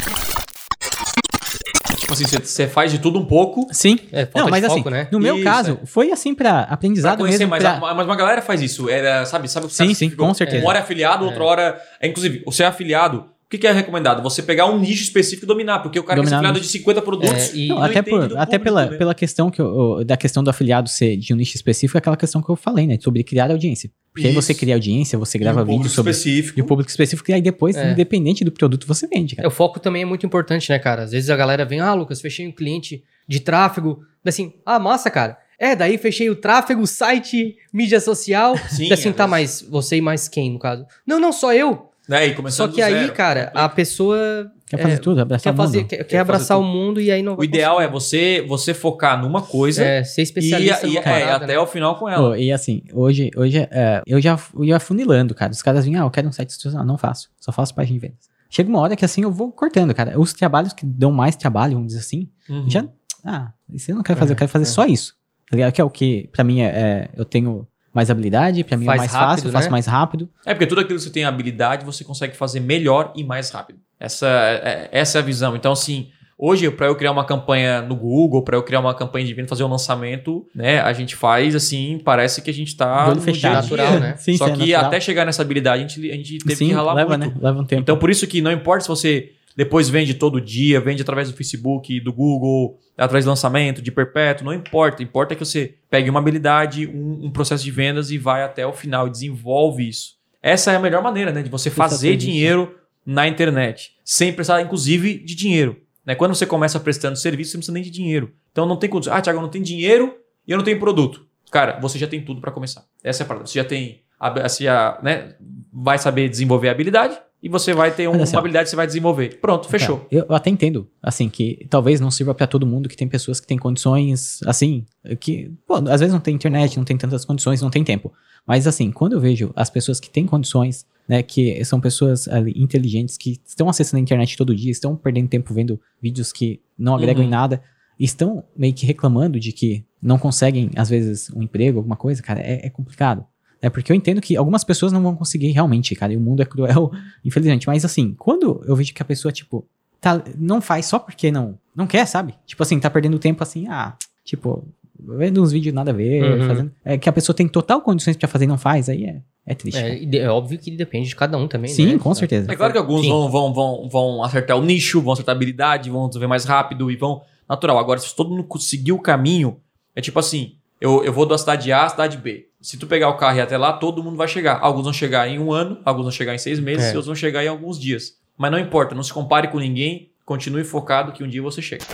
Tipo 1.97 2.15
assim, 2.15 2.25
você- 2.25 2.67
faz 2.67 2.91
de 2.91 2.99
tudo 2.99 3.19
um 3.21 3.25
pouco 3.25 3.69
Sim. 3.73 3.97
É, 4.11 4.25
falta 4.27 4.41
Não, 4.41 4.49
mas 4.51 4.61
de 4.63 4.67
assim, 4.67 4.77
foco, 4.79 4.91
né? 4.91 5.07
no 5.13 5.21
meu 5.21 5.37
Isso, 5.37 5.45
caso, 5.45 5.79
foi 5.85 6.11
assim 6.11 6.35
pra 6.35 6.65
pra 6.65 6.75
aprendizado 6.75 7.19
conhecer 7.19 7.47
mesmo. 7.47 7.57
pra- 7.57 7.77
a- 7.91 7.95
Mas 7.95 8.05
uma 8.07 8.17
galera 8.17 8.43
faz 8.43 8.61
isso. 8.63 8.89
Era, 8.89 9.25
sabe, 9.27 9.47
sabe 9.49 9.67
o 9.67 9.69
que 9.69 9.75
Sim, 9.77 9.85
sabe- 9.85 9.95
sim, 9.95 10.11
com 10.11 10.35
certeza. 10.35 10.63
Uma 10.65 10.71
hora 10.71 10.79
é 10.79 10.83
afiliado, 10.83 11.25
outra 11.25 11.45
hora. 11.45 11.81
é, 12.01 12.09
Inclusive, 12.09 12.43
você 12.45 12.65
é 12.65 12.67
afiliado. 12.67 13.27
O 13.51 13.53
que, 13.53 13.59
que 13.59 13.67
é 13.67 13.73
recomendado? 13.73 14.23
Você 14.23 14.45
pegar 14.45 14.67
um 14.67 14.79
nicho 14.79 15.03
específico 15.03 15.45
e 15.45 15.49
dominar, 15.49 15.81
porque 15.81 15.99
o 15.99 16.05
cara 16.05 16.21
que 16.21 16.21
é 16.21 16.31
Dominar 16.31 16.37
afiliado 16.39 16.59
um 16.59 16.63
de 16.63 16.69
50 16.69 17.03
produtos. 17.03 17.53
É, 17.53 17.57
e- 17.57 17.67
Não, 17.67 17.83
até 17.83 18.01
por, 18.01 18.29
do 18.29 18.39
até 18.39 18.59
pela, 18.61 18.87
né? 18.87 18.97
pela 18.97 19.13
questão 19.13 19.51
que 19.51 19.61
eu- 19.61 20.05
da 20.05 20.17
questão 20.17 20.45
do 20.45 20.51
afiliado 20.51 20.89
ser 20.89 21.17
de 21.17 21.35
um 21.35 21.37
nicho 21.37 21.57
específico, 21.57 21.97
é 21.97 21.99
aquela 21.99 22.17
questão 22.17 22.41
que 22.41 22.49
eu 22.49 22.55
falei, 22.55 22.87
né? 22.87 22.97
Sobre 23.01 23.25
criar 23.25 23.51
audiência. 23.51 23.91
Porque 24.15 24.29
aí 24.29 24.33
você 24.33 24.53
Isso. 24.53 24.61
cria 24.61 24.75
audiência, 24.75 25.19
você 25.19 25.37
E 25.37 25.41
grava 25.41 25.63
um 25.63 25.65
público 25.65 25.83
vídeo 25.83 25.93
sobre 25.93 26.13
específico. 26.13 26.55
de 26.55 26.63
um 26.63 26.65
público 26.67 26.89
específico, 26.91 27.29
e 27.29 27.35
aí 27.35 27.43
depois, 27.43 27.75
É. 27.77 27.91
independente 27.91 28.45
do 28.45 28.53
produto, 28.53 28.87
você 28.87 29.09
vende, 29.09 29.35
É, 29.35 29.37
cara. 29.39 29.49
o 29.49 29.51
foco 29.51 29.81
também 29.81 30.03
é 30.03 30.05
muito 30.05 30.25
importante, 30.25 30.71
né, 30.71 30.79
cara? 30.79 31.03
Às 31.03 31.11
vezes 31.11 31.29
a 31.29 31.37
galera 31.37 31.65
vem, 31.65 31.81
ah, 31.81 31.93
Lucas, 31.93 32.21
fechei 32.21 32.47
um 32.47 32.53
cliente 32.53 33.03
de 33.27 33.41
tráfego. 33.41 33.99
Assim, 34.25 34.53
ah, 34.65 34.79
massa, 34.79 35.11
cara. 35.11 35.37
É, 35.59 35.75
daí 35.75 35.99
fechei 35.99 36.31
o 36.31 36.37
tráfego, 36.37 36.87
site, 36.87 37.57
mídia 37.73 37.99
social. 38.01 38.57
Sim, 38.71 38.93
assim, 38.93 39.13
tá, 39.13 39.27
mas 39.27 39.61
você 39.69 39.97
e 39.97 40.01
mais 40.01 40.29
quem, 40.29 40.53
no 40.53 40.59
caso? 40.61 40.87
Não, 41.05 41.19
não, 41.19 41.33
só 41.33 41.53
eu. 41.53 41.90
Né? 42.11 42.27
E 42.27 42.51
Só 42.51 42.67
que 42.67 42.83
aí, 42.83 42.93
zero. 42.93 43.13
cara, 43.13 43.53
a 43.55 43.69
pessoa 43.69 44.51
Quer 44.67 44.79
fazer 44.83 44.95
é, 44.95 44.97
tudo, 44.99 45.21
abraçar 45.21 45.43
quer, 45.45 45.51
o 45.51 45.63
mundo. 45.63 45.67
fazer, 45.67 45.85
quer, 45.85 45.97
quer 45.99 46.05
Quer 46.05 46.19
abraçar 46.19 46.57
fazer 46.59 46.61
o 46.61 46.65
mundo 46.65 47.01
e 47.01 47.09
aí 47.11 47.23
não 47.23 47.37
O 47.39 47.45
ideal 47.45 47.81
é 47.81 47.87
você, 47.89 48.45
você 48.49 48.75
focar 48.75 49.21
numa 49.21 49.41
coisa 49.43 49.85
é 49.85 50.03
ser 50.03 50.23
e, 50.23 50.25
especialista 50.25 50.87
e- 50.87 50.91
numa 50.91 51.01
é, 51.01 51.03
parada, 51.05 51.45
até 51.45 51.55
né? 51.55 51.59
o 51.61 51.67
final 51.69 51.97
com 51.97 52.09
ela. 52.09 52.31
Pô, 52.31 52.35
e 52.35 52.51
assim, 52.51 52.83
hoje, 52.93 53.31
hoje 53.37 53.59
é, 53.71 54.03
eu 54.05 54.21
já 54.21 54.37
eu 54.57 54.65
ia 54.65 54.81
funilando, 54.81 55.35
cara. 55.37 55.53
Os 55.53 55.63
caras 55.63 55.85
vinham, 55.85 56.03
ah, 56.03 56.07
eu 56.07 56.11
quero 56.11 56.27
um 56.29 56.33
site 56.33 56.49
institucional. 56.49 56.85
Não 56.85 56.99
faço. 56.99 57.31
Só 57.39 57.53
faço 57.53 57.73
página 57.75 57.95
de 57.95 58.01
vendas. 58.09 58.29
Chega 58.51 58.69
uma 58.69 58.81
hora 58.81 58.97
que 58.97 59.05
assim 59.05 59.23
eu 59.23 59.31
vou 59.31 59.53
cortando, 59.53 59.95
cara. 59.95 60.19
Os 60.19 60.33
trabalhos 60.33 60.73
que 60.73 60.85
dão 60.85 61.13
mais 61.13 61.37
trabalho, 61.37 61.75
vamos 61.75 61.89
dizer 61.89 62.01
assim, 62.01 62.29
Uhum. 62.49 62.69
já. 62.69 62.85
Ah, 63.25 63.53
isso 63.73 63.93
eu 63.93 63.95
não 63.95 64.03
quero 64.03 64.19
fazer, 64.19 64.33
É, 64.33 64.35
eu 64.35 64.37
quero 64.39 64.51
fazer 64.51 64.65
é. 64.65 64.67
só 64.67 64.85
isso. 64.85 65.15
Tá 65.49 65.57
ligado? 65.57 65.73
Que 65.73 65.81
é 65.81 65.85
o 65.85 65.91
que, 65.91 66.29
pra 66.33 66.43
mim, 66.43 66.61
é, 66.61 66.67
é- 66.67 67.09
eu 67.17 67.25
tenho 67.25 67.67
mais 67.93 68.11
habilidade, 68.11 68.63
pra 68.65 68.77
mim 68.77 68.87
Faz 68.87 68.97
é 68.97 68.99
mais 69.01 69.13
rápido, 69.13 69.29
fácil, 69.31 69.49
eu 69.49 69.53
faço 69.53 69.67
né? 69.67 69.71
mais 69.71 69.87
rápido. 69.87 70.29
É 70.47 70.55
porque 70.55 70.67
tudo 70.67 70.81
aquilo 70.81 70.99
que 70.99 71.05
você 71.05 71.11
tem 71.11 71.25
habilidade, 71.25 71.85
você 71.85 72.05
consegue 72.05 72.37
fazer 72.37 72.61
melhor 72.61 73.13
e 73.17 73.25
mais 73.25 73.51
rápido. 73.51 73.79
Essa 73.99 74.27
é, 74.29 74.89
essa 74.93 75.19
é 75.19 75.21
a 75.21 75.25
visão. 75.25 75.55
Então, 75.57 75.73
assim, 75.73 76.09
hoje, 76.39 76.71
para 76.71 76.87
eu 76.87 76.95
criar 76.97 77.11
uma 77.13 77.25
campanha 77.25 77.83
no 77.83 77.95
Google, 77.95 78.43
para 78.43 78.57
eu 78.57 78.63
criar 78.63 78.81
uma 78.81 78.95
campanha 78.95 79.27
de 79.27 79.35
venda, 79.35 79.49
fazer 79.49 79.65
um 79.65 79.69
lançamento, 79.69 80.47
né? 80.55 80.81
A 80.81 80.93
gente 80.93 81.15
faz 81.17 81.55
assim, 81.55 82.01
parece 82.03 82.41
que 82.41 82.49
a 82.49 82.55
gente 82.55 82.77
tá 82.77 83.07
olho 83.09 83.17
no 83.17 83.21
fechado. 83.23 83.67
dia. 83.67 83.77
Natural, 83.77 84.01
né? 84.01 84.15
Sim, 84.19 84.37
Só 84.37 84.47
sim, 84.47 84.53
é 84.53 84.55
que 84.55 84.61
natural. 84.71 84.85
até 84.87 85.01
chegar 85.01 85.27
nessa 85.27 85.43
habilidade, 85.43 85.85
a 85.85 85.87
gente, 85.87 86.11
a 86.11 86.15
gente 86.15 86.39
teve 86.39 86.57
Sim, 86.57 86.69
que 86.69 86.73
ralar 86.73 86.95
leva, 86.95 87.19
muito. 87.19 87.35
né? 87.35 87.41
Leva 87.43 87.61
um 87.61 87.65
tempo. 87.65 87.83
Então, 87.83 87.99
por 87.99 88.09
isso 88.09 88.27
que 88.27 88.41
não 88.41 88.53
importa 88.53 88.83
se 88.83 88.89
você 88.89 89.33
depois 89.57 89.89
vende 89.89 90.15
todo 90.15 90.41
dia, 90.41 90.81
vende 90.81 91.03
através 91.03 91.31
do 91.31 91.37
Facebook, 91.37 91.99
do 92.01 92.13
Google, 92.13 92.79
através 92.97 93.25
de 93.25 93.29
lançamento, 93.29 93.83
de 93.83 93.91
perpétuo, 93.91 94.45
não 94.45 94.55
importa. 94.55 95.03
Importa 95.03 95.35
que 95.35 95.45
você 95.45 95.75
pegue 95.89 96.09
uma 96.09 96.21
habilidade, 96.21 96.87
um, 96.87 97.27
um 97.27 97.31
processo 97.31 97.65
de 97.65 97.71
vendas 97.71 98.11
e 98.11 98.19
vai 98.19 98.43
até 98.43 98.67
o 98.67 98.73
final 98.73 99.07
e 99.07 99.11
desenvolve 99.11 99.89
isso. 99.89 100.15
Essa 100.43 100.73
é 100.73 100.77
a 100.77 100.81
melhor 100.81 101.03
maneira, 101.03 101.33
né? 101.33 101.43
De 101.43 101.51
você 101.51 101.69
fazer 101.69 102.17
dinheiro 102.17 102.75
na 103.05 103.27
internet. 103.27 103.97
Sem 104.05 104.33
precisar, 104.33 104.63
inclusive, 104.63 105.19
de 105.19 105.35
dinheiro. 105.35 105.77
Né? 106.07 106.15
Quando 106.15 106.35
você 106.35 106.47
começa 106.47 106.79
prestando 106.81 107.17
serviço, 107.17 107.51
você 107.51 107.57
não 107.57 107.61
precisa 107.61 107.75
nem 107.75 107.83
de 107.83 107.91
dinheiro. 107.91 108.33
Então 108.53 108.67
não 108.67 108.77
tem 108.77 108.89
condição. 108.89 109.15
Ah, 109.15 109.21
Thiago, 109.21 109.39
eu 109.39 109.43
não 109.43 109.51
tenho 109.51 109.65
dinheiro 109.65 110.17
e 110.47 110.53
eu 110.53 110.57
não 110.57 110.65
tenho 110.65 110.79
produto. 110.79 111.27
Cara, 111.51 111.79
você 111.81 111.99
já 111.99 112.07
tem 112.07 112.25
tudo 112.25 112.41
para 112.41 112.53
começar. 112.53 112.85
Essa 113.03 113.23
é 113.23 113.25
a 113.25 113.27
parada. 113.27 113.47
Você 113.47 113.59
já 113.59 113.65
tem. 113.65 114.03
Você 114.43 114.65
já, 114.65 114.99
né, 115.03 115.35
vai 115.73 115.99
saber 115.99 116.29
desenvolver 116.29 116.69
a 116.69 116.73
habilidade 116.73 117.19
e 117.43 117.49
você 117.49 117.73
vai 117.73 117.91
ter 117.95 118.09
um- 118.09 118.25
só. 118.27 118.37
uma 118.37 118.41
habilidade 118.41 118.65
que 118.67 118.71
você 118.71 118.77
vai 118.77 118.87
desenvolver. 118.87 119.39
Pronto, 119.41 119.69
fechou. 119.69 119.99
Cara, 119.99 120.09
eu, 120.29 120.35
até 120.35 120.51
entendo, 120.51 120.89
assim, 121.03 121.29
que 121.29 121.67
talvez 121.71 122.01
não 122.01 122.11
sirva 122.11 122.35
pra 122.35 122.47
todo 122.47 122.67
mundo, 122.67 122.89
que 122.89 122.97
tem 122.97 123.09
pessoas 123.09 123.41
que 123.41 123.47
têm 123.47 123.59
condições, 123.59 124.41
assim, 124.47 124.85
que, 125.21 125.51
pô, 125.67 125.77
às 125.77 126.01
vezes 126.01 126.13
não 126.13 126.21
tem 126.21 126.35
internet, 126.35 126.77
não 126.77 126.85
tem 126.85 126.97
tantas 126.97 127.25
condições, 127.25 127.63
não 127.63 127.71
tem 127.71 127.83
tempo. 127.85 128.13
Mas, 128.47 128.67
assim, 128.67 128.91
quando 128.91 129.13
eu 129.15 129.21
vejo 129.21 129.53
as 129.57 129.71
pessoas 129.71 130.01
que 130.01 130.11
têm 130.11 130.27
condições, 130.27 130.85
né? 131.09 131.23
Que 131.23 131.65
são 131.65 131.81
pessoas 131.81 132.29
ali, 132.29 132.53
inteligentes 132.57 133.17
que 133.17 133.41
estão 133.45 133.69
acessando 133.69 133.99
a 133.99 134.03
internet 134.03 134.37
todo 134.37 134.55
dia, 134.55 134.71
estão 134.71 134.95
perdendo 134.97 135.29
tempo 135.29 135.53
vendo 135.53 135.81
vídeos 136.01 136.33
que 136.33 136.61
não 136.79 136.95
agregam 136.95 137.23
Uhum. 137.23 137.29
em 137.29 137.31
nada, 137.31 137.63
estão 137.99 138.45
meio 138.57 138.73
que 138.73 138.87
reclamando 138.87 139.39
de 139.41 139.53
que 139.53 139.85
não 140.03 140.19
conseguem, 140.19 140.71
às 140.77 140.89
vezes, 140.89 141.29
um 141.35 141.43
emprego, 141.43 141.79
alguma 141.79 141.97
coisa, 141.97 142.23
cara, 142.23 142.41
é, 142.41 142.67
é 142.67 142.71
complicado. 142.71 143.25
É 143.63 143.69
porque 143.69 143.93
eu 143.93 143.97
entendo 143.97 144.21
que 144.21 144.37
algumas 144.37 144.65
pessoas 144.65 144.91
não 144.93 145.03
vão 145.03 145.15
conseguir 145.15 145.51
realmente, 145.51 145.95
cara, 145.95 146.13
e 146.13 146.17
o 146.17 146.21
mundo 146.21 146.41
é 146.43 146.45
cruel, 146.47 146.91
infelizmente. 147.25 147.67
Mas 147.67 147.85
assim, 147.85 148.15
quando 148.19 148.63
eu 148.67 148.75
vejo 148.75 148.95
que 148.95 149.03
a 149.03 149.05
pessoa, 149.05 149.31
tipo, 149.31 149.67
tá, 150.01 150.23
não 150.39 150.61
faz 150.61 150.87
só 150.87 150.99
porque 150.99 151.31
não, 151.31 151.59
não 151.77 151.87
quer, 151.87 152.07
sabe? 152.07 152.35
Tipo 152.47 152.63
assim, 152.63 152.79
tá 152.81 152.89
perdendo 152.89 153.19
tempo 153.19 153.43
assim, 153.43 153.67
ah, 153.69 153.95
tipo, 154.25 154.67
vendo 154.99 155.43
uns 155.43 155.53
vídeos 155.53 155.75
nada 155.75 155.91
a 155.91 155.95
ver, 155.95 156.23
Uhum. 156.41 156.47
fazendo. 156.47 156.73
É 156.85 156.97
que 156.99 157.09
a 157.09 157.13
pessoa 157.13 157.37
tem 157.37 157.47
total 157.49 157.81
condições 157.83 158.17
pra 158.17 158.29
fazer 158.29 158.45
e 158.45 158.49
não 158.49 158.59
faz, 158.59 158.89
aí 158.89 159.05
é, 159.05 159.21
é 159.47 159.55
triste. 159.55 159.79
É, 159.79 160.17
é 160.17 160.29
óbvio 160.31 160.59
que 160.59 160.71
depende 160.71 161.09
de 161.09 161.17
cada 161.17 161.37
um 161.37 161.47
também, 161.47 161.71
Sim, 161.71 161.93
né? 161.95 161.99
com 161.99 162.15
certeza. 162.15 162.51
É 162.51 162.57
claro 162.57 162.73
que 162.73 162.79
alguns 162.79 163.03
Sim. 163.03 163.09
vão, 163.11 163.31
vão, 163.31 163.53
vão, 163.53 163.89
vão 163.91 164.25
acertar 164.25 164.57
o 164.57 164.63
nicho, 164.63 165.01
vão 165.03 165.13
acertar 165.13 165.35
a 165.35 165.37
habilidade, 165.37 165.91
vão 165.91 166.09
desenvolver 166.09 166.29
mais 166.29 166.45
rápido 166.45 166.91
e 166.91 166.97
vão. 166.97 167.23
Natural. 167.49 167.79
Agora, 167.79 167.99
se 167.99 168.15
todo 168.15 168.31
mundo 168.31 168.45
conseguir 168.45 168.93
o 168.93 168.99
caminho, 168.99 169.57
é 169.95 170.01
tipo 170.01 170.19
assim: 170.19 170.55
eu, 170.81 171.05
eu 171.05 171.13
vou 171.13 171.27
da 171.27 171.37
cidade 171.37 171.73
A 171.73 171.85
à 171.85 171.89
cidade 171.89 172.17
B. 172.17 172.47
Se 172.61 172.77
tu 172.77 172.87
pegar 172.87 173.09
o 173.09 173.17
carro 173.17 173.37
e 173.37 173.39
ir 173.39 173.43
até 173.43 173.57
lá, 173.57 173.73
todo 173.73 174.03
mundo 174.05 174.17
vai 174.17 174.29
chegar. 174.29 174.59
Alguns 174.61 174.85
vão 174.85 174.93
chegar 174.93 175.27
em 175.29 175.39
um 175.39 175.51
ano, 175.53 175.79
alguns 175.85 176.03
vão 176.05 176.13
chegar 176.13 176.35
em 176.35 176.39
seis 176.39 176.61
meses, 176.61 176.85
É. 176.85 176.89
e 176.89 176.91
outros 176.91 177.07
vão 177.07 177.15
chegar 177.15 177.43
em 177.43 177.49
alguns 177.49 177.79
dias. 177.81 178.15
Mas 178.37 178.51
não 178.51 178.59
importa, 178.59 178.95
não 178.95 179.03
se 179.03 179.13
compare 179.13 179.49
com 179.49 179.59
ninguém, 179.59 180.11
continue 180.27 180.63
focado 180.65 181.13
que 181.13 181.25
um 181.25 181.29
dia 181.29 181.41
você 181.41 181.63
chega. 181.63 181.85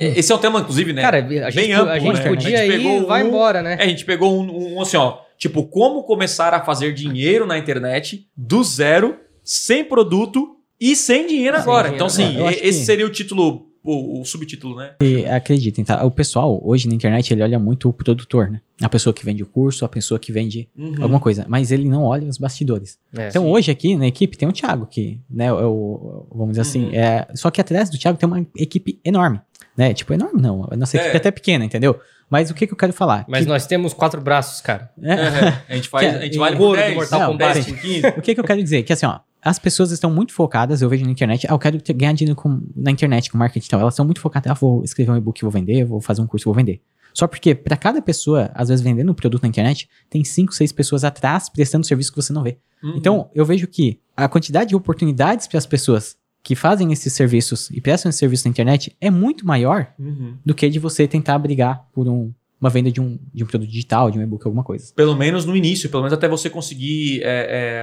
E- 0.00 0.18
Esse 0.18 0.32
é 0.32 0.34
um 0.34 0.38
tema, 0.38 0.60
inclusive, 0.60 0.92
né? 0.94 1.02
Cara, 1.02 1.18
a 1.18 1.20
gente, 1.50 1.54
Bem 1.54 1.72
amplo, 1.72 1.90
a 1.90 1.98
gente 1.98 2.14
né? 2.18 2.28
podia 2.28 2.58
A 2.58 2.62
gente 2.62 2.72
ir 2.74 2.76
pegou 2.78 3.02
e 3.02 3.04
vai 3.04 3.22
um- 3.22 3.28
embora, 3.28 3.62
né? 3.62 3.76
É, 3.78 3.82
a 3.84 3.86
gente 3.86 4.04
pegou 4.04 4.40
um, 4.40 4.76
um, 4.76 4.80
assim, 4.80 4.96
ó, 4.96 5.18
tipo, 5.36 5.64
como 5.66 6.02
começar 6.04 6.54
a 6.54 6.64
fazer 6.64 6.94
dinheiro 6.94 7.46
na 7.46 7.58
internet 7.58 8.26
do 8.34 8.64
zero, 8.64 9.16
sem 9.42 9.84
produto 9.84 10.56
e 10.80 10.96
sem 10.96 11.26
dinheiro 11.26 11.56
Sem 11.56 11.62
agora. 11.62 11.88
dinheiro 11.90 11.96
então, 11.96 12.06
assim, 12.06 12.42
acho 12.46 12.58
esse 12.64 12.78
que- 12.80 12.84
seria 12.86 13.06
o 13.06 13.10
título, 13.10 13.66
o, 13.84 14.20
o 14.20 14.24
subtítulo, 14.24 14.76
né? 14.76 14.94
E 15.02 15.26
acreditem, 15.26 15.84
tá? 15.84 16.02
O 16.04 16.10
pessoal, 16.10 16.58
hoje 16.64 16.88
na 16.88 16.94
internet, 16.94 17.30
ele 17.32 17.42
olha 17.42 17.58
muito 17.58 17.88
o 17.88 17.92
produtor, 17.92 18.50
né? 18.50 18.60
A 18.80 18.88
pessoa 18.88 19.12
que 19.12 19.24
vende 19.24 19.42
o 19.42 19.46
curso, 19.46 19.84
a 19.84 19.88
pessoa 19.88 20.18
que 20.18 20.32
vende 20.32 20.68
Uhum. 20.76 20.94
alguma 21.02 21.20
coisa. 21.20 21.44
Mas 21.48 21.70
ele 21.70 21.88
não 21.88 22.02
olha 22.04 22.26
os 22.26 22.38
bastidores. 22.38 22.98
É. 23.16 23.28
Então, 23.28 23.46
hoje 23.48 23.70
aqui 23.70 23.94
na 23.96 24.06
equipe 24.06 24.36
tem 24.36 24.48
o 24.48 24.52
Thiago, 24.52 24.86
que, 24.86 25.20
né, 25.30 25.46
é 25.46 25.52
o, 25.52 26.26
vamos 26.30 26.50
dizer 26.52 26.62
assim, 26.62 26.86
Uhum. 26.86 26.94
é, 26.94 27.28
só 27.34 27.50
que 27.50 27.60
atrás 27.60 27.90
do 27.90 27.98
Thiago 27.98 28.18
tem 28.18 28.26
uma 28.26 28.44
equipe 28.56 28.98
enorme, 29.04 29.40
né? 29.76 29.92
Tipo, 29.92 30.14
enorme 30.14 30.40
não, 30.40 30.66
a 30.70 30.76
nossa 30.76 30.96
É. 30.96 31.00
equipe 31.00 31.14
é 31.14 31.18
até 31.18 31.30
pequena, 31.30 31.64
entendeu? 31.64 32.00
Mas 32.30 32.50
o 32.50 32.54
que 32.54 32.66
que 32.66 32.72
eu 32.72 32.76
quero 32.76 32.92
falar? 32.92 33.26
Mas 33.28 33.44
Que- 33.44 33.48
nós 33.50 33.66
temos 33.66 33.92
quatro 33.92 34.18
braços, 34.20 34.60
cara. 34.62 34.90
é, 35.02 35.12
É, 35.12 35.62
a 35.68 35.76
gente 35.76 35.88
faz, 35.90 36.10
Que- 36.10 36.16
a 36.16 36.20
gente 36.22 36.38
vale 36.38 36.54
o 36.54 36.58
por 36.58 36.64
gordo 36.68 36.80
do 36.80 36.84
10, 36.86 36.94
Mortal 36.96 37.20
não, 37.20 37.26
Kombat. 37.32 37.52
10 37.54 37.66
por 37.66 37.78
15. 37.80 38.06
o 38.08 38.22
que 38.22 38.34
que 38.34 38.40
eu 38.40 38.44
quero 38.44 38.62
dizer? 38.62 38.82
Que 38.82 38.92
assim, 38.94 39.04
ó, 39.06 39.20
as 39.44 39.58
pessoas 39.58 39.90
estão 39.90 40.10
muito 40.10 40.32
focadas, 40.32 40.80
eu 40.82 40.88
vejo 40.88 41.04
na 41.04 41.10
internet, 41.10 41.46
ah, 41.46 41.52
eu 41.52 41.58
quero 41.58 41.78
ganhar 41.94 42.12
dinheiro 42.14 42.34
com- 42.34 42.62
na 42.74 42.90
internet, 42.90 43.30
com 43.30 43.36
marketing 43.38 43.66
e 43.66 43.70
tal. 43.70 43.80
Elas 43.80 43.94
estão 43.94 44.04
muito 44.04 44.20
focadas, 44.20 44.50
ah, 44.50 44.54
vou 44.54 44.82
escrever 44.82 45.10
um 45.12 45.16
e-book, 45.16 45.40
vou 45.42 45.50
vender, 45.50 45.84
vou 45.84 46.00
fazer 46.00 46.22
um 46.22 46.26
curso, 46.26 46.44
vou 46.46 46.54
vender. 46.54 46.80
Só 47.12 47.28
porque 47.28 47.54
para 47.54 47.76
cada 47.76 48.02
pessoa, 48.02 48.50
às 48.54 48.68
vezes 48.68 48.82
vendendo 48.82 49.12
um 49.12 49.14
produto 49.14 49.42
na 49.42 49.48
internet, 49.48 49.88
tem 50.10 50.24
cinco, 50.24 50.52
seis 50.54 50.72
pessoas 50.72 51.04
atrás 51.04 51.48
prestando 51.48 51.86
serviço 51.86 52.10
que 52.10 52.16
você 52.20 52.32
não 52.32 52.42
vê. 52.42 52.58
Uhum. 52.82 52.94
Então, 52.96 53.30
eu 53.34 53.44
vejo 53.44 53.66
que 53.68 54.00
a 54.16 54.28
quantidade 54.28 54.70
de 54.70 54.76
oportunidades 54.76 55.46
para 55.46 55.58
as 55.58 55.66
pessoas 55.66 56.16
que 56.42 56.54
fazem 56.56 56.92
esses 56.92 57.12
serviços 57.12 57.70
e 57.70 57.80
prestam 57.80 58.10
esse 58.10 58.18
serviço 58.18 58.46
na 58.46 58.50
internet 58.50 58.94
é 59.00 59.10
muito 59.10 59.46
maior 59.46 59.86
Uhum. 59.98 60.36
do 60.44 60.54
que 60.54 60.68
de 60.68 60.78
você 60.78 61.06
tentar 61.06 61.38
brigar 61.38 61.86
por 61.92 62.08
um- 62.08 62.32
uma 62.60 62.68
venda 62.70 62.90
de 62.90 63.00
um, 63.00 63.18
de 63.32 63.44
um 63.44 63.46
produto 63.46 63.68
digital, 63.70 64.10
de 64.10 64.18
um 64.18 64.22
e-book, 64.22 64.44
alguma 64.46 64.64
coisa. 64.64 64.92
Pelo 64.96 65.14
menos 65.14 65.44
no 65.44 65.54
início, 65.56 65.88
pelo 65.90 66.02
menos 66.02 66.12
até 66.14 66.28
você 66.28 66.50
conseguir. 66.50 67.20
é, 67.22 67.26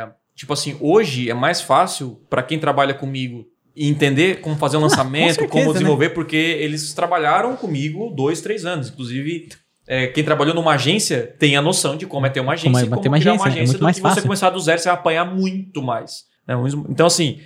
é, 0.08 0.12
tipo 0.36 0.54
assim, 0.54 0.76
hoje 0.80 1.30
é 1.30 1.34
mais 1.34 1.62
fácil 1.62 2.20
para 2.30 2.44
quem 2.44 2.60
trabalha 2.60 2.94
comigo 2.94 3.46
entender 3.76 4.42
como 4.42 4.56
fazer 4.58 4.78
um 4.78 4.82
lançamento, 4.82 5.36
certeza, 5.36 5.50
como 5.50 5.68
né? 5.68 5.74
desenvolver, 5.74 6.10
porque 6.10 6.36
eles 6.36 6.94
trabalharam 6.94 7.56
comigo 7.56 8.10
dois, 8.16 8.42
três 8.42 8.66
anos. 8.66 8.90
Inclusive, 8.90 9.48
é, 9.88 10.08
quem 10.08 10.24
trabalhou 10.24 10.54
numa 10.54 10.74
agência 10.74 11.36
tem 11.40 11.56
a 11.56 11.62
noção 11.62 11.96
de 11.96 12.06
como 12.06 12.26
é 12.26 12.30
ter 12.30 12.40
uma 12.42 12.54
agência 12.54 12.70
Como 12.72 12.78
é 12.86 12.90
como 12.90 13.02
ter 13.02 13.08
uma 13.10 13.20
criar 13.20 13.32
agência, 13.34 13.44
uma 13.44 13.48
é 13.48 13.52
agência 13.52 13.66
muito 13.68 13.80
do 13.80 13.84
mais 13.84 13.96
que 13.96 14.02
você 14.02 14.10
fácil. 14.10 14.24
começar 14.24 14.50
do 14.50 14.60
zero, 14.60 14.80
você 14.80 14.90
vai 14.90 14.98
apanhar 14.98 15.26
muito 15.26 15.82
mais. 15.82 16.24
né? 16.48 16.56
Então, 16.90 17.08
assim, 17.08 17.40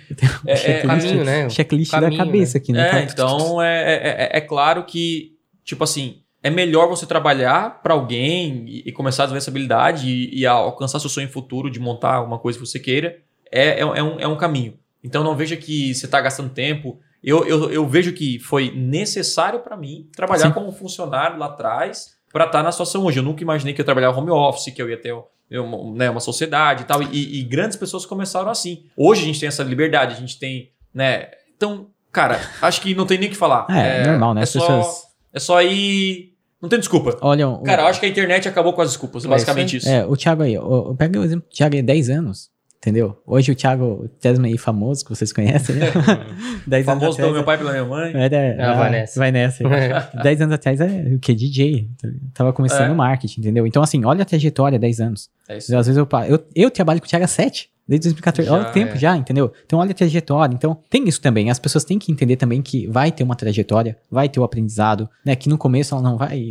é, 0.46 0.52
é, 0.52 0.56
Checklist, 0.56 1.06
caminho, 1.06 1.24
né? 1.24 1.48
checklist 1.50 1.92
da 1.92 2.00
Caminho, 2.00 2.16
cabeça 2.24 2.58
aqui, 2.58 2.72
né? 2.72 2.90
é, 2.90 3.02
então 3.04 3.62
é, 3.62 3.82
é, 3.82 4.08
é- 4.34 4.38
é 4.38 4.40
claro 4.40 4.84
que, 4.84 5.30
tipo 5.64 5.84
assim, 5.84 6.16
é 6.46 6.50
melhor 6.50 6.88
você 6.88 7.04
trabalhar 7.04 7.82
para 7.82 7.92
alguém 7.92 8.64
e, 8.68 8.82
e 8.86 8.92
começar 8.92 9.24
a 9.24 9.26
desenvolver 9.26 9.38
essa 9.38 9.50
habilidade 9.50 10.08
e, 10.08 10.42
e 10.42 10.46
alcançar 10.46 11.00
seu 11.00 11.10
sonho 11.10 11.28
futuro 11.28 11.68
de 11.68 11.80
montar 11.80 12.14
alguma 12.14 12.38
coisa 12.38 12.56
que 12.56 12.64
você 12.64 12.78
queira. 12.78 13.18
É, 13.50 13.70
é, 13.70 13.80
é 13.80 14.02
um, 14.02 14.20
é 14.20 14.28
um 14.28 14.36
caminho. 14.36 14.78
Então 15.02 15.24
não 15.24 15.34
veja 15.34 15.56
que 15.56 15.92
você 15.92 16.06
está 16.06 16.20
gastando 16.20 16.50
tempo. 16.50 17.00
Eu, 17.22 17.44
eu, 17.48 17.72
eu 17.72 17.88
vejo 17.88 18.12
que 18.12 18.38
foi 18.38 18.70
necessário 18.70 19.58
para 19.58 19.76
mim 19.76 20.08
trabalhar 20.14 20.46
Sim. 20.46 20.52
como 20.52 20.70
funcionário 20.70 21.36
lá 21.36 21.46
atrás 21.46 22.14
para 22.32 22.44
estar 22.44 22.62
na 22.62 22.70
situação 22.70 23.04
hoje. 23.04 23.18
Eu 23.18 23.24
nunca 23.24 23.42
imaginei 23.42 23.74
que 23.74 23.80
eu 23.80 23.82
ia 23.82 23.86
trabalhar 23.86 24.10
home 24.10 24.30
office, 24.30 24.72
que 24.72 24.80
eu 24.80 24.88
ia 24.88 24.96
ter 24.96 25.10
eu, 25.50 25.64
uma, 25.64 25.96
né, 25.96 26.08
uma 26.10 26.20
sociedade 26.20 26.82
e 26.82 26.86
tal. 26.86 27.02
E, 27.02 27.40
e 27.40 27.42
grandes 27.42 27.76
pessoas 27.76 28.06
começaram 28.06 28.50
assim. 28.50 28.84
Hoje 28.96 29.22
a 29.22 29.24
gente 29.24 29.40
tem 29.40 29.48
essa 29.48 29.64
liberdade, 29.64 30.14
a 30.14 30.18
gente 30.20 30.38
tem, 30.38 30.70
né? 30.94 31.28
Então, 31.56 31.88
cara, 32.12 32.40
acho 32.62 32.80
que 32.80 32.94
não 32.94 33.04
tem 33.04 33.18
nem 33.18 33.28
o 33.28 33.32
que 33.32 33.36
falar. 33.36 33.66
É, 33.68 34.06
normal, 34.06 34.32
né? 34.32 34.42
É 34.42 34.46
só, 34.46 34.60
pessoas 34.60 35.06
é 35.36 35.38
só 35.38 35.60
ir. 35.60 36.35
Não 36.60 36.68
tem 36.68 36.78
desculpa. 36.78 37.16
olham. 37.20 37.54
o- 37.54 37.62
Cara, 37.62 37.82
eu 37.82 37.86
acho 37.86 38.00
que 38.00 38.06
a 38.06 38.08
internet 38.08 38.48
acabou 38.48 38.72
com 38.72 38.80
as 38.82 38.88
desculpas, 38.90 39.24
É 39.24 39.28
basicamente 39.28 39.76
isso. 39.76 39.88
É, 39.88 40.04
o 40.06 40.16
Thiago 40.16 40.42
aí, 40.42 40.54
pega 40.98 41.20
o 41.20 41.24
exemplo 41.24 41.46
do 41.48 41.54
Thiago 41.54 41.74
aí, 41.76 41.82
10 41.82 42.08
anos, 42.10 42.48
entendeu? 42.78 43.20
Hoje 43.26 43.52
o 43.52 43.54
Thiago 43.54 44.08
Tesma 44.20 44.46
aí 44.46 44.56
famoso, 44.56 45.04
que 45.04 45.10
vocês 45.10 45.32
conhecem, 45.32 45.76
né? 45.76 45.86
10 46.66 46.88
anos 46.88 47.00
Famoso 47.00 47.16
pelo 47.16 47.32
meu 47.32 47.44
pai 47.44 47.56
e 47.56 47.58
pela 47.58 47.70
minha 47.72 47.84
mãe. 47.84 48.12
Era, 48.14 48.36
É, 48.36 48.62
ah, 48.62 48.74
vai 48.74 48.90
nessa. 48.90 49.18
Vai 49.20 49.30
nessa. 49.32 49.64
10 50.22 50.40
anos 50.42 50.54
atrás 50.54 50.80
é 50.80 51.14
o 51.14 51.18
que? 51.18 51.34
DJ. 51.34 51.88
Tava 52.34 52.52
começando 52.52 52.90
É. 52.90 52.92
o 52.92 52.96
marketing, 52.96 53.40
entendeu? 53.40 53.66
Então, 53.66 53.82
assim, 53.82 54.04
olha 54.04 54.22
a 54.22 54.24
trajetória, 54.24 54.78
10 54.78 55.00
anos. 55.00 55.28
É 55.48 55.58
isso. 55.58 55.76
Às 55.76 55.86
vezes 55.86 55.96
eu, 55.98 56.08
eu, 56.28 56.44
eu 56.54 56.70
trabalho 56.70 57.00
com 57.00 57.06
o 57.06 57.08
Thiago 57.08 57.24
há 57.24 57.28
7. 57.28 57.70
Desde 57.88 58.08
2014. 58.08 58.50
olha 58.50 58.62
Já, 58.64 58.68
o 58.68 58.72
tempo 58.72 58.94
é. 58.94 58.98
já, 58.98 59.16
entendeu? 59.16 59.52
Então, 59.64 59.78
olha 59.78 59.92
a 59.92 59.94
trajetória. 59.94 60.52
Então, 60.52 60.76
tem 60.90 61.08
isso 61.08 61.20
também. 61.20 61.50
As 61.50 61.58
pessoas 61.60 61.84
têm 61.84 62.00
que 62.00 62.10
entender 62.10 62.34
também 62.34 62.60
que 62.60 62.84
vai 62.88 63.12
ter 63.12 63.22
uma 63.22 63.36
trajetória, 63.36 63.96
vai 64.10 64.28
ter 64.28 64.40
o 64.40 64.44
aprendizado, 64.44 65.08
né? 65.24 65.36
Que 65.36 65.48
no 65.48 65.56
começo 65.56 65.94
ela 65.94 66.02
não 66.02 66.18
vai 66.18 66.42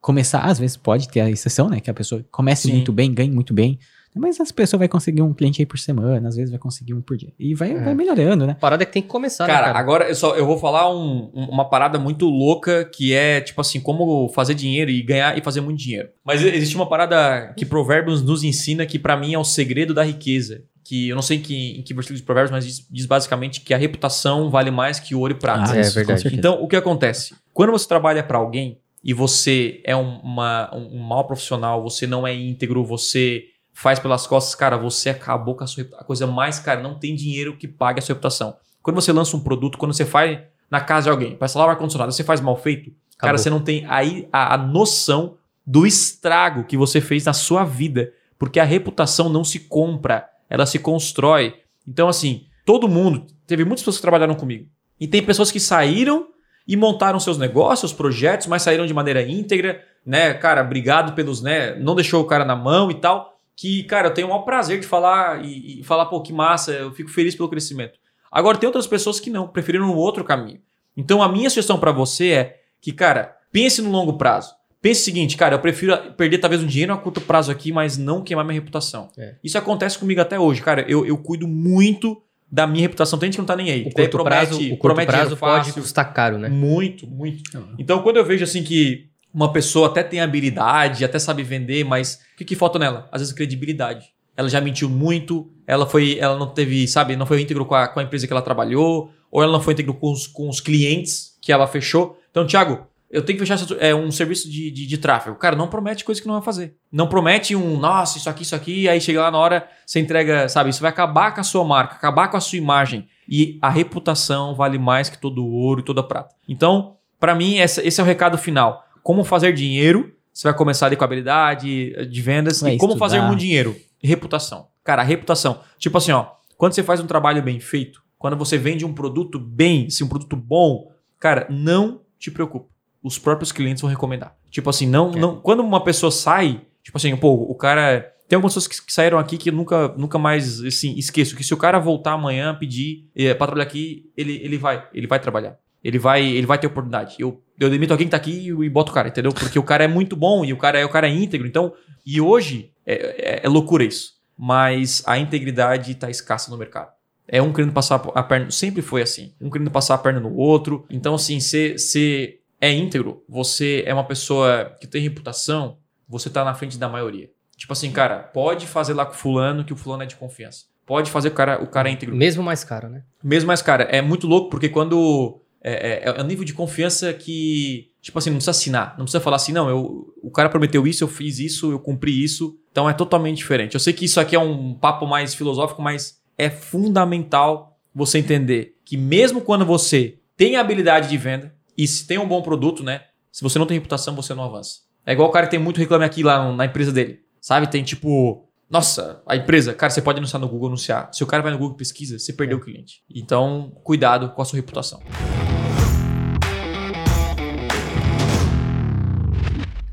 começar. 0.00 0.42
Às 0.42 0.60
vezes 0.60 0.76
pode 0.76 1.08
ter 1.08 1.20
a 1.20 1.28
exceção, 1.28 1.68
né? 1.68 1.80
Que 1.80 1.90
a 1.90 1.94
pessoa 1.94 2.24
comece 2.30 2.68
Sim. 2.68 2.74
muito 2.74 2.92
bem, 2.92 3.12
ganhe 3.12 3.30
muito 3.32 3.52
bem. 3.52 3.76
Mas 4.14 4.38
essa 4.38 4.52
pessoa 4.54 4.78
vai 4.78 4.88
conseguir 4.88 5.22
um 5.22 5.32
cliente 5.34 5.60
aí 5.60 5.66
por 5.66 5.78
semana, 5.78 6.28
às 6.28 6.36
vezes 6.36 6.50
vai 6.50 6.58
conseguir 6.58 6.94
um 6.94 7.00
por 7.02 7.16
dia. 7.16 7.32
E 7.38 7.54
vai, 7.54 7.72
É. 7.72 7.80
vai 7.80 7.94
melhorando, 7.94 8.46
né? 8.46 8.52
A 8.52 8.60
parada 8.60 8.82
é 8.82 8.86
que 8.86 8.92
tem 8.92 9.02
que 9.02 9.08
começar, 9.08 9.46
Cara, 9.46 9.58
né, 9.58 9.72
cara? 9.72 9.78
agora 9.78 10.08
eu, 10.08 10.14
só, 10.14 10.34
eu 10.36 10.46
vou 10.46 10.58
falar 10.58 10.88
um- 10.94 11.30
um- 11.34 11.48
uma 11.50 11.68
parada 11.68 11.98
muito 11.98 12.26
louca 12.26 12.84
que 12.84 13.12
é, 13.12 13.40
tipo 13.40 13.60
assim, 13.60 13.80
como 13.80 14.28
fazer 14.30 14.54
dinheiro 14.54 14.90
e 14.90 15.02
ganhar 15.02 15.36
e 15.36 15.42
fazer 15.42 15.60
muito 15.60 15.78
dinheiro. 15.78 16.08
Mas 16.24 16.42
existe 16.42 16.76
uma 16.76 16.88
parada 16.88 17.52
que 17.56 17.66
Provérbios 17.66 18.22
nos 18.22 18.42
ensina 18.44 18.86
que 18.86 18.98
pra 18.98 19.16
mim 19.16 19.34
é 19.34 19.38
o 19.38 19.44
segredo 19.44 19.92
da 19.92 20.02
riqueza. 20.04 20.62
Que 20.86 21.08
eu 21.08 21.16
não 21.16 21.22
sei 21.22 21.38
em 21.38 21.40
que, 21.40 21.78
em 21.78 21.82
que 21.82 21.94
versículo 21.94 22.18
de 22.18 22.22
Provérbios, 22.24 22.50
mas 22.50 22.66
diz, 22.66 22.86
diz 22.90 23.06
basicamente 23.06 23.62
que 23.62 23.72
a 23.72 23.78
reputação 23.78 24.50
vale 24.50 24.70
mais 24.70 25.00
que 25.00 25.14
ouro 25.14 25.32
e 25.32 25.36
prata. 25.38 25.74
é 25.76 25.80
isso, 25.80 25.90
com 25.98 26.06
verdade. 26.06 26.28
Então, 26.36 26.62
o 26.62 26.68
que 26.68 26.76
acontece? 26.76 27.34
Quando 27.54 27.72
você 27.72 27.88
trabalha 27.88 28.22
pra 28.22 28.36
alguém 28.36 28.78
e 29.02 29.14
você 29.14 29.80
é 29.84 29.96
um, 29.96 30.18
uma- 30.18 30.70
um 30.74 30.98
mau 30.98 31.24
profissional, 31.26 31.82
você 31.82 32.06
não 32.06 32.26
é 32.26 32.34
íntegro, 32.34 32.84
você 32.84 33.44
faz 33.74 33.98
pelas 33.98 34.26
costas, 34.26 34.54
cara, 34.54 34.78
você 34.78 35.10
acabou 35.10 35.54
com 35.56 35.64
a 35.64 35.66
sua 35.66 35.82
repu- 35.82 35.96
a 35.96 36.04
coisa 36.04 36.26
mais 36.26 36.58
cara, 36.60 36.80
não 36.80 36.98
tem 36.98 37.14
dinheiro 37.14 37.56
que 37.56 37.68
pague 37.68 37.98
a 37.98 38.02
sua 38.02 38.14
reputação. 38.14 38.56
Quando 38.82 38.94
você 38.96 39.12
lança 39.12 39.36
um 39.36 39.40
produto, 39.40 39.76
quando 39.76 39.92
você 39.92 40.04
faz 40.06 40.38
na 40.70 40.80
casa 40.80 41.04
de 41.04 41.10
alguém, 41.10 41.36
para 41.36 41.46
instalar 41.46 41.68
o 41.68 41.70
ar-condicionado, 41.72 42.12
você 42.12 42.24
faz 42.24 42.40
mal 42.40 42.56
feito, 42.56 42.90
cara, 43.18 43.32
Acabou. 43.32 43.38
você 43.38 43.50
não 43.50 43.60
tem 43.60 43.84
aí 43.88 44.28
a, 44.32 44.54
a 44.54 44.56
noção 44.56 45.36
do 45.66 45.86
estrago 45.86 46.64
que 46.64 46.76
você 46.76 47.00
fez 47.00 47.24
na 47.24 47.32
sua 47.32 47.64
vida, 47.64 48.12
porque 48.38 48.60
a 48.60 48.64
reputação 48.64 49.28
não 49.28 49.42
se 49.44 49.60
compra, 49.60 50.28
ela 50.48 50.66
se 50.66 50.78
constrói. 50.78 51.54
Então, 51.86 52.08
assim, 52.08 52.46
todo 52.64 52.88
mundo, 52.88 53.26
teve 53.46 53.64
muitas 53.64 53.80
pessoas 53.80 53.96
que 53.96 54.02
trabalharam 54.02 54.34
comigo, 54.34 54.66
e 55.00 55.08
tem 55.08 55.22
pessoas 55.22 55.50
que 55.50 55.58
saíram 55.58 56.28
e 56.66 56.76
montaram 56.76 57.18
seus 57.20 57.36
negócios, 57.38 57.92
projetos, 57.92 58.46
mas 58.46 58.62
saíram 58.62 58.86
de 58.86 58.94
maneira 58.94 59.22
íntegra, 59.22 59.82
né? 60.06 60.32
Cara, 60.34 60.62
obrigado 60.62 61.14
pelos, 61.14 61.42
né? 61.42 61.74
Não 61.74 61.94
deixou 61.94 62.22
o 62.22 62.26
cara 62.26 62.44
na 62.44 62.56
mão 62.56 62.90
e 62.90 62.94
tal. 62.94 63.33
Que, 63.56 63.84
cara, 63.84 64.08
eu 64.08 64.14
tenho 64.14 64.26
o 64.26 64.30
maior 64.30 64.42
prazer 64.42 64.80
de 64.80 64.86
falar 64.86 65.44
e, 65.44 65.80
e 65.80 65.84
falar, 65.84 66.06
pô, 66.06 66.20
que 66.20 66.32
massa, 66.32 66.72
eu 66.72 66.92
fico 66.92 67.10
feliz 67.10 67.34
pelo 67.34 67.48
crescimento. 67.48 67.98
Agora, 68.30 68.58
tem 68.58 68.66
outras 68.66 68.86
pessoas 68.86 69.20
que 69.20 69.30
não, 69.30 69.46
preferiram 69.46 69.86
um 69.86 69.96
outro 69.96 70.24
caminho. 70.24 70.60
Então, 70.96 71.22
a 71.22 71.28
minha 71.28 71.48
sugestão 71.48 71.78
para 71.78 71.92
você 71.92 72.30
é 72.30 72.60
que, 72.80 72.92
cara, 72.92 73.36
pense 73.52 73.80
no 73.80 73.90
longo 73.90 74.14
prazo. 74.14 74.54
Pense 74.82 75.00
o 75.00 75.04
seguinte, 75.04 75.36
cara, 75.36 75.54
eu 75.54 75.60
prefiro 75.60 75.96
perder 76.12 76.38
talvez 76.38 76.62
um 76.62 76.66
dinheiro 76.66 76.92
a 76.92 76.96
curto 76.98 77.20
prazo 77.20 77.50
aqui, 77.50 77.72
mas 77.72 77.96
não 77.96 78.22
queimar 78.22 78.44
minha 78.44 78.60
reputação. 78.60 79.08
É. 79.16 79.36
Isso 79.42 79.56
acontece 79.56 79.98
comigo 79.98 80.20
até 80.20 80.38
hoje, 80.38 80.60
cara. 80.60 80.84
Eu, 80.86 81.06
eu 81.06 81.16
cuido 81.16 81.48
muito 81.48 82.20
da 82.50 82.66
minha 82.66 82.82
reputação. 82.82 83.18
Tem 83.18 83.28
gente 83.28 83.36
que 83.36 83.40
não 83.40 83.46
tá 83.46 83.56
nem 83.56 83.70
aí. 83.70 83.82
O 83.86 83.92
curto 83.92 84.22
prazo, 84.22 84.56
o 84.56 84.68
curto 84.76 84.80
promete 84.80 85.10
prazo 85.10 85.36
pode 85.36 85.72
custar 85.72 86.12
caro, 86.12 86.36
né? 86.36 86.48
Muito, 86.48 87.06
muito. 87.06 87.42
Então, 87.78 88.02
quando 88.02 88.18
eu 88.18 88.24
vejo 88.24 88.44
assim 88.44 88.62
que 88.62 89.08
uma 89.34 89.52
pessoa 89.52 89.88
até 89.88 90.02
tem 90.04 90.20
habilidade, 90.20 91.04
até 91.04 91.18
sabe 91.18 91.42
vender, 91.42 91.84
mas 91.84 92.20
o 92.34 92.36
que, 92.38 92.44
que 92.44 92.54
falta 92.54 92.78
nela? 92.78 93.08
Às 93.10 93.20
vezes 93.20 93.34
credibilidade. 93.34 94.14
Ela 94.36 94.48
já 94.48 94.60
mentiu 94.60 94.88
muito, 94.88 95.50
ela 95.66 95.86
foi, 95.86 96.18
ela 96.20 96.38
não 96.38 96.46
teve, 96.46 96.86
sabe, 96.86 97.16
não 97.16 97.26
foi 97.26 97.40
íntegro 97.40 97.66
com 97.66 97.74
a, 97.74 97.88
com 97.88 97.98
a 97.98 98.02
empresa 98.04 98.26
que 98.26 98.32
ela 98.32 98.42
trabalhou, 98.42 99.10
ou 99.30 99.42
ela 99.42 99.52
não 99.52 99.60
foi 99.60 99.72
íntegro 99.72 99.94
com 99.94 100.12
os, 100.12 100.28
com 100.28 100.48
os 100.48 100.60
clientes 100.60 101.36
que 101.42 101.52
ela 101.52 101.66
fechou. 101.66 102.18
Então, 102.30 102.46
Thiago, 102.46 102.86
eu 103.10 103.24
tenho 103.24 103.38
que 103.38 103.46
fechar 103.46 103.64
é, 103.78 103.94
um 103.94 104.10
serviço 104.10 104.50
de, 104.50 104.70
de, 104.70 104.86
de, 104.86 104.98
tráfego. 104.98 105.36
Cara, 105.36 105.54
não 105.54 105.68
promete 105.68 106.04
coisa 106.04 106.20
que 106.20 106.26
não 106.26 106.34
vai 106.34 106.42
fazer. 106.42 106.76
Não 106.90 107.06
promete 107.06 107.54
um, 107.54 107.78
nossa, 107.78 108.18
isso 108.18 108.28
aqui, 108.28 108.42
isso 108.42 108.56
aqui, 108.56 108.88
aí 108.88 109.00
chega 109.00 109.20
lá 109.20 109.30
na 109.30 109.38
hora, 109.38 109.68
você 109.86 110.00
entrega, 110.00 110.48
sabe? 110.48 110.70
Isso 110.70 110.80
vai 110.80 110.90
acabar 110.90 111.32
com 111.32 111.40
a 111.40 111.44
sua 111.44 111.64
marca, 111.64 111.94
acabar 111.94 112.28
com 112.28 112.36
a 112.36 112.40
sua 112.40 112.58
imagem. 112.58 113.06
E 113.28 113.58
a 113.62 113.70
reputação 113.70 114.54
vale 114.54 114.78
mais 114.78 115.08
que 115.08 115.16
todo 115.16 115.46
ouro 115.46 115.80
e 115.80 115.84
toda 115.84 116.02
prata. 116.02 116.34
Então, 116.48 116.96
para 117.20 117.34
mim, 117.34 117.58
essa, 117.58 117.86
esse 117.86 118.00
é 118.00 118.04
o 118.04 118.06
recado 118.06 118.36
final. 118.36 118.83
Como 119.04 119.22
fazer 119.22 119.52
dinheiro, 119.52 120.12
você 120.32 120.48
vai 120.48 120.56
começar 120.56 120.86
ali 120.86 120.96
com 120.96 121.04
habilidade 121.04 122.08
de 122.08 122.22
vendas. 122.22 122.60
Vai 122.60 122.74
e 122.74 122.78
como 122.78 122.94
estudar. 122.94 123.08
fazer 123.08 123.22
muito 123.22 123.38
dinheiro? 123.38 123.76
Reputação. 124.02 124.66
Cara, 124.82 125.04
reputação. 125.04 125.60
Tipo 125.78 125.98
assim, 125.98 126.10
ó, 126.10 126.26
quando 126.56 126.72
você 126.72 126.82
faz 126.82 126.98
um 126.98 127.06
trabalho 127.06 127.40
bem 127.42 127.60
feito, 127.60 128.02
quando 128.18 128.36
você 128.36 128.58
vende 128.58 128.84
um 128.84 128.92
produto 128.92 129.38
bem, 129.38 129.88
se 129.88 130.02
um 130.02 130.08
produto 130.08 130.34
bom, 130.34 130.90
cara, 131.20 131.46
não 131.48 132.00
te 132.18 132.30
preocupa 132.30 132.74
os 133.04 133.18
próprios 133.18 133.52
clientes 133.52 133.82
vão 133.82 133.90
recomendar. 133.90 134.34
Tipo 134.50 134.70
assim, 134.70 134.86
não, 134.86 135.12
é. 135.12 135.16
não 135.16 135.36
quando 135.36 135.60
uma 135.60 135.84
pessoa 135.84 136.10
sai, 136.10 136.62
tipo 136.82 136.96
assim, 136.96 137.14
pô, 137.14 137.34
o 137.34 137.54
cara 137.54 138.10
tem 138.26 138.36
algumas 138.36 138.54
pessoas 138.54 138.80
que 138.80 138.90
saíram 138.90 139.18
aqui 139.18 139.36
que 139.36 139.50
eu 139.50 139.52
nunca, 139.52 139.88
nunca 139.98 140.18
mais 140.18 140.64
assim, 140.64 140.94
esqueço 140.96 141.36
que 141.36 141.44
se 141.44 141.52
o 141.52 141.58
cara 141.58 141.78
voltar 141.78 142.12
amanhã 142.12 142.54
pedir 142.54 143.10
é, 143.14 143.34
para 143.34 143.48
trabalhar 143.48 143.68
aqui, 143.68 144.10
ele, 144.16 144.40
ele 144.42 144.56
vai, 144.56 144.88
ele 144.94 145.06
vai 145.06 145.20
trabalhar. 145.20 145.58
Ele 145.84 145.98
vai, 145.98 146.24
ele 146.24 146.46
vai 146.46 146.58
ter 146.58 146.66
oportunidade. 146.66 147.16
Eu, 147.18 147.42
eu 147.60 147.68
demito 147.68 147.92
alguém 147.92 148.06
que 148.06 148.12
tá 148.12 148.16
aqui 148.16 148.48
e, 148.48 148.68
boto 148.70 148.90
o 148.90 148.94
cara, 148.94 149.08
entendeu? 149.08 149.32
Porque 149.32 149.58
o 149.58 149.62
cara 149.62 149.84
é 149.84 149.88
muito 149.88 150.16
bom 150.16 150.44
e 150.44 150.52
o 150.52 150.56
cara 150.56 150.80
é 150.80 150.84
o 150.84 150.88
cara 150.88 151.06
é 151.06 151.10
íntegro. 151.10 151.46
Então, 151.46 151.74
e 152.06 152.20
hoje 152.20 152.72
é, 152.86 152.94
é, 152.94 153.40
é 153.44 153.48
loucura 153.48 153.84
isso. 153.84 154.14
Mas 154.36 155.02
a 155.06 155.18
integridade 155.18 155.94
tá 155.94 156.08
escassa 156.08 156.50
no 156.50 156.56
mercado. 156.56 156.90
É 157.28 157.40
um 157.40 157.52
querendo 157.52 157.72
passar 157.72 157.96
a 158.14 158.22
perna, 158.22 158.50
sempre 158.50 158.82
foi 158.82 159.02
assim. 159.02 159.34
Um 159.40 159.50
querendo 159.50 159.70
passar 159.70 159.94
a 159.94 159.98
perna 159.98 160.20
no 160.20 160.34
outro. 160.34 160.86
Então, 160.90 161.14
assim, 161.14 161.38
ser 161.38 162.40
é 162.60 162.72
íntegro, 162.72 163.22
você 163.28 163.82
é 163.86 163.92
uma 163.92 164.04
pessoa 164.04 164.74
que 164.80 164.86
tem 164.86 165.02
reputação, 165.02 165.76
você 166.08 166.30
tá 166.30 166.42
na 166.42 166.54
frente 166.54 166.78
da 166.78 166.88
maioria. 166.88 167.30
Tipo 167.56 167.74
assim, 167.74 167.92
cara, 167.92 168.18
pode 168.20 168.66
fazer 168.66 168.94
lá 168.94 169.04
com 169.04 169.12
fulano 169.12 169.64
que 169.64 169.72
o 169.72 169.76
fulano 169.76 170.02
é 170.02 170.06
de 170.06 170.16
confiança. 170.16 170.64
Pode 170.86 171.10
fazer 171.10 171.28
o 171.28 171.32
cara, 171.32 171.62
o 171.62 171.66
cara 171.66 171.88
é 171.88 171.92
íntegro. 171.92 172.14
Mesmo 172.14 172.42
mais 172.42 172.64
caro, 172.64 172.88
né? 172.88 173.02
Mesmo 173.22 173.48
mais 173.48 173.62
caro. 173.62 173.84
É 173.88 174.02
muito 174.02 174.26
louco 174.26 174.50
porque 174.50 174.68
quando. 174.68 175.40
É, 175.64 176.10
é, 176.10 176.14
é 176.16 176.22
um 176.22 176.26
nível 176.26 176.44
de 176.44 176.52
confiança 176.52 177.12
que. 177.12 177.90
Tipo 178.00 178.18
assim, 178.18 178.28
não 178.28 178.36
precisa 178.36 178.50
assinar. 178.50 178.90
Não 178.98 179.06
precisa 179.06 179.20
falar 179.20 179.36
assim, 179.36 179.52
não, 179.52 179.68
eu, 179.68 180.14
o 180.22 180.30
cara 180.30 180.50
prometeu 180.50 180.86
isso, 180.86 181.02
eu 181.02 181.08
fiz 181.08 181.38
isso, 181.38 181.72
eu 181.72 181.78
cumpri 181.78 182.22
isso. 182.22 182.56
Então 182.70 182.88
é 182.88 182.92
totalmente 182.92 183.38
diferente. 183.38 183.74
Eu 183.74 183.80
sei 183.80 183.94
que 183.94 184.04
isso 184.04 184.20
aqui 184.20 184.36
é 184.36 184.38
um 184.38 184.74
papo 184.74 185.06
mais 185.06 185.34
filosófico, 185.34 185.80
mas 185.80 186.20
é 186.36 186.50
fundamental 186.50 187.78
você 187.94 188.18
entender 188.18 188.76
que 188.84 188.96
mesmo 188.96 189.40
quando 189.40 189.64
você 189.64 190.18
tem 190.36 190.56
habilidade 190.56 191.08
de 191.08 191.16
venda, 191.16 191.54
e 191.76 191.86
se 191.86 192.06
tem 192.06 192.18
um 192.18 192.28
bom 192.28 192.42
produto, 192.42 192.82
né? 192.82 193.02
Se 193.30 193.42
você 193.42 193.58
não 193.58 193.66
tem 193.66 193.76
reputação, 193.76 194.14
você 194.14 194.34
não 194.34 194.44
avança. 194.44 194.80
É 195.04 195.12
igual 195.12 195.28
o 195.28 195.32
cara 195.32 195.46
que 195.46 195.50
tem 195.50 195.60
muito 195.60 195.78
reclame 195.78 196.04
aqui 196.04 196.22
lá 196.22 196.52
na 196.52 196.64
empresa 196.66 196.92
dele. 196.92 197.20
Sabe? 197.40 197.66
Tem 197.66 197.82
tipo. 197.82 198.48
Nossa, 198.70 199.22
a 199.26 199.36
empresa, 199.36 199.74
cara, 199.74 199.90
você 199.90 200.00
pode 200.00 200.18
anunciar 200.18 200.40
no 200.40 200.48
Google, 200.48 200.68
anunciar. 200.68 201.10
Se 201.12 201.22
o 201.22 201.26
cara 201.26 201.42
vai 201.42 201.52
no 201.52 201.58
Google 201.58 201.76
pesquisa, 201.76 202.18
você 202.18 202.32
perdeu 202.32 202.58
é. 202.58 202.60
o 202.60 202.64
cliente. 202.64 203.02
Então, 203.14 203.72
cuidado 203.84 204.30
com 204.30 204.40
a 204.40 204.44
sua 204.44 204.56
reputação. 204.56 205.02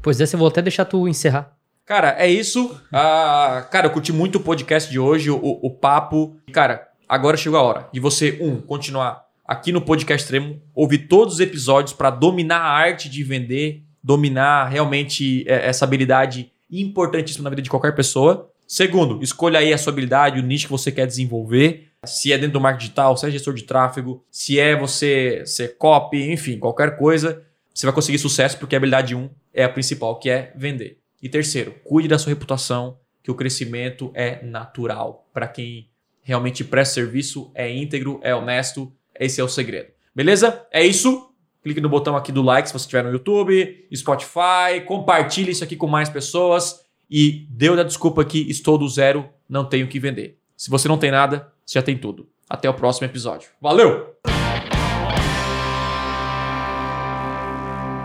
Pois 0.02 0.20
é, 0.20 0.24
eu 0.24 0.40
vou 0.40 0.48
até 0.48 0.62
deixar 0.62 0.86
tu 0.86 1.08
encerrar. 1.08 1.56
Cara, 1.86 2.16
é 2.18 2.28
isso. 2.28 2.80
Ah, 2.92 3.68
cara, 3.70 3.88
eu 3.88 3.92
curti 3.92 4.12
muito 4.12 4.38
o 4.38 4.40
podcast 4.42 4.90
de 4.90 4.98
hoje, 4.98 5.30
o, 5.30 5.38
o 5.38 5.70
papo. 5.70 6.38
Cara, 6.52 6.88
agora 7.08 7.38
chegou 7.38 7.60
a 7.60 7.62
hora 7.62 7.90
de 7.94 8.00
você, 8.00 8.38
um, 8.42 8.62
continuar 8.62 9.26
aqui 9.46 9.72
no 9.72 9.82
Podcast 9.82 10.24
Extremo, 10.24 10.62
ouvir 10.74 11.00
todos 11.10 11.36
os 11.36 11.40
episódios 11.42 11.94
para 11.94 12.10
dominar 12.10 12.60
a 12.60 12.72
arte 12.72 13.10
de 13.10 13.24
vender, 13.24 13.84
dominar 14.02 14.70
realmente 14.70 15.44
é, 15.48 15.68
essa 15.68 15.84
habilidade 15.84 16.52
importantíssima 16.72 17.44
na 17.44 17.50
vida 17.50 17.62
de 17.62 17.70
qualquer 17.70 17.94
pessoa. 17.94 18.50
Segundo, 18.66 19.22
escolha 19.22 19.60
aí 19.60 19.74
a 19.74 19.78
sua 19.78 19.92
habilidade, 19.92 20.40
o 20.40 20.44
nicho 20.44 20.68
que 20.68 20.72
você 20.72 20.92
quer 20.92 21.06
desenvolver. 21.06 21.90
Se 22.06 22.32
é 22.32 22.38
dentro 22.38 22.54
do 22.54 22.62
marketing 22.62 22.86
digital, 22.86 23.18
se 23.18 23.28
é 23.28 23.32
gestor 23.32 23.54
de 23.54 23.64
tráfego, 23.64 24.24
se 24.32 24.58
é 24.58 24.76
você 24.76 25.44
ser 25.46 25.78
copy, 25.78 26.32
enfim, 26.32 26.58
qualquer 26.58 26.98
coisa, 26.98 27.44
você 27.74 27.86
vai 27.86 27.94
conseguir 27.94 28.18
sucesso 28.18 28.58
porque 28.58 28.76
a 28.76 28.78
habilidade 28.78 29.14
1 29.14 29.20
um 29.20 29.30
é 29.54 29.64
a 29.64 29.70
principal, 29.70 30.20
que 30.20 30.30
é 30.30 30.54
vender. 30.56 31.00
E 31.22 31.30
terceiro, 31.30 31.76
cuide 31.84 32.08
da 32.08 32.18
sua 32.18 32.32
reputação, 32.32 32.98
que 33.24 33.30
o 33.30 33.36
crescimento 33.36 34.12
é 34.14 34.44
natural 34.44 35.30
para 35.34 35.48
quem 35.48 35.90
realmente 36.22 36.64
presta 36.64 36.96
serviço, 36.96 37.52
é 37.54 37.70
íntegro, 37.72 38.20
é 38.24 38.34
honesto 38.34 38.92
esse 39.20 39.40
é 39.40 39.44
o 39.44 39.48
segredo. 39.48 39.90
Beleza? 40.16 40.66
É 40.72 40.84
isso. 40.86 41.30
Clique 41.62 41.80
no 41.80 41.90
botão 41.90 42.16
aqui 42.16 42.32
do 42.32 42.42
like 42.42 42.68
se 42.68 42.74
você 42.74 42.86
estiver 42.86 43.04
no 43.04 43.12
YouTube, 43.12 43.88
Spotify, 43.96 44.82
compartilhe 44.88 45.52
isso 45.52 45.64
aqui 45.64 45.76
com 45.76 45.86
mais 45.86 46.10
pessoas 46.10 46.80
e 47.10 47.46
deu 47.50 47.76
da 47.76 47.84
desculpa 47.84 48.26
que 48.26 48.50
estou 48.50 48.78
do 48.78 48.90
zero, 48.90 49.30
não 49.48 49.64
tenho 49.64 49.86
o 49.86 49.90
que 49.90 50.00
vender. 50.00 50.40
Se 50.58 50.72
você 50.72 50.88
não 50.88 50.98
tem 50.98 51.12
nada, 51.12 51.52
você 51.64 51.78
já 51.78 51.84
tem 51.84 51.98
tudo. 51.98 52.28
Até 52.50 52.68
o 52.70 52.74
próximo 52.74 53.06
episódio. 53.06 53.50
Valeu! 53.62 54.16